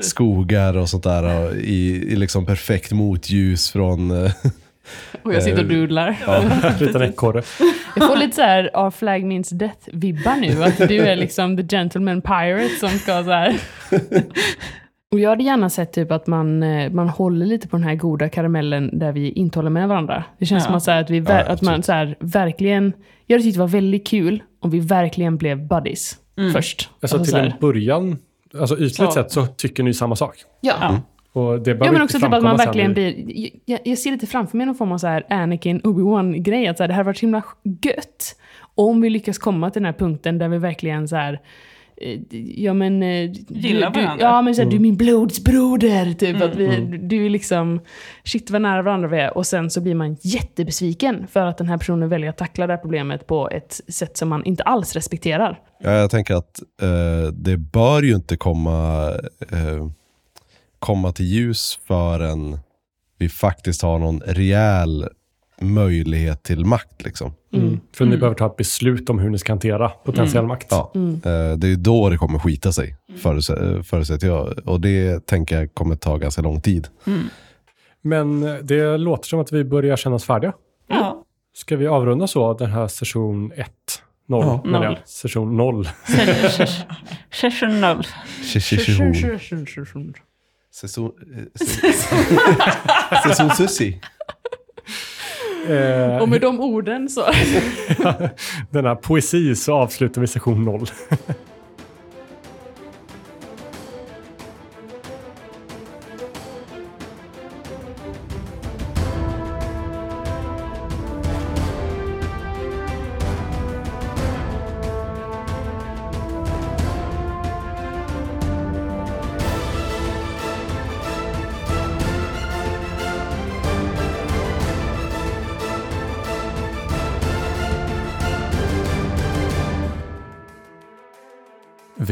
skogar 0.00 0.76
och 0.76 0.88
sånt 0.88 1.04
där 1.04 1.22
och 1.22 1.56
i, 1.56 2.12
i 2.12 2.16
liksom 2.16 2.46
perfekt 2.46 2.92
motljus 2.92 3.70
från 3.70 4.30
Och 5.22 5.34
jag 5.34 5.42
sitter 5.42 5.62
och 5.62 5.68
doodlar. 5.68 6.16
Liten 6.80 7.02
ekorre. 7.02 7.42
Jag 7.96 8.06
får 8.08 8.16
lite 8.16 8.36
så 8.36 8.42
här 8.42 8.70
av 8.74 8.90
Flag 8.90 9.24
Means 9.24 9.52
Death-vibbar 9.52 10.36
nu. 10.40 10.64
Att 10.64 10.88
du 10.88 10.98
är 11.00 11.16
liksom 11.16 11.56
the 11.56 11.62
gentleman 11.76 12.22
pirate 12.22 12.68
som 12.80 12.88
ska 12.88 13.24
så 13.24 13.30
här... 13.30 13.56
Och 15.12 15.20
jag 15.20 15.30
hade 15.30 15.42
gärna 15.44 15.70
sett 15.70 15.92
typ 15.92 16.10
att 16.12 16.26
man, 16.26 16.62
eh, 16.62 16.90
man 16.90 17.08
håller 17.08 17.46
lite 17.46 17.68
på 17.68 17.76
den 17.76 17.84
här 17.84 17.94
goda 17.94 18.28
karamellen 18.28 18.98
där 18.98 19.12
vi 19.12 19.30
inte 19.30 19.58
håller 19.58 19.70
med 19.70 19.88
varandra. 19.88 20.24
Det 20.38 20.46
känns 20.46 20.62
Ja. 20.62 20.66
som 20.66 20.74
att, 20.76 20.82
så 20.82 20.90
här, 20.90 21.00
att, 21.02 21.10
vi, 21.10 21.18
Ja, 21.28 21.40
att 21.42 21.62
man 21.62 21.82
så 21.82 21.92
här, 21.92 22.16
verkligen... 22.20 22.92
Jag 23.26 23.34
hade 23.34 23.42
tyckt 23.44 23.54
det 23.56 23.60
var 23.60 23.68
väldigt 23.68 24.06
kul 24.06 24.42
om 24.60 24.70
vi 24.70 24.80
verkligen 24.80 25.36
blev 25.36 25.66
buddies 25.68 26.16
först. 26.52 26.90
Alltså, 27.02 27.18
Alltså, 27.18 27.36
till 27.36 27.44
en 27.44 27.52
början, 27.60 28.18
alltså 28.60 28.74
ytligt 28.74 28.98
Ja. 28.98 29.12
sett 29.12 29.30
så 29.30 29.46
tycker 29.46 29.82
ni 29.82 29.94
samma 29.94 30.16
sak. 30.16 30.34
Ja. 30.60 30.74
Ja. 30.80 31.00
Och 31.32 31.60
det 31.60 31.70
Ja, 31.70 31.92
men 31.92 32.02
också 32.02 32.18
typ 32.18 32.32
att 32.32 32.42
man 32.42 32.56
verkligen 32.56 32.92
blir... 32.92 33.14
Jag, 33.64 33.80
jag 33.84 33.98
ser 33.98 34.10
lite 34.12 34.26
framför 34.26 34.56
mig 34.56 34.66
någon 34.66 34.74
form 34.74 34.92
av 34.92 34.98
så 34.98 35.06
här 35.06 35.26
Anakin, 35.30 35.80
Obi-Wan-grej. 35.84 36.66
Att 36.68 36.76
så 36.76 36.82
här, 36.82 36.88
det 36.88 36.94
här 36.94 37.04
varit 37.04 37.16
så 37.18 37.26
himla 37.26 37.42
gött 37.82 38.36
om 38.74 39.00
vi 39.00 39.10
lyckas 39.10 39.38
komma 39.38 39.70
till 39.70 39.82
den 39.82 39.86
här 39.92 39.98
punkten 39.98 40.38
där 40.38 40.48
vi 40.48 40.58
verkligen 40.58 41.08
så 41.08 41.16
här... 41.16 41.40
eh, 41.96 42.20
Ja 42.64 42.74
men... 42.74 43.02
eh, 43.02 43.30
Du, 43.30 43.58
Gillar 43.68 43.90
du, 43.90 44.00
varandra. 44.02 44.24
ja 44.26 44.42
men 44.42 44.54
så 44.54 44.62
här, 44.62 44.70
du 44.70 44.76
är 44.76 44.80
min 44.80 44.96
blodsbroder. 44.96 46.12
Typ 46.12 46.36
Mm. 46.36 46.50
att 46.50 46.56
vi, 46.56 46.98
du 47.02 47.26
är 47.26 47.30
liksom... 47.30 47.80
Shit 48.24 48.50
vad 48.50 48.62
nära 48.62 48.82
varandra 48.82 49.08
vi 49.08 49.18
är. 49.18 49.36
Och 49.36 49.46
sen 49.46 49.70
så 49.70 49.80
blir 49.80 49.94
man 49.94 50.16
jättebesviken 50.22 51.26
för 51.26 51.46
att 51.46 51.58
den 51.58 51.68
här 51.68 51.78
personen 51.78 52.08
väljer 52.08 52.30
att 52.30 52.38
tackla 52.38 52.66
det 52.66 52.72
här 52.72 52.80
problemet 52.80 53.26
på 53.26 53.48
ett 53.50 53.80
sätt 53.88 54.16
som 54.16 54.28
man 54.28 54.44
inte 54.44 54.62
alls 54.62 54.94
respekterar. 54.94 55.60
Ja, 55.82 55.90
jag 55.90 56.10
tänker 56.10 56.34
att 56.34 56.60
eh, 56.82 57.32
det 57.32 57.56
bör 57.56 58.02
ju 58.02 58.14
inte 58.14 58.36
komma, 58.36 59.08
eh, 59.52 59.86
komma 60.82 61.12
till 61.12 61.26
ljus 61.26 61.78
förrän 61.86 62.58
vi 63.18 63.28
faktiskt 63.28 63.82
har 63.82 63.98
någon 63.98 64.20
rejäl 64.20 65.08
möjlighet 65.60 66.42
till 66.42 66.64
makt. 66.64 67.04
Liksom. 67.04 67.32
Mm. 67.52 67.80
För 67.92 68.04
ni 68.04 68.16
behöver 68.16 68.36
ta 68.36 68.46
ett 68.46 68.56
beslut 68.56 69.10
om 69.10 69.18
hur 69.18 69.30
ni 69.30 69.38
ska 69.38 69.52
hantera 69.52 69.88
potentiell 69.88 70.46
makt. 70.46 70.66
Ja, 70.70 70.92
eh, 70.94 71.56
det 71.56 71.66
är 71.66 71.68
ju 71.68 71.76
då 71.76 72.08
det 72.08 72.16
kommer 72.16 72.38
skita 72.38 72.72
sig, 72.72 72.96
förutsätter, 73.22 73.76
eh, 73.76 73.82
förutsätter 73.82 74.26
jag. 74.26 74.58
Och 74.68 74.80
det 74.80 75.26
tänker 75.26 75.58
jag 75.60 75.74
kommer 75.74 75.96
ta 75.96 76.16
ganska 76.16 76.42
lång 76.42 76.60
tid. 76.60 76.88
Men 78.02 78.40
det 78.62 78.96
låter 78.96 79.28
som 79.28 79.40
att 79.40 79.52
vi 79.52 79.64
börjar 79.64 79.96
känna 79.96 80.16
oss 80.16 80.24
färdiga. 80.24 80.52
Ja. 80.88 81.24
Ska 81.54 81.76
vi 81.76 81.86
avrunda 81.86 82.26
så 82.26 82.54
den 82.54 82.70
här 82.70 82.88
session 82.88 83.52
1? 83.56 83.68
0, 84.28 84.44
Ja. 84.44 84.62
menar 84.64 84.84
jag. 84.84 84.92
Noll. 84.92 84.98
Session 85.04 85.56
0. 85.56 85.86
Session 87.32 87.80
noll. 87.80 88.04
Säsong 90.74 91.10
Säsong 93.24 93.50
Sussi. 93.50 94.00
Och 96.20 96.28
med 96.28 96.40
de 96.40 96.60
orden 96.60 97.08
så... 97.08 97.26
denna 98.70 98.96
poesi 98.96 99.56
så 99.56 99.74
avslutar 99.74 100.20
vi 100.20 100.26
session 100.26 100.64
0. 100.64 100.86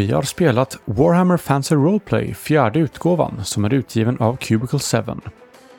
Vi 0.00 0.12
har 0.12 0.22
spelat 0.22 0.78
Warhammer 0.84 1.36
Fantasy 1.36 1.74
Roleplay, 1.74 2.34
fjärde 2.34 2.78
utgåvan, 2.78 3.44
som 3.44 3.64
är 3.64 3.74
utgiven 3.74 4.16
av 4.18 4.36
Cubicle 4.36 4.78
7. 4.78 4.96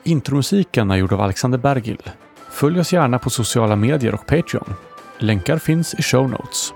Intromusiken 0.04 0.90
är 0.90 0.96
gjord 0.96 1.12
av 1.12 1.20
Alexander 1.20 1.58
Bergil. 1.58 2.02
Följ 2.50 2.80
oss 2.80 2.92
gärna 2.92 3.18
på 3.18 3.30
sociala 3.30 3.76
medier 3.76 4.14
och 4.14 4.26
Patreon. 4.26 4.74
Länkar 5.18 5.58
finns 5.58 5.94
i 5.94 6.02
show 6.02 6.30
notes. 6.30 6.72